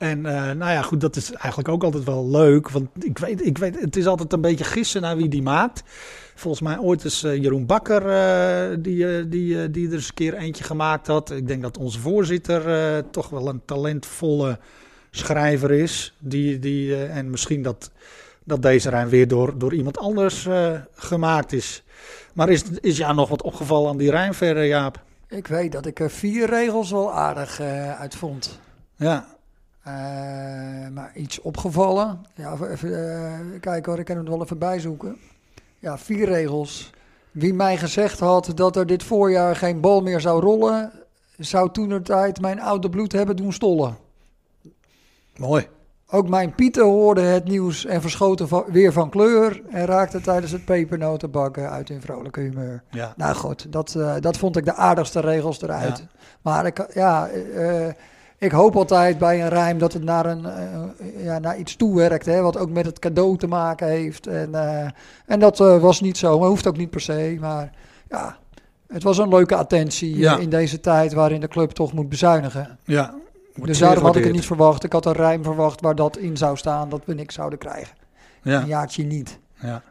En 0.00 0.26
eh, 0.26 0.42
nou 0.42 0.72
ja, 0.72 0.82
goed, 0.82 1.00
dat 1.00 1.16
is 1.16 1.32
eigenlijk 1.32 1.68
ook 1.68 1.84
altijd 1.84 2.04
wel 2.04 2.28
leuk. 2.28 2.70
Want 2.70 2.88
ik 3.04 3.18
weet, 3.18 3.46
ik 3.46 3.58
weet, 3.58 3.80
het 3.80 3.96
is 3.96 4.06
altijd 4.06 4.32
een 4.32 4.40
beetje 4.40 4.64
gissen 4.64 5.02
naar 5.02 5.16
wie 5.16 5.28
die 5.28 5.42
maakt. 5.42 5.82
Volgens 6.34 6.62
mij 6.62 6.78
ooit 6.78 7.04
is 7.04 7.22
eh, 7.22 7.42
Jeroen 7.42 7.66
Bakker 7.66 8.08
eh, 8.10 8.76
die, 8.78 9.28
die, 9.28 9.70
die 9.70 9.86
er 9.86 9.94
eens 9.94 10.08
een 10.08 10.14
keer 10.14 10.34
eentje 10.34 10.64
gemaakt 10.64 11.06
had. 11.06 11.30
Ik 11.30 11.46
denk 11.46 11.62
dat 11.62 11.78
onze 11.78 12.00
voorzitter 12.00 13.10
toch 13.10 13.28
wel 13.28 13.48
een 13.48 13.62
talentvolle 13.64 14.58
schrijver 15.10 15.70
is. 15.70 16.14
Die, 16.18 16.58
die, 16.58 17.04
en 17.06 17.30
misschien 17.30 17.62
dat, 17.62 17.90
dat 18.44 18.62
deze 18.62 18.90
rijm 18.90 19.08
weer 19.08 19.28
door, 19.28 19.58
door 19.58 19.74
iemand 19.74 19.98
anders 19.98 20.48
gemaakt 20.94 21.52
is. 21.52 21.82
Maar 22.34 22.48
is, 22.48 22.62
is 22.80 22.96
jou 22.96 23.14
nog 23.14 23.28
wat 23.28 23.42
opgevallen 23.42 23.90
aan 23.90 23.98
die 23.98 24.10
rijm 24.10 24.34
verder, 24.34 24.66
Jaap? 24.66 25.02
Ik 25.28 25.46
weet 25.46 25.72
dat 25.72 25.86
ik 25.86 26.00
er 26.00 26.10
vier 26.10 26.48
regels 26.48 26.90
wel 26.90 27.12
aardig 27.12 27.60
uit 27.98 28.14
vond. 28.14 28.60
Ja, 28.96 29.38
Eh, 29.82 29.92
maar 30.92 31.10
iets 31.14 31.40
opgevallen. 31.40 32.26
Ja, 32.34 32.52
even 32.52 33.14
eh, 33.14 33.60
kijken 33.60 33.90
hoor, 33.90 34.00
ik 34.00 34.06
kan 34.06 34.16
het 34.16 34.28
wel 34.28 34.42
even 34.42 34.58
bijzoeken. 34.58 35.16
Ja, 35.78 35.98
vier 35.98 36.26
regels. 36.26 36.90
Wie 37.30 37.54
mij 37.54 37.76
gezegd 37.76 38.20
had 38.20 38.52
dat 38.54 38.76
er 38.76 38.86
dit 38.86 39.02
voorjaar 39.02 39.56
geen 39.56 39.80
bal 39.80 40.02
meer 40.02 40.20
zou 40.20 40.40
rollen, 40.40 40.92
zou 41.38 41.70
toen 41.72 41.88
de 41.88 42.02
tijd 42.02 42.40
mijn 42.40 42.60
oude 42.60 42.88
bloed 42.88 43.12
hebben 43.12 43.36
doen 43.36 43.52
stollen. 43.52 43.96
Mooi. 45.36 45.68
Ook 46.12 46.28
mijn 46.28 46.54
Pieter 46.54 46.84
hoorde 46.84 47.20
het 47.20 47.44
nieuws 47.44 47.84
en 47.84 48.00
verschoten 48.00 48.48
weer 48.72 48.92
van 48.92 49.10
kleur. 49.10 49.62
En 49.70 49.86
raakte 49.86 50.20
tijdens 50.20 50.52
het 50.52 50.64
pepernotenbakken 50.64 51.70
uit 51.70 51.90
in 51.90 52.00
vrolijke 52.00 52.40
humeur. 52.40 52.82
Ja. 52.90 53.14
Nou 53.16 53.34
goed, 53.34 53.72
dat, 53.72 53.94
eh, 53.94 54.14
dat 54.20 54.36
vond 54.36 54.56
ik 54.56 54.64
de 54.64 54.74
aardigste 54.74 55.20
regels 55.20 55.62
eruit. 55.62 55.98
Ja. 55.98 56.04
Maar 56.42 56.66
ik, 56.66 56.94
ja, 56.94 57.28
eh, 57.28 57.88
ik 58.40 58.50
hoop 58.50 58.76
altijd 58.76 59.18
bij 59.18 59.42
een 59.42 59.48
rijm 59.48 59.78
dat 59.78 59.92
het 59.92 60.04
naar, 60.04 60.26
een, 60.26 60.44
eh, 60.46 61.24
ja, 61.24 61.38
naar 61.38 61.58
iets 61.58 61.76
toewerkt. 61.76 62.26
Hè, 62.26 62.40
wat 62.40 62.56
ook 62.56 62.70
met 62.70 62.86
het 62.86 62.98
cadeau 62.98 63.36
te 63.36 63.46
maken 63.46 63.86
heeft. 63.88 64.26
En, 64.26 64.54
eh, 64.54 64.88
en 65.26 65.40
dat 65.40 65.60
eh, 65.60 65.80
was 65.80 66.00
niet 66.00 66.18
zo, 66.18 66.38
maar 66.38 66.48
hoeft 66.48 66.66
ook 66.66 66.76
niet 66.76 66.90
per 66.90 67.00
se. 67.00 67.36
Maar 67.40 67.72
ja, 68.08 68.38
het 68.86 69.02
was 69.02 69.18
een 69.18 69.28
leuke 69.28 69.54
attentie 69.54 70.16
Ja. 70.16 70.36
in 70.38 70.50
deze 70.50 70.80
tijd 70.80 71.12
waarin 71.12 71.40
de 71.40 71.48
club 71.48 71.70
toch 71.70 71.92
moet 71.92 72.08
bezuinigen. 72.08 72.78
Ja. 72.84 73.14
Dus 73.54 73.78
daarom 73.78 74.04
had 74.04 74.16
ik 74.16 74.24
het 74.24 74.32
niet 74.32 74.46
verwacht. 74.46 74.84
Ik 74.84 74.92
had 74.92 75.06
een 75.06 75.12
rijm 75.12 75.42
verwacht 75.42 75.80
waar 75.80 75.94
dat 75.94 76.16
in 76.16 76.36
zou 76.36 76.56
staan, 76.56 76.88
dat 76.88 77.00
we 77.04 77.14
niks 77.14 77.34
zouden 77.34 77.58
krijgen. 77.58 77.96
Ja. 78.42 78.60
Een 78.60 78.66
jaartje 78.66 79.04
niet. 79.04 79.38
Ja. 79.54 79.82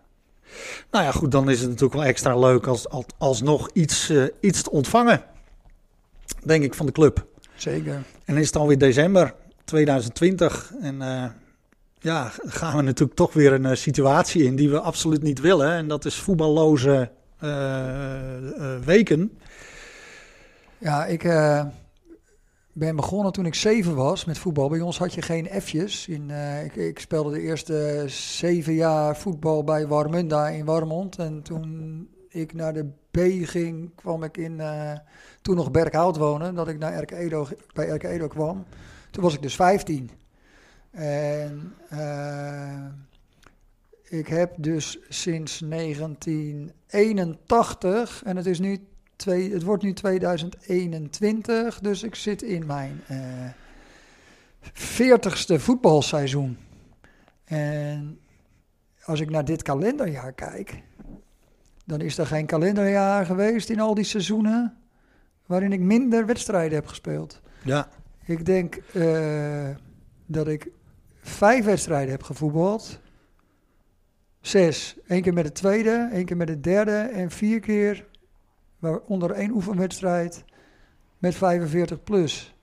Nou 0.91 1.06
ja, 1.06 1.12
goed, 1.12 1.32
dan 1.32 1.50
is 1.50 1.60
het 1.60 1.70
natuurlijk 1.70 2.00
wel 2.00 2.04
extra 2.04 2.38
leuk 2.38 2.68
als, 2.68 2.89
als 2.89 3.06
alsnog 3.18 3.70
iets, 3.74 4.14
iets 4.39 4.62
te 4.62 4.72
ontvangen. 4.72 5.24
Denk 6.43 6.64
ik 6.64 6.74
van 6.74 6.86
de 6.86 6.91
club. 6.91 7.26
Zeker. 7.56 8.04
En 8.30 8.38
is 8.38 8.46
het 8.46 8.56
alweer 8.56 8.78
december 8.78 9.34
2020. 9.64 10.74
En 10.82 11.02
eh, 11.02 11.26
ja, 12.00 12.32
gaan 12.46 12.76
we 12.76 12.82
natuurlijk 12.82 13.18
toch 13.18 13.34
weer 13.34 13.54
een 13.54 13.66
eh, 13.66 13.76
situatie 13.76 14.44
in 14.44 14.56
die 14.56 14.70
we 14.70 14.80
absoluut 14.80 15.22
niet 15.22 15.40
willen. 15.40 15.72
En 15.72 15.88
dat 15.88 16.06
is 16.06 16.16
voetballoze 16.16 17.12
eh, 17.40 18.76
weken. 18.86 19.38
Ja, 20.78 21.06
ik 21.06 21.24
ben 22.74 22.96
begonnen 22.96 23.32
toen 23.32 23.46
ik 23.46 23.56
zeven 23.56 23.96
was 23.96 24.26
met 24.26 24.38
voetbal. 24.38 24.70
Bij 24.70 24.82
ons 24.82 24.98
had 24.98 25.14
je 25.14 25.22
geen 25.22 25.50
F'jes. 25.62 26.08
In, 26.08 26.32
ik, 26.64 26.76
ik 26.76 27.00
speelde 27.00 27.32
de 27.32 27.42
eerste 27.42 28.04
zeven 28.08 28.74
jaar 28.74 29.18
voetbal 29.18 29.64
bij 29.64 29.88
Warmunda 29.88 30.48
in 30.48 30.66
Warmond. 30.66 31.18
En 31.18 31.42
toen 31.42 32.08
ik 32.30 32.54
naar 32.54 32.74
de 32.74 32.86
B 33.12 33.18
ging, 33.48 33.96
kwam 33.96 34.24
ik 34.24 34.38
in, 34.38 34.62
toen 35.42 35.56
nog 35.56 35.72
Berkhout 35.72 36.18
wonen. 36.18 36.56
Dat 36.56 36.68
ik 36.68 36.78
naar 36.78 37.04
Edo, 37.04 37.48
bij 37.74 37.88
RK 37.88 38.04
Edo 38.04 38.28
kwam. 38.28 38.66
Toen 39.12 39.24
was 39.24 39.34
ik 39.34 39.42
dus 39.42 39.56
15. 39.56 40.10
En 40.92 41.74
eh, 41.90 42.86
ik 44.04 44.28
heb 44.28 44.54
dus 44.58 45.00
sinds 45.10 45.60
1981, 45.60 48.24
en 48.24 48.38
het 48.38 48.46
is 48.46 48.60
nu 48.60 48.88
het 49.26 49.64
wordt 49.64 49.84
nu 49.84 49.94
2021, 49.94 51.80
dus 51.80 52.04
ik 52.04 52.16
zit 52.16 52.42
in 52.42 52.66
mijn 52.66 53.02
eh 53.08 53.18
40ste 54.74 55.56
voetbalseizoen. 55.56 56.58
En 57.44 58.20
als 59.04 59.20
ik 59.20 59.30
naar 59.30 59.46
dit 59.46 59.62
kalenderjaar 59.62 60.34
kijk, 60.34 60.84
dan 61.86 62.02
is 62.02 62.18
er 62.18 62.26
geen 62.26 62.46
kalenderjaar 62.46 63.26
geweest 63.26 63.70
in 63.70 63.80
al 63.80 63.94
die 63.94 64.04
seizoenen 64.04 64.79
waarin 65.50 65.72
ik 65.72 65.80
minder 65.80 66.26
wedstrijden 66.26 66.78
heb 66.78 66.88
gespeeld. 66.88 67.41
Ja, 67.64 67.88
Ik 68.26 68.45
denk 68.45 68.76
eh, 68.93 69.70
dat 70.26 70.47
ik 70.47 70.72
vijf 71.22 71.66
wedstrijden 71.66 72.12
heb 72.12 72.24
gevoetbald. 72.24 73.00
Zes. 74.41 74.97
Eén 75.08 75.22
keer 75.22 75.34
met 75.34 75.43
de 75.43 75.52
tweede, 75.52 76.10
één 76.12 76.26
keer 76.26 76.38
met 76.38 76.47
de 76.47 76.60
derde 76.60 76.97
en 76.97 77.32
vier 77.32 77.60
keer, 77.60 78.06
waaronder 78.80 79.32
één 79.32 79.52
oefenwedstrijd, 79.52 80.43
met 81.18 81.36
45 81.36 82.04
plus. 82.04 82.56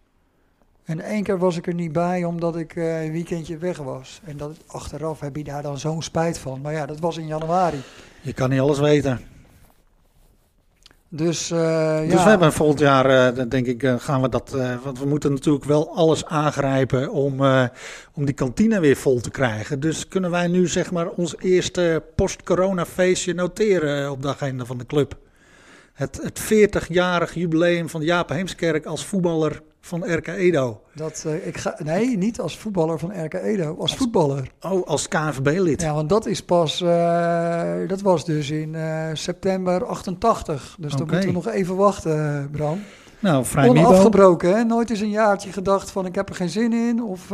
En 0.84 1.00
één 1.00 1.22
keer 1.22 1.38
was 1.38 1.56
ik 1.56 1.66
er 1.66 1.74
niet 1.74 1.92
bij 1.92 2.24
omdat 2.24 2.56
ik 2.56 2.76
eh, 2.76 3.04
een 3.04 3.12
weekendje 3.12 3.58
weg 3.58 3.78
was. 3.78 4.20
En 4.24 4.36
dat, 4.36 4.56
achteraf 4.66 5.20
heb 5.20 5.36
je 5.36 5.44
daar 5.44 5.62
dan 5.62 5.78
zo'n 5.78 6.02
spijt 6.02 6.38
van. 6.38 6.60
Maar 6.60 6.72
ja, 6.72 6.86
dat 6.86 7.00
was 7.00 7.16
in 7.16 7.26
januari. 7.26 7.82
je 8.22 8.32
kan 8.32 8.50
niet 8.50 8.60
alles 8.60 8.78
weten. 8.78 9.20
Dus, 11.08 11.50
eh, 11.50 12.00
Dus 12.00 12.12
ja. 12.12 12.24
we 12.24 12.30
hebben 12.30 12.52
volgend 12.52 12.78
jaar, 12.78 13.36
eh, 13.36 13.44
denk 13.48 13.66
ik, 13.66 13.82
eh, 13.82 13.94
gaan 13.98 14.22
we 14.22 14.28
dat. 14.28 14.50
want 14.82 14.98
we 14.98 15.06
moeten 15.06 15.32
natuurlijk 15.32 15.64
wel 15.64 15.96
alles 15.96 16.24
aangrijpen 16.24 17.10
om, 17.10 17.40
om 18.14 18.24
die 18.24 18.34
kantine 18.34 18.80
weer 18.80 18.96
vol 18.96 19.20
te 19.20 19.30
krijgen. 19.30 19.80
Dus 19.80 20.08
kunnen 20.08 20.30
wij 20.30 20.46
nu, 20.46 20.68
zeg 20.68 20.90
maar, 20.90 21.08
ons 21.08 21.34
eerste 21.38 22.02
post-corona 22.14 22.86
feestje 22.86 23.34
noteren 23.34 24.10
op 24.10 24.22
de 24.22 24.28
agenda 24.28 24.64
van 24.64 24.78
de 24.78 24.86
club? 24.86 25.16
Het, 25.92 26.20
het 26.22 26.40
40-jarig 26.40 27.34
jubileum 27.34 27.88
van 27.88 28.02
Jaap 28.02 28.28
Heemskerk 28.28 28.86
als 28.86 29.04
voetballer 29.04 29.62
van 29.86 30.12
RK 30.14 30.26
Edo. 30.26 30.80
Dat, 30.94 31.24
eh, 31.26 31.46
ik 31.46 31.56
ga, 31.56 31.74
nee, 31.84 32.16
niet 32.16 32.40
als 32.40 32.58
voetballer 32.58 32.98
van 32.98 33.24
RK 33.24 33.34
Edo, 33.34 33.76
als 33.78 33.96
voetballer. 33.96 34.50
Oh, 34.60 34.86
als 34.86 35.08
KNVB-lid. 35.08 35.80
Ja, 35.80 35.94
want 35.94 36.08
dat 36.08 36.26
is 36.26 36.44
pas, 36.44 36.80
eh, 36.80 37.72
dat 37.86 38.00
was 38.00 38.24
dus 38.24 38.50
in 38.50 38.74
eh, 38.74 39.08
september 39.12 39.86
88. 39.86 40.76
Dus 40.78 40.92
dan 40.92 41.06
moeten 41.06 41.26
we 41.26 41.32
nog 41.32 41.48
even 41.48 41.76
wachten, 41.76 42.48
Bram. 42.50 42.80
Nou, 43.18 43.44
vrij. 43.44 43.68
Onafgebroken, 43.68 44.56
hè? 44.56 44.64
Nooit 44.64 44.90
eens 44.90 45.00
een 45.00 45.10
jaartje 45.10 45.52
gedacht 45.52 45.90
van 45.90 46.06
ik 46.06 46.14
heb 46.14 46.28
er 46.28 46.34
geen 46.34 46.50
zin 46.50 46.72
in. 46.72 47.02
Of 47.02 47.32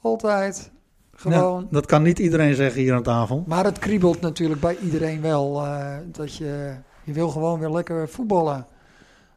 altijd 0.00 0.70
gewoon. 1.12 1.40
Nou, 1.40 1.66
dat 1.70 1.86
kan 1.86 2.02
niet 2.02 2.18
iedereen 2.18 2.54
zeggen 2.54 2.80
hier 2.80 2.94
aan 2.94 3.02
tafel. 3.02 3.44
Maar 3.46 3.64
het 3.64 3.78
kriebelt 3.78 4.20
natuurlijk 4.20 4.60
bij 4.60 4.76
iedereen 4.82 5.20
wel. 5.20 5.64
dat 6.12 6.36
je, 6.36 6.74
je 7.04 7.12
wil 7.12 7.28
gewoon 7.28 7.58
weer 7.58 7.70
lekker 7.70 8.08
voetballen. 8.08 8.66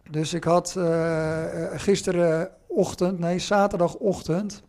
Dus 0.09 0.33
ik 0.33 0.43
had 0.43 0.75
eh, 0.77 1.63
eh, 1.63 1.79
gisterenochtend, 1.79 3.19
nee 3.19 3.39
zaterdagochtend, 3.39 4.63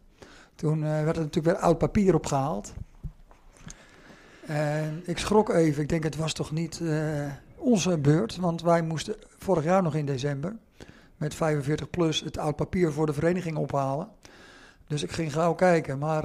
toen 0.54 0.84
eh, 0.84 0.90
werd 0.90 1.16
er 1.16 1.22
natuurlijk 1.22 1.56
weer 1.56 1.64
oud 1.64 1.78
papier 1.78 2.14
opgehaald. 2.14 2.72
En 4.46 5.02
ik 5.04 5.18
schrok 5.18 5.48
even. 5.48 5.82
Ik 5.82 5.88
denk 5.88 6.02
het 6.02 6.16
was 6.16 6.32
toch 6.32 6.50
niet 6.50 6.82
onze 7.56 7.98
beurt. 7.98 8.36
Want 8.36 8.62
wij 8.62 8.82
moesten 8.82 9.14
vorig 9.38 9.64
jaar 9.64 9.82
nog 9.82 9.94
in 9.94 10.06
december 10.06 10.56
met 11.16 11.34
45 11.34 11.90
plus 11.90 12.20
het 12.20 12.38
oud 12.38 12.56
papier 12.56 12.92
voor 12.92 13.06
de 13.06 13.12
vereniging 13.12 13.56
ophalen. 13.56 14.08
Dus 14.86 15.02
ik 15.02 15.12
ging 15.12 15.32
gauw 15.32 15.54
kijken. 15.54 15.98
Maar 15.98 16.24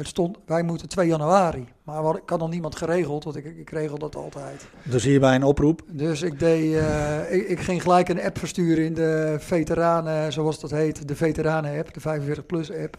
het 0.00 0.08
stond, 0.08 0.38
wij 0.46 0.62
moeten 0.62 0.88
2 0.88 1.06
januari. 1.06 1.68
Maar 1.82 2.02
wat, 2.02 2.16
ik 2.16 2.28
had 2.28 2.38
nog 2.38 2.50
niemand 2.50 2.76
geregeld, 2.76 3.24
want 3.24 3.36
ik, 3.36 3.44
ik 3.44 3.70
regel 3.70 3.98
dat 3.98 4.16
altijd. 4.16 4.66
Dus 4.82 5.04
hierbij 5.04 5.34
een 5.34 5.42
oproep. 5.42 5.82
Dus 5.86 6.22
ik, 6.22 6.38
deed, 6.38 6.74
eh, 6.74 7.32
ik, 7.32 7.48
ik 7.48 7.60
ging 7.60 7.82
gelijk 7.82 8.08
een 8.08 8.22
app 8.22 8.38
versturen 8.38 8.84
in 8.84 8.94
de 8.94 9.36
veteranen, 9.38 10.32
zoals 10.32 10.60
dat 10.60 10.70
heet, 10.70 11.08
de 11.08 11.16
veteranen-app, 11.16 11.94
de 11.94 12.00
45-plus-app. 12.00 12.96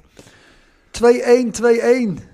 2-1-2-1. 2.20 2.30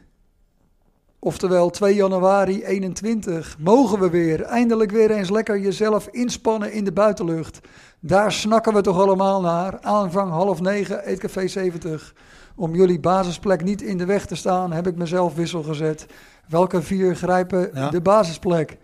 Oftewel 1.20 1.70
2 1.70 1.96
januari 1.96 2.64
21. 2.64 3.56
Mogen 3.60 4.00
we 4.00 4.10
weer, 4.10 4.42
eindelijk 4.42 4.92
weer 4.92 5.12
eens 5.12 5.30
lekker 5.30 5.60
jezelf 5.60 6.08
inspannen 6.12 6.72
in 6.72 6.84
de 6.84 6.92
buitenlucht. 6.92 7.60
Daar 8.00 8.32
snakken 8.32 8.74
we 8.74 8.82
toch 8.82 9.00
allemaal 9.00 9.42
naar. 9.42 9.80
Aanvang 9.82 10.32
half 10.32 10.62
negen, 10.62 11.06
Eetcafé 11.06 11.48
70. 11.48 12.14
Om 12.60 12.76
jullie 12.76 13.00
basisplek 13.00 13.64
niet 13.64 13.82
in 13.82 13.98
de 13.98 14.06
weg 14.06 14.26
te 14.26 14.36
staan, 14.36 14.72
heb 14.72 14.88
ik 14.88 14.96
mezelf 14.96 15.36
wissel 15.36 15.64
gezet. 15.64 16.06
Welke 16.48 16.82
vier 16.82 17.16
grijpen 17.16 17.70
Ja. 17.74 17.90
de 17.90 18.02
basisplek? 18.02 18.78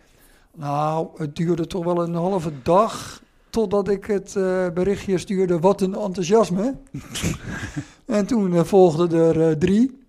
Nou, 0.56 1.08
het 1.18 1.36
duurde 1.36 1.68
toch 1.68 1.84
wel 1.84 2.04
een 2.04 2.16
halve 2.16 2.52
dag 2.64 3.22
totdat 3.50 3.90
ik 3.90 4.06
het 4.06 4.36
eh, 4.36 4.68
berichtje 4.74 5.18
stuurde. 5.18 5.60
Wat 5.60 5.82
een 5.82 5.96
enthousiasme. 5.96 6.76
en 8.06 8.26
toen 8.26 8.54
eh, 8.54 8.64
volgden 8.64 9.12
er 9.20 9.50
eh, 9.50 9.56
drie. 9.56 10.03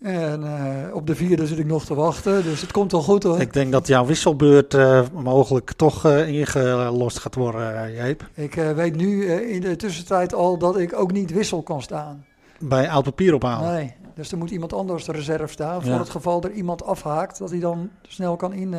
En 0.00 0.44
eh, 0.44 0.94
op 0.94 1.06
de 1.06 1.14
vierde 1.14 1.46
zit 1.46 1.58
ik 1.58 1.66
nog 1.66 1.84
te 1.84 1.94
wachten, 1.94 2.42
dus 2.42 2.60
het 2.60 2.72
komt 2.72 2.92
wel 2.92 3.02
goed 3.02 3.22
hoor. 3.22 3.40
Ik 3.40 3.52
denk 3.52 3.72
dat 3.72 3.86
jouw 3.86 4.06
wisselbeurt 4.06 4.74
eh, 4.74 5.02
mogelijk 5.12 5.72
toch 5.72 6.04
eh, 6.04 6.28
ingelost 6.28 7.18
gaat 7.18 7.34
worden, 7.34 7.92
Jeep. 7.92 8.28
Ik 8.34 8.54
weet 8.54 8.96
nu 8.96 9.24
in 9.32 9.60
de 9.60 9.76
tussentijd 9.76 10.34
al 10.34 10.58
dat 10.58 10.78
ik 10.78 10.98
ook 10.98 11.12
niet 11.12 11.30
wissel 11.30 11.62
kan 11.62 11.82
staan. 11.82 12.24
Bij 12.58 12.88
oud 12.88 13.04
papier 13.04 13.34
ophalen? 13.34 13.72
Nee, 13.72 13.94
dus 14.14 14.32
er 14.32 14.38
moet 14.38 14.50
iemand 14.50 14.72
anders 14.72 15.04
de 15.04 15.12
reserve 15.12 15.52
staan. 15.52 15.82
Voor 15.82 15.92
ja. 15.92 15.98
het 15.98 16.10
geval 16.10 16.42
er 16.42 16.52
iemand 16.52 16.84
afhaakt, 16.84 17.38
dat 17.38 17.50
hij 17.50 17.60
dan 17.60 17.90
snel 18.02 18.36
kan 18.36 18.52
in, 18.52 18.74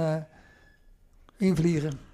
invliegen. 1.37 2.08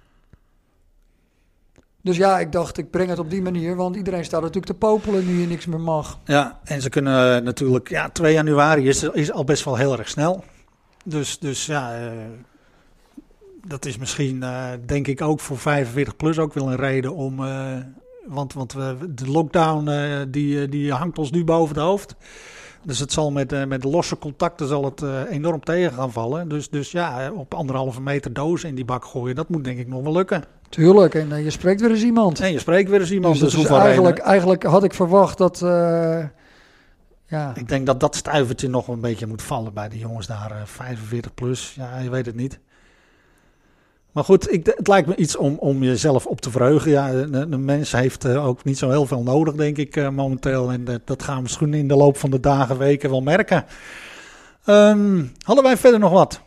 Dus 2.06 2.16
ja, 2.16 2.38
ik 2.40 2.52
dacht, 2.52 2.78
ik 2.78 2.90
breng 2.90 3.08
het 3.08 3.18
op 3.18 3.30
die 3.30 3.42
manier, 3.42 3.76
want 3.76 3.96
iedereen 3.96 4.24
staat 4.24 4.40
natuurlijk 4.40 4.66
te 4.66 4.74
popelen 4.74 5.26
nu 5.26 5.40
je 5.40 5.46
niks 5.46 5.66
meer 5.66 5.80
mag. 5.80 6.18
Ja, 6.24 6.60
en 6.64 6.82
ze 6.82 6.88
kunnen 6.88 7.44
natuurlijk, 7.44 7.88
ja, 7.88 8.08
2 8.08 8.32
januari 8.32 8.88
is, 8.88 9.02
is 9.02 9.32
al 9.32 9.44
best 9.44 9.64
wel 9.64 9.76
heel 9.76 9.98
erg 9.98 10.08
snel. 10.08 10.44
Dus, 11.04 11.38
dus 11.38 11.66
ja, 11.66 12.00
uh, 12.00 12.10
dat 13.64 13.84
is 13.84 13.96
misschien, 13.96 14.36
uh, 14.36 14.68
denk 14.86 15.06
ik, 15.06 15.22
ook 15.22 15.40
voor 15.40 15.58
45 15.58 16.16
plus 16.16 16.38
ook 16.38 16.54
wel 16.54 16.70
een 16.70 16.76
reden 16.76 17.14
om. 17.14 17.36
Want 18.26 18.52
want 18.52 18.72
we, 18.72 18.96
de 19.14 19.30
lockdown 19.30 19.90
die, 20.30 20.68
die 20.68 20.92
hangt 20.92 21.18
ons 21.18 21.30
nu 21.30 21.44
boven 21.44 21.74
het 21.74 21.84
hoofd. 21.84 22.14
Dus 22.82 22.98
het 22.98 23.12
zal 23.12 23.30
met, 23.30 23.68
met 23.68 23.84
losse 23.84 24.18
contacten 24.18 24.68
zal 24.68 24.84
het 24.84 25.02
enorm 25.30 25.60
tegen 25.60 25.92
gaan 25.92 26.12
vallen. 26.12 26.48
Dus, 26.48 26.70
dus 26.70 26.90
ja, 26.90 27.30
op 27.32 27.54
anderhalve 27.54 28.00
meter 28.00 28.32
dozen 28.32 28.68
in 28.68 28.74
die 28.74 28.84
bak 28.84 29.04
gooien, 29.04 29.34
dat 29.34 29.48
moet 29.48 29.64
denk 29.64 29.78
ik 29.78 29.88
nog 29.88 30.02
wel 30.02 30.12
lukken. 30.12 30.44
Tuurlijk, 30.68 31.14
en 31.14 31.32
eh, 31.32 31.44
je 31.44 31.50
spreekt 31.50 31.80
weer 31.80 31.90
eens 31.90 32.02
iemand. 32.02 32.40
En 32.40 32.52
je 32.52 32.58
spreekt 32.58 32.90
weer 32.90 33.00
eens 33.00 33.10
iemand. 33.10 33.34
dus 33.40 33.52
Dus, 33.52 33.62
is 33.64 33.68
eigenlijk, 33.70 34.18
eigenlijk 34.18 34.62
had 34.62 34.84
ik 34.84 34.94
verwacht 34.94 35.38
dat... 35.38 35.62
eh, 35.62 36.24
ja, 37.28 37.52
Ik 37.54 37.68
denk 37.68 37.86
dat 37.86 38.00
dat 38.00 38.16
stuivertje 38.16 38.68
nog 38.68 38.88
een 38.88 39.00
beetje 39.00 39.26
moet 39.26 39.42
vallen 39.42 39.72
bij 39.74 39.88
de 39.88 39.98
jongens 39.98 40.26
daar. 40.26 40.50
eh, 40.50 40.56
45 40.64 41.34
plus, 41.34 41.74
ja, 41.76 41.98
je 41.98 42.10
weet 42.10 42.26
het 42.26 42.34
niet. 42.34 42.58
Maar 44.12 44.24
goed, 44.24 44.52
ik, 44.52 44.66
het 44.66 44.88
lijkt 44.88 45.08
me 45.08 45.16
iets 45.16 45.36
om, 45.36 45.56
om 45.58 45.82
jezelf 45.82 46.26
op 46.26 46.40
te 46.40 46.50
verheugen. 46.50 46.90
Ja, 46.90 47.10
een, 47.12 47.52
een 47.52 47.64
mens 47.64 47.92
heeft 47.92 48.24
eh, 48.24 48.46
ook 48.46 48.64
niet 48.64 48.78
zo 48.78 48.90
heel 48.90 49.06
veel 49.06 49.22
nodig, 49.22 49.54
denk 49.54 49.76
ik, 49.76 49.96
eh, 49.96 50.08
momenteel. 50.08 50.70
En 50.70 50.84
dat- 50.84 51.06
dat 51.06 51.22
gaan 51.22 51.36
we 51.36 51.42
misschien 51.42 51.74
in 51.74 51.88
de 51.88 51.96
loop 51.96 52.16
van 52.16 52.30
de 52.30 52.40
dagen, 52.40 52.78
weken 52.78 53.10
wel 53.10 53.20
merken. 53.22 53.64
Ehm, 54.64 55.24
hadden 55.42 55.64
wij 55.64 55.76
verder 55.76 56.00
nog 56.00 56.12
wat? 56.12 56.40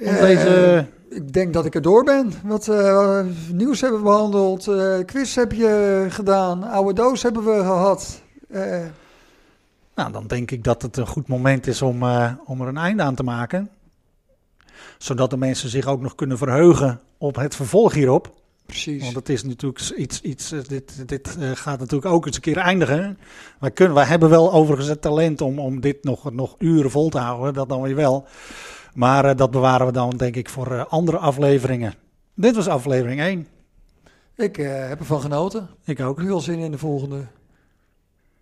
Om 0.00 0.06
Eh, 0.06 0.20
deze... 0.20 0.86
Ik 1.10 1.32
denk 1.32 1.52
dat 1.52 1.64
ik 1.64 1.74
er 1.74 1.82
door 1.82 2.04
ben. 2.04 2.32
Wat 2.44 2.68
eh, 2.68 3.20
nieuws 3.52 3.80
hebben 3.80 3.98
we 3.98 4.04
behandeld, 4.04 4.68
eh, 4.68 4.98
quiz 5.04 5.34
heb 5.34 5.52
je 5.52 6.06
gedaan, 6.08 6.62
oude 6.62 6.92
doos 6.92 7.22
hebben 7.22 7.44
we 7.44 7.58
gehad. 7.58 8.22
Eh, 8.48 8.84
Nou, 9.94 10.12
dan 10.12 10.26
denk 10.26 10.50
ik 10.50 10.64
dat 10.64 10.82
het 10.82 10.96
een 10.96 11.06
goed 11.06 11.28
moment 11.28 11.66
is 11.66 11.82
om, 11.82 12.02
om 12.44 12.60
er 12.60 12.68
een 12.68 12.76
einde 12.76 13.02
aan 13.02 13.14
te 13.14 13.22
maken. 13.22 13.70
Zodat 14.98 15.30
de 15.30 15.36
mensen 15.36 15.68
zich 15.68 15.86
ook 15.86 16.00
nog 16.00 16.14
kunnen 16.14 16.38
verheugen 16.38 17.00
op 17.18 17.36
het 17.36 17.54
vervolg 17.54 17.92
hierop. 17.92 18.32
precies. 18.66 19.02
Want 19.02 19.14
het 19.14 19.28
is 19.28 19.44
natuurlijk 19.44 19.90
iets, 19.96 20.20
iets 20.20 20.48
dit, 20.68 21.08
dit 21.08 21.36
gaat 21.54 21.78
natuurlijk 21.78 22.12
ook 22.12 22.26
eens 22.26 22.36
een 22.36 22.42
keer 22.42 22.56
eindigen. 22.56 23.18
Wij, 23.60 23.70
kunnen, 23.70 23.94
wij 23.94 24.04
hebben 24.04 24.30
wel 24.30 24.52
overigens 24.52 24.88
het 24.88 25.02
talent 25.02 25.40
om, 25.40 25.58
om 25.58 25.80
dit 25.80 26.04
nog, 26.04 26.32
nog 26.32 26.54
uren 26.58 26.90
vol 26.90 27.08
te 27.08 27.18
houden, 27.18 27.54
dat 27.54 27.68
dan 27.68 27.82
weer 27.82 27.94
wel. 27.94 28.26
Maar 28.98 29.24
eh, 29.24 29.36
dat 29.36 29.50
bewaren 29.50 29.86
we 29.86 29.92
dan 29.92 30.10
denk 30.16 30.36
ik 30.36 30.48
voor 30.48 30.72
eh, 30.72 30.84
andere 30.88 31.16
afleveringen. 31.16 31.94
Dit 32.34 32.54
was 32.54 32.68
aflevering 32.68 33.20
1. 33.20 33.46
Ik 34.36 34.58
eh, 34.58 34.88
heb 34.88 34.98
ervan 34.98 35.20
genoten. 35.20 35.68
Ik 35.84 36.00
ook. 36.00 36.22
Nu 36.22 36.32
al 36.32 36.40
zin 36.40 36.58
in 36.58 36.70
de 36.70 36.78
volgende. 36.78 37.24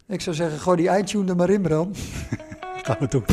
Ik 0.06 0.20
zou 0.20 0.36
zeggen, 0.36 0.58
gooi 0.58 0.76
die 0.76 0.98
iTunes 0.98 1.30
er 1.30 1.36
maar 1.36 1.50
in, 1.50 1.62
Bram. 1.62 1.90
gaan 2.82 2.96
we 2.98 3.08
doen. 3.08 3.24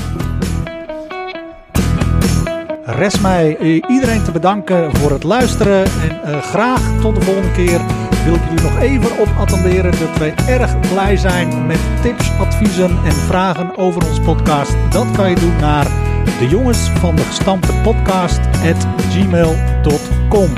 Rest 2.83 3.21
mij 3.21 3.57
iedereen 3.87 4.23
te 4.23 4.31
bedanken 4.31 4.95
voor 4.95 5.11
het 5.11 5.23
luisteren. 5.23 5.85
En 6.23 6.41
graag 6.41 7.01
tot 7.01 7.15
de 7.15 7.21
volgende 7.21 7.51
keer 7.51 7.81
wil 8.23 8.33
ik 8.33 8.43
jullie 8.43 8.63
nog 8.63 8.79
even 8.79 9.19
op 9.19 9.29
attenderen 9.37 9.91
dat 9.91 10.17
wij 10.17 10.35
erg 10.47 10.79
blij 10.79 11.17
zijn 11.17 11.67
met 11.67 11.79
tips, 12.01 12.29
adviezen 12.39 12.89
en 12.89 13.11
vragen 13.11 13.77
over 13.77 14.07
ons 14.07 14.19
podcast. 14.19 14.75
Dat 14.91 15.11
kan 15.11 15.29
je 15.29 15.35
doen 15.35 15.55
naar 15.55 16.12
de 16.25 16.47
jongens 16.49 16.89
van 16.89 17.15
de 17.15 17.21
gestampte 17.21 17.73
podcast 17.73 18.39
at 18.39 18.87
gmail.com. 19.09 20.49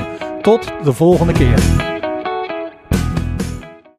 Tot 0.41 0.71
de 0.83 0.93
volgende 0.93 1.33
keer. 1.33 1.94